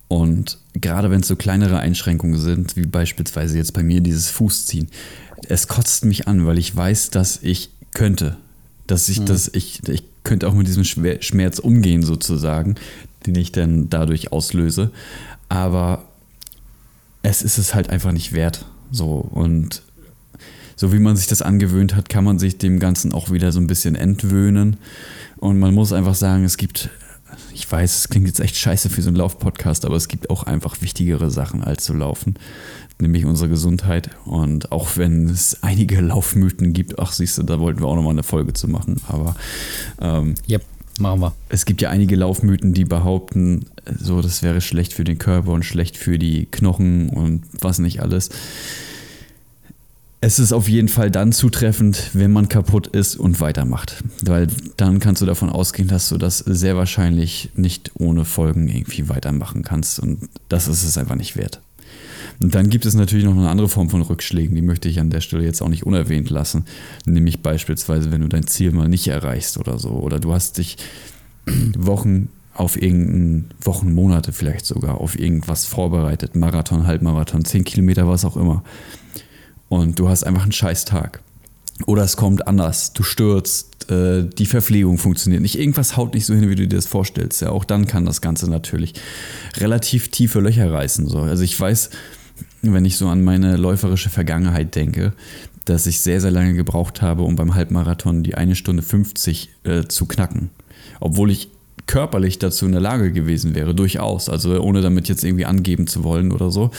Und 0.08 0.58
gerade 0.74 1.10
wenn 1.10 1.20
es 1.20 1.28
so 1.28 1.36
kleinere 1.36 1.78
Einschränkungen 1.78 2.38
sind, 2.38 2.76
wie 2.76 2.86
beispielsweise 2.86 3.56
jetzt 3.56 3.72
bei 3.72 3.82
mir 3.82 4.00
dieses 4.00 4.30
Fußziehen, 4.30 4.88
es 5.48 5.68
kotzt 5.68 6.04
mich 6.04 6.28
an, 6.28 6.46
weil 6.46 6.58
ich 6.58 6.74
weiß, 6.74 7.10
dass 7.10 7.42
ich 7.42 7.70
könnte 7.92 8.36
dass 8.86 9.08
ich, 9.08 9.20
mhm. 9.20 9.26
dass 9.26 9.48
ich, 9.48 9.86
ich 9.88 10.04
könnte 10.22 10.48
auch 10.48 10.54
mit 10.54 10.66
diesem 10.66 10.84
Schmerz 10.84 11.58
umgehen, 11.58 12.02
sozusagen, 12.02 12.76
den 13.26 13.34
ich 13.36 13.52
dann 13.52 13.90
dadurch 13.90 14.32
auslöse. 14.32 14.90
Aber 15.48 16.04
es 17.22 17.42
ist 17.42 17.58
es 17.58 17.74
halt 17.74 17.90
einfach 17.90 18.12
nicht 18.12 18.32
wert. 18.32 18.66
So 18.90 19.16
und 19.16 19.82
so 20.76 20.92
wie 20.92 20.98
man 20.98 21.16
sich 21.16 21.26
das 21.26 21.42
angewöhnt 21.42 21.96
hat, 21.96 22.08
kann 22.08 22.24
man 22.24 22.38
sich 22.38 22.58
dem 22.58 22.78
Ganzen 22.78 23.12
auch 23.12 23.30
wieder 23.30 23.50
so 23.50 23.60
ein 23.60 23.66
bisschen 23.66 23.96
entwöhnen. 23.96 24.76
Und 25.38 25.58
man 25.58 25.74
muss 25.74 25.92
einfach 25.92 26.14
sagen, 26.14 26.44
es 26.44 26.56
gibt, 26.56 26.90
ich 27.52 27.70
weiß, 27.70 27.98
es 27.98 28.08
klingt 28.08 28.26
jetzt 28.26 28.40
echt 28.40 28.56
scheiße 28.56 28.90
für 28.90 29.02
so 29.02 29.08
einen 29.08 29.16
Laufpodcast, 29.16 29.84
aber 29.84 29.96
es 29.96 30.08
gibt 30.08 30.30
auch 30.30 30.44
einfach 30.44 30.80
wichtigere 30.80 31.30
Sachen 31.30 31.64
als 31.64 31.84
zu 31.84 31.94
laufen 31.94 32.36
nämlich 33.00 33.24
unsere 33.24 33.48
Gesundheit. 33.48 34.10
Und 34.24 34.72
auch 34.72 34.96
wenn 34.96 35.28
es 35.28 35.62
einige 35.62 36.00
Laufmythen 36.00 36.72
gibt, 36.72 36.98
ach 36.98 37.12
siehst 37.12 37.38
du, 37.38 37.42
da 37.42 37.60
wollten 37.60 37.80
wir 37.80 37.86
auch 37.86 37.96
nochmal 37.96 38.12
eine 38.12 38.22
Folge 38.22 38.52
zu 38.52 38.68
machen. 38.68 39.00
Aber 39.08 39.36
ähm, 40.00 40.34
yep, 40.48 40.62
machen 40.98 41.20
wir. 41.20 41.34
Es 41.48 41.66
gibt 41.66 41.82
ja 41.82 41.90
einige 41.90 42.16
Laufmythen, 42.16 42.72
die 42.72 42.84
behaupten, 42.84 43.66
so 43.98 44.20
das 44.22 44.42
wäre 44.42 44.60
schlecht 44.60 44.92
für 44.92 45.04
den 45.04 45.18
Körper 45.18 45.52
und 45.52 45.64
schlecht 45.64 45.96
für 45.96 46.18
die 46.18 46.46
Knochen 46.46 47.10
und 47.10 47.44
was 47.60 47.78
nicht 47.78 48.00
alles. 48.00 48.30
Es 50.26 50.40
ist 50.40 50.52
auf 50.52 50.68
jeden 50.68 50.88
Fall 50.88 51.08
dann 51.08 51.30
zutreffend, 51.30 52.10
wenn 52.12 52.32
man 52.32 52.48
kaputt 52.48 52.88
ist 52.88 53.14
und 53.14 53.38
weitermacht. 53.38 54.02
Weil 54.22 54.48
dann 54.76 54.98
kannst 54.98 55.22
du 55.22 55.26
davon 55.26 55.50
ausgehen, 55.50 55.86
dass 55.86 56.08
du 56.08 56.18
das 56.18 56.38
sehr 56.38 56.76
wahrscheinlich 56.76 57.50
nicht 57.54 57.92
ohne 57.94 58.24
Folgen 58.24 58.66
irgendwie 58.66 59.08
weitermachen 59.08 59.62
kannst. 59.62 60.00
Und 60.00 60.28
das 60.48 60.66
ist 60.66 60.82
es 60.82 60.98
einfach 60.98 61.14
nicht 61.14 61.36
wert. 61.36 61.60
Und 62.40 62.56
dann 62.56 62.70
gibt 62.70 62.86
es 62.86 62.94
natürlich 62.94 63.24
noch 63.24 63.36
eine 63.36 63.48
andere 63.48 63.68
Form 63.68 63.88
von 63.88 64.02
Rückschlägen, 64.02 64.56
die 64.56 64.62
möchte 64.62 64.88
ich 64.88 64.98
an 64.98 65.10
der 65.10 65.20
Stelle 65.20 65.44
jetzt 65.44 65.62
auch 65.62 65.68
nicht 65.68 65.86
unerwähnt 65.86 66.28
lassen. 66.28 66.64
Nämlich 67.04 67.40
beispielsweise, 67.40 68.10
wenn 68.10 68.22
du 68.22 68.28
dein 68.28 68.48
Ziel 68.48 68.72
mal 68.72 68.88
nicht 68.88 69.06
erreichst 69.06 69.58
oder 69.58 69.78
so. 69.78 69.90
Oder 69.90 70.18
du 70.18 70.32
hast 70.32 70.58
dich 70.58 70.76
Wochen 71.78 72.30
auf 72.52 72.82
irgendeinen 72.82 73.50
Wochen, 73.60 73.94
Monate 73.94 74.32
vielleicht 74.32 74.66
sogar 74.66 75.00
auf 75.00 75.16
irgendwas 75.16 75.66
vorbereitet. 75.66 76.34
Marathon, 76.34 76.84
Halbmarathon, 76.84 77.44
10 77.44 77.62
Kilometer, 77.62 78.08
was 78.08 78.24
auch 78.24 78.36
immer. 78.36 78.64
Und 79.68 79.98
du 79.98 80.08
hast 80.08 80.24
einfach 80.24 80.42
einen 80.42 80.52
scheiß 80.52 80.84
Tag. 80.84 81.20
Oder 81.84 82.04
es 82.04 82.16
kommt 82.16 82.48
anders, 82.48 82.92
du 82.94 83.02
stürzt, 83.02 83.90
äh, 83.90 84.24
die 84.24 84.46
Verpflegung 84.46 84.96
funktioniert 84.96 85.42
nicht, 85.42 85.58
irgendwas 85.58 85.96
haut 85.96 86.14
nicht 86.14 86.24
so 86.24 86.34
hin, 86.34 86.48
wie 86.48 86.54
du 86.54 86.66
dir 86.66 86.76
das 86.76 86.86
vorstellst. 86.86 87.42
Ja, 87.42 87.50
auch 87.50 87.64
dann 87.64 87.86
kann 87.86 88.06
das 88.06 88.22
Ganze 88.22 88.48
natürlich 88.48 88.94
relativ 89.58 90.10
tiefe 90.10 90.40
Löcher 90.40 90.72
reißen. 90.72 91.06
So. 91.06 91.18
Also 91.18 91.42
ich 91.42 91.58
weiß, 91.58 91.90
wenn 92.62 92.84
ich 92.84 92.96
so 92.96 93.08
an 93.08 93.22
meine 93.22 93.56
läuferische 93.56 94.08
Vergangenheit 94.08 94.74
denke, 94.74 95.12
dass 95.66 95.86
ich 95.86 96.00
sehr, 96.00 96.20
sehr 96.20 96.30
lange 96.30 96.54
gebraucht 96.54 97.02
habe, 97.02 97.22
um 97.22 97.36
beim 97.36 97.54
Halbmarathon 97.54 98.22
die 98.22 98.36
eine 98.36 98.54
Stunde 98.54 98.82
50 98.82 99.50
äh, 99.64 99.82
zu 99.84 100.06
knacken. 100.06 100.50
Obwohl 101.00 101.30
ich 101.30 101.50
körperlich 101.86 102.38
dazu 102.38 102.66
in 102.66 102.72
der 102.72 102.80
Lage 102.80 103.12
gewesen 103.12 103.54
wäre, 103.54 103.74
durchaus. 103.74 104.28
Also 104.28 104.60
ohne 104.60 104.80
damit 104.80 105.08
jetzt 105.08 105.24
irgendwie 105.24 105.44
angeben 105.44 105.86
zu 105.86 106.04
wollen 106.04 106.32
oder 106.32 106.50
so. 106.50 106.70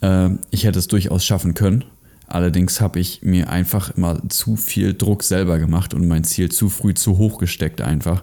Äh, 0.00 0.30
ich 0.50 0.64
hätte 0.64 0.78
es 0.78 0.88
durchaus 0.88 1.24
schaffen 1.24 1.54
können. 1.54 1.84
Allerdings 2.30 2.80
habe 2.80 3.00
ich 3.00 3.22
mir 3.22 3.50
einfach 3.50 3.96
immer 3.96 4.20
zu 4.28 4.56
viel 4.56 4.94
Druck 4.94 5.22
selber 5.22 5.58
gemacht 5.58 5.94
und 5.94 6.06
mein 6.06 6.24
Ziel 6.24 6.50
zu 6.50 6.68
früh 6.68 6.94
zu 6.94 7.18
hoch 7.18 7.38
gesteckt 7.38 7.80
einfach. 7.80 8.22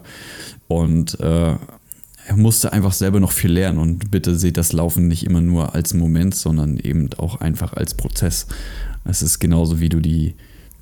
Und 0.66 1.20
äh, 1.20 1.56
musste 2.36 2.72
einfach 2.72 2.92
selber 2.92 3.20
noch 3.20 3.32
viel 3.32 3.52
lernen 3.52 3.78
und 3.78 4.10
bitte 4.10 4.36
seht 4.36 4.56
das 4.56 4.72
Laufen 4.72 5.08
nicht 5.08 5.24
immer 5.24 5.40
nur 5.40 5.74
als 5.74 5.94
Moment, 5.94 6.34
sondern 6.34 6.78
eben 6.78 7.10
auch 7.18 7.40
einfach 7.40 7.72
als 7.72 7.94
Prozess. 7.94 8.46
Es 9.04 9.22
ist 9.22 9.38
genauso 9.38 9.80
wie 9.80 9.88
du 9.88 10.00
die, 10.00 10.34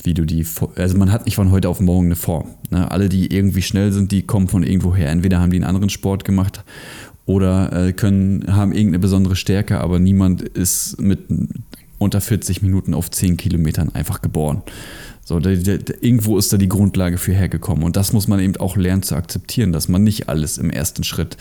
wie 0.02 0.14
du 0.14 0.24
die, 0.24 0.46
also 0.76 0.96
man 0.96 1.12
hat 1.12 1.26
nicht 1.26 1.36
von 1.36 1.50
heute 1.50 1.68
auf 1.68 1.80
morgen 1.80 2.06
eine 2.06 2.16
Form. 2.16 2.54
Ne? 2.70 2.90
Alle, 2.90 3.08
die 3.08 3.32
irgendwie 3.32 3.62
schnell 3.62 3.92
sind, 3.92 4.12
die 4.12 4.22
kommen 4.22 4.48
von 4.48 4.62
irgendwoher. 4.62 5.10
Entweder 5.10 5.40
haben 5.40 5.50
die 5.50 5.56
einen 5.56 5.64
anderen 5.64 5.90
Sport 5.90 6.24
gemacht 6.24 6.64
oder 7.26 7.72
äh, 7.72 7.92
können, 7.92 8.44
haben 8.48 8.72
irgendeine 8.72 9.00
besondere 9.00 9.36
Stärke, 9.36 9.80
aber 9.80 9.98
niemand 9.98 10.42
ist 10.42 11.00
mit 11.00 11.28
unter 11.98 12.20
40 12.20 12.62
Minuten 12.62 12.94
auf 12.94 13.10
10 13.10 13.36
Kilometern 13.36 13.94
einfach 13.94 14.22
geboren. 14.22 14.62
So, 15.24 15.40
da, 15.40 15.54
da, 15.54 15.94
irgendwo 16.00 16.38
ist 16.38 16.52
da 16.52 16.56
die 16.56 16.68
Grundlage 16.68 17.18
für 17.18 17.32
hergekommen. 17.32 17.82
Und 17.84 17.96
das 17.96 18.12
muss 18.12 18.28
man 18.28 18.38
eben 18.38 18.56
auch 18.58 18.76
lernen 18.76 19.02
zu 19.02 19.16
akzeptieren, 19.16 19.72
dass 19.72 19.88
man 19.88 20.04
nicht 20.04 20.28
alles 20.28 20.56
im 20.56 20.70
ersten 20.70 21.02
Schritt 21.02 21.36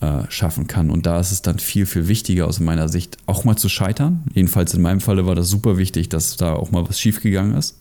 äh, 0.00 0.22
schaffen 0.28 0.66
kann. 0.66 0.90
Und 0.90 1.06
da 1.06 1.20
ist 1.20 1.30
es 1.30 1.42
dann 1.42 1.60
viel, 1.60 1.86
viel 1.86 2.08
wichtiger 2.08 2.48
aus 2.48 2.58
meiner 2.58 2.88
Sicht, 2.88 3.18
auch 3.26 3.44
mal 3.44 3.56
zu 3.56 3.68
scheitern. 3.68 4.24
Jedenfalls 4.34 4.74
in 4.74 4.82
meinem 4.82 5.00
Falle 5.00 5.24
war 5.24 5.36
das 5.36 5.48
super 5.48 5.78
wichtig, 5.78 6.08
dass 6.08 6.36
da 6.36 6.54
auch 6.54 6.72
mal 6.72 6.88
was 6.88 6.98
schiefgegangen 6.98 7.56
ist. 7.56 7.78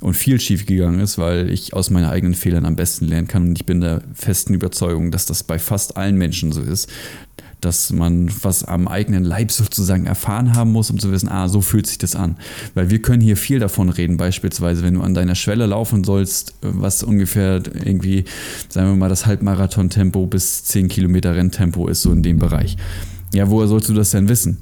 Und 0.00 0.14
viel 0.14 0.40
schiefgegangen 0.40 1.00
ist, 1.00 1.18
weil 1.18 1.50
ich 1.50 1.74
aus 1.74 1.90
meinen 1.90 2.06
eigenen 2.06 2.32
Fehlern 2.32 2.64
am 2.64 2.76
besten 2.76 3.06
lernen 3.06 3.28
kann. 3.28 3.48
Und 3.48 3.58
ich 3.58 3.66
bin 3.66 3.82
der 3.82 4.00
festen 4.14 4.54
Überzeugung, 4.54 5.10
dass 5.10 5.26
das 5.26 5.42
bei 5.44 5.58
fast 5.58 5.98
allen 5.98 6.16
Menschen 6.16 6.52
so 6.52 6.62
ist, 6.62 6.88
dass 7.60 7.92
man 7.92 8.30
was 8.42 8.64
am 8.64 8.88
eigenen 8.88 9.24
Leib 9.24 9.52
sozusagen 9.52 10.06
erfahren 10.06 10.54
haben 10.54 10.72
muss, 10.72 10.90
um 10.90 10.98
zu 10.98 11.10
wissen, 11.12 11.28
ah, 11.28 11.48
so 11.48 11.60
fühlt 11.60 11.86
sich 11.86 11.98
das 11.98 12.16
an. 12.16 12.36
Weil 12.74 12.90
wir 12.90 13.00
können 13.02 13.22
hier 13.22 13.36
viel 13.36 13.58
davon 13.58 13.90
reden, 13.90 14.16
beispielsweise, 14.16 14.82
wenn 14.82 14.94
du 14.94 15.02
an 15.02 15.14
deiner 15.14 15.34
Schwelle 15.34 15.66
laufen 15.66 16.04
sollst, 16.04 16.54
was 16.62 17.02
ungefähr 17.02 17.62
irgendwie, 17.84 18.24
sagen 18.68 18.88
wir 18.88 18.96
mal, 18.96 19.08
das 19.08 19.26
Halbmarathon-Tempo 19.26 20.26
bis 20.26 20.64
10 20.64 20.88
Kilometer 20.88 21.34
Renntempo 21.34 21.88
ist, 21.88 22.02
so 22.02 22.12
in 22.12 22.22
dem 22.22 22.38
Bereich. 22.38 22.76
Ja, 23.32 23.48
woher 23.48 23.68
sollst 23.68 23.88
du 23.88 23.94
das 23.94 24.10
denn 24.10 24.28
wissen? 24.28 24.58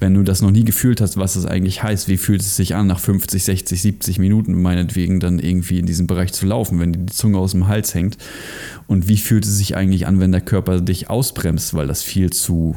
Wenn 0.00 0.14
du 0.14 0.22
das 0.22 0.40
noch 0.40 0.50
nie 0.50 0.64
gefühlt 0.64 1.00
hast, 1.00 1.18
was 1.18 1.34
das 1.34 1.44
eigentlich 1.44 1.82
heißt, 1.82 2.08
wie 2.08 2.16
fühlt 2.16 2.40
es 2.40 2.56
sich 2.56 2.74
an, 2.74 2.86
nach 2.86 2.98
50, 2.98 3.44
60, 3.44 3.80
70 3.80 4.18
Minuten 4.18 4.60
meinetwegen 4.60 5.20
dann 5.20 5.38
irgendwie 5.38 5.78
in 5.78 5.86
diesem 5.86 6.06
Bereich 6.06 6.32
zu 6.32 6.46
laufen, 6.46 6.80
wenn 6.80 6.92
die 6.92 7.06
Zunge 7.06 7.38
aus 7.38 7.52
dem 7.52 7.68
Hals 7.68 7.94
hängt. 7.94 8.16
Und 8.86 9.08
wie 9.08 9.18
fühlt 9.18 9.44
es 9.44 9.58
sich 9.58 9.76
eigentlich 9.76 10.06
an, 10.06 10.18
wenn 10.18 10.32
der 10.32 10.40
Körper 10.40 10.80
dich 10.80 11.10
ausbremst, 11.10 11.74
weil 11.74 11.86
das 11.86 12.02
viel 12.02 12.30
zu 12.30 12.76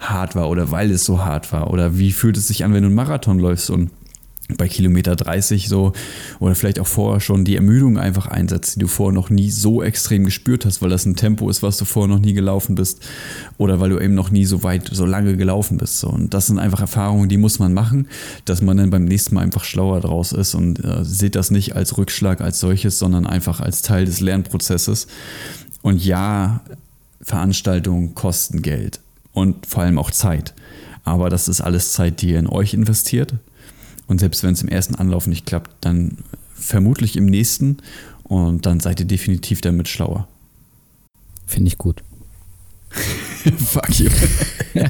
hart 0.00 0.34
war 0.34 0.48
oder 0.48 0.70
weil 0.70 0.90
es 0.90 1.04
so 1.04 1.24
hart 1.24 1.52
war? 1.52 1.70
Oder 1.70 1.96
wie 1.98 2.12
fühlt 2.12 2.36
es 2.36 2.48
sich 2.48 2.64
an, 2.64 2.74
wenn 2.74 2.82
du 2.82 2.88
einen 2.88 2.96
Marathon 2.96 3.38
läufst 3.38 3.70
und 3.70 3.90
bei 4.56 4.66
Kilometer 4.66 5.14
30 5.14 5.68
so 5.68 5.92
oder 6.40 6.54
vielleicht 6.54 6.80
auch 6.80 6.86
vorher 6.86 7.20
schon 7.20 7.44
die 7.44 7.56
Ermüdung 7.56 7.98
einfach 7.98 8.26
einsetzt, 8.26 8.76
die 8.76 8.80
du 8.80 8.88
vorher 8.88 9.12
noch 9.12 9.28
nie 9.28 9.50
so 9.50 9.82
extrem 9.82 10.24
gespürt 10.24 10.64
hast, 10.64 10.80
weil 10.80 10.88
das 10.88 11.04
ein 11.04 11.16
Tempo 11.16 11.50
ist, 11.50 11.62
was 11.62 11.76
du 11.76 11.84
vorher 11.84 12.14
noch 12.14 12.22
nie 12.22 12.32
gelaufen 12.32 12.74
bist 12.74 13.06
oder 13.58 13.78
weil 13.78 13.90
du 13.90 13.98
eben 13.98 14.14
noch 14.14 14.30
nie 14.30 14.46
so 14.46 14.62
weit, 14.62 14.88
so 14.90 15.04
lange 15.04 15.36
gelaufen 15.36 15.76
bist. 15.76 16.00
So. 16.00 16.08
Und 16.08 16.32
das 16.32 16.46
sind 16.46 16.58
einfach 16.58 16.80
Erfahrungen, 16.80 17.28
die 17.28 17.36
muss 17.36 17.58
man 17.58 17.74
machen, 17.74 18.08
dass 18.46 18.62
man 18.62 18.78
dann 18.78 18.90
beim 18.90 19.04
nächsten 19.04 19.34
Mal 19.34 19.42
einfach 19.42 19.64
schlauer 19.64 20.00
draus 20.00 20.32
ist 20.32 20.54
und 20.54 20.82
äh, 20.82 21.04
seht 21.04 21.34
das 21.34 21.50
nicht 21.50 21.76
als 21.76 21.98
Rückschlag 21.98 22.40
als 22.40 22.60
solches, 22.60 22.98
sondern 22.98 23.26
einfach 23.26 23.60
als 23.60 23.82
Teil 23.82 24.06
des 24.06 24.20
Lernprozesses. 24.20 25.08
Und 25.82 26.02
ja, 26.02 26.62
Veranstaltungen 27.20 28.14
kosten 28.14 28.62
Geld 28.62 29.00
und 29.32 29.66
vor 29.66 29.82
allem 29.82 29.98
auch 29.98 30.10
Zeit. 30.10 30.54
Aber 31.04 31.28
das 31.28 31.48
ist 31.48 31.60
alles 31.60 31.92
Zeit, 31.92 32.22
die 32.22 32.30
ihr 32.30 32.38
in 32.38 32.46
euch 32.46 32.72
investiert 32.72 33.34
und 34.08 34.18
selbst 34.18 34.42
wenn 34.42 34.54
es 34.54 34.62
im 34.62 34.68
ersten 34.68 34.96
Anlauf 34.96 35.26
nicht 35.26 35.46
klappt, 35.46 35.70
dann 35.82 36.18
vermutlich 36.54 37.16
im 37.16 37.26
nächsten 37.26 37.78
und 38.24 38.66
dann 38.66 38.80
seid 38.80 39.00
ihr 39.00 39.06
definitiv 39.06 39.60
damit 39.60 39.88
schlauer. 39.88 40.26
Finde 41.46 41.68
ich 41.68 41.78
gut. 41.78 42.02
Fuck 43.58 43.98
you. 43.98 44.10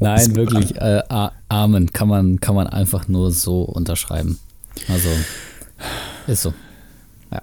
Nein, 0.00 0.36
wirklich, 0.36 0.76
äh, 0.76 1.02
Amen. 1.48 1.92
Kann 1.92 2.08
man, 2.08 2.40
kann 2.40 2.54
man 2.54 2.66
einfach 2.66 3.08
nur 3.08 3.30
so 3.32 3.62
unterschreiben. 3.62 4.38
Also, 4.88 5.08
ist 6.26 6.42
so. 6.42 6.54
Ja. 7.32 7.42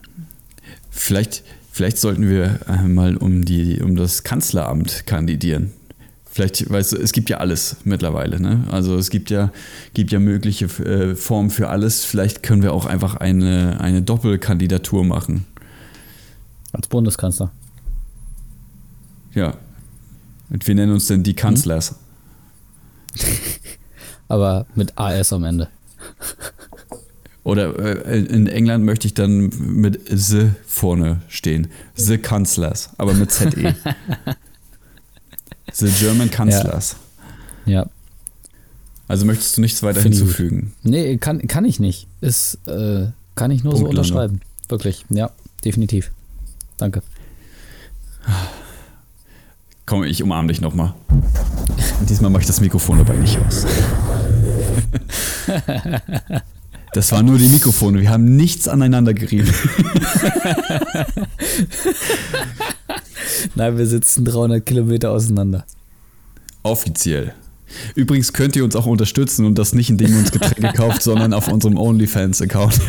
Vielleicht, 0.89 1.43
vielleicht 1.71 1.97
sollten 1.97 2.29
wir 2.29 2.59
mal 2.85 3.17
um, 3.17 3.45
die, 3.45 3.81
um 3.81 3.95
das 3.95 4.23
Kanzleramt 4.23 5.05
kandidieren. 5.05 5.71
Vielleicht, 6.35 6.69
weißt 6.69 6.91
du, 6.91 6.97
es 6.97 7.13
gibt 7.13 7.29
ja 7.29 7.37
alles 7.37 7.77
mittlerweile. 7.85 8.41
Ne? 8.41 8.65
Also 8.69 8.97
es 8.97 9.09
gibt 9.09 9.29
ja, 9.29 9.53
gibt 9.93 10.11
ja 10.11 10.19
mögliche 10.19 10.65
äh, 10.83 11.15
Formen 11.15 11.49
für 11.49 11.69
alles. 11.69 12.03
Vielleicht 12.03 12.43
können 12.43 12.61
wir 12.61 12.73
auch 12.73 12.85
einfach 12.85 13.15
eine, 13.15 13.79
eine 13.79 14.01
Doppelkandidatur 14.01 15.05
machen. 15.05 15.45
Als 16.73 16.89
Bundeskanzler. 16.89 17.53
Ja. 19.33 19.53
Und 20.49 20.67
wir 20.67 20.75
nennen 20.75 20.91
uns 20.91 21.07
denn 21.07 21.23
die 21.23 21.35
Kanzlers. 21.35 21.95
Hm? 23.17 23.27
Aber 24.27 24.65
mit 24.75 24.97
AS 24.97 25.31
am 25.31 25.45
Ende. 25.45 25.69
Oder 27.45 27.79
äh, 27.79 28.19
in 28.25 28.47
England 28.47 28.83
möchte 28.83 29.07
ich 29.07 29.13
dann 29.13 29.53
mit 29.57 30.01
The 30.09 30.49
vorne 30.67 31.21
stehen. 31.29 31.69
The 31.93 32.17
Kanzlers, 32.17 32.89
aber 32.97 33.13
mit 33.13 33.31
ZE. 33.31 33.73
The 35.75 35.89
German 35.89 36.31
Kanzlers. 36.31 36.95
Ja. 37.65 37.81
ja. 37.81 37.89
Also 39.07 39.25
möchtest 39.25 39.57
du 39.57 39.61
nichts 39.61 39.83
weiter 39.83 40.01
Find 40.01 40.15
hinzufügen? 40.15 40.73
Nee, 40.83 41.17
kann, 41.17 41.47
kann 41.47 41.65
ich 41.65 41.79
nicht. 41.79 42.07
Ist, 42.21 42.59
äh, 42.67 43.07
kann 43.35 43.51
ich 43.51 43.63
nur 43.63 43.73
Punkt 43.73 43.85
so 43.85 43.89
unterschreiben. 43.89 44.41
Wirklich. 44.69 45.05
Ja, 45.09 45.31
definitiv. 45.63 46.11
Danke. 46.77 47.03
Komm, 49.85 50.03
ich 50.03 50.23
umarme 50.23 50.47
dich 50.47 50.61
nochmal. 50.61 50.93
Diesmal 52.09 52.31
mache 52.31 52.41
ich 52.41 52.47
das 52.47 52.61
Mikrofon 52.61 52.97
dabei 52.97 53.15
nicht 53.17 53.37
aus. 53.39 53.65
Das 56.93 57.11
waren 57.11 57.25
nur 57.25 57.37
die 57.37 57.49
Mikrofone. 57.49 57.99
Wir 57.99 58.09
haben 58.09 58.35
nichts 58.37 58.67
aneinander 58.69 59.13
gerieben. 59.13 59.53
Nein, 63.53 63.77
wir 63.77 63.85
sitzen 63.85 64.25
300 64.25 64.65
Kilometer 64.65 65.11
auseinander. 65.11 65.65
Offiziell. 66.63 67.33
Übrigens 67.95 68.33
könnt 68.33 68.55
ihr 68.55 68.63
uns 68.63 68.75
auch 68.75 68.85
unterstützen 68.85 69.45
und 69.45 69.57
das 69.57 69.73
nicht, 69.73 69.89
indem 69.89 70.13
ihr 70.13 70.19
uns 70.19 70.31
Getränke 70.31 70.73
kauft, 70.75 71.03
sondern 71.03 71.33
auf 71.33 71.47
unserem 71.47 71.77
OnlyFans-Account. 71.77 72.79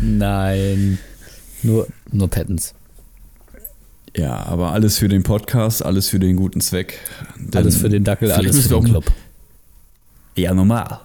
Nein, 0.00 0.98
nur, 1.62 1.88
nur 2.10 2.28
Patents. 2.28 2.74
Ja, 4.16 4.44
aber 4.44 4.72
alles 4.72 4.98
für 4.98 5.08
den 5.08 5.22
Podcast, 5.22 5.84
alles 5.84 6.08
für 6.08 6.18
den 6.18 6.36
guten 6.36 6.60
Zweck. 6.60 6.98
alles 7.54 7.76
für 7.76 7.88
den 7.88 8.04
Dackel, 8.04 8.30
alles 8.30 8.66
für 8.66 8.74
den 8.74 8.84
Club. 8.84 9.10
Ja, 10.36 10.52
normal. 10.52 11.00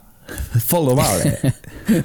Voll 0.65 0.85
normal, 0.85 1.39
ey. 1.41 1.53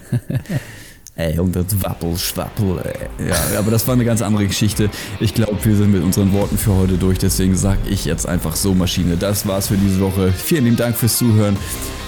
Ey, 1.22 1.38
und 1.38 1.54
das 1.54 1.66
Wappel, 1.82 2.18
Schwappel, 2.18 2.80
ey. 2.82 3.28
Ja, 3.28 3.58
aber 3.58 3.70
das 3.70 3.86
war 3.86 3.94
eine 3.94 4.04
ganz 4.04 4.22
andere 4.22 4.44
Geschichte. 4.44 4.90
Ich 5.20 5.34
glaube, 5.34 5.64
wir 5.64 5.76
sind 5.76 5.92
mit 5.92 6.02
unseren 6.02 6.32
Worten 6.32 6.58
für 6.58 6.74
heute 6.74 6.94
durch. 6.94 7.18
Deswegen 7.18 7.56
sage 7.56 7.78
ich 7.88 8.04
jetzt 8.04 8.26
einfach 8.26 8.56
so, 8.56 8.74
Maschine. 8.74 9.16
Das 9.16 9.46
war's 9.46 9.68
für 9.68 9.76
diese 9.76 10.00
Woche. 10.00 10.32
Vielen 10.32 10.64
lieben 10.64 10.76
Dank 10.76 10.96
fürs 10.96 11.18
Zuhören. 11.18 11.56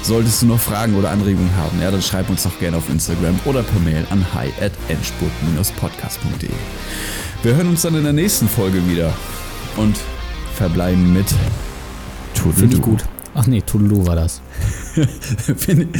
Solltest 0.02 0.42
du 0.42 0.46
noch 0.46 0.58
Fragen 0.58 0.96
oder 0.96 1.10
Anregungen 1.10 1.54
haben, 1.56 1.80
ja, 1.80 1.92
dann 1.92 2.02
schreib 2.02 2.28
uns 2.28 2.42
doch 2.42 2.58
gerne 2.58 2.76
auf 2.76 2.90
Instagram 2.90 3.38
oder 3.44 3.62
per 3.62 3.78
Mail 3.80 4.04
an 4.10 4.26
hi 4.34 4.48
at 4.60 4.72
endspurt-podcast.de. 4.88 6.50
Wir 7.42 7.54
hören 7.54 7.68
uns 7.68 7.82
dann 7.82 7.94
in 7.94 8.02
der 8.02 8.12
nächsten 8.12 8.48
Folge 8.48 8.84
wieder 8.88 9.14
und 9.76 9.96
verbleiben 10.56 11.12
mit 11.12 11.26
Tudelu. 12.34 12.54
Finde 12.54 12.76
ich 12.76 12.82
gut. 12.82 13.04
Ach 13.34 13.46
nee, 13.46 13.62
Tudelu 13.62 14.04
war 14.06 14.16
das. 14.16 14.42
Finde 15.56 15.88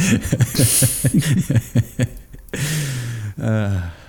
呃。 3.37 4.04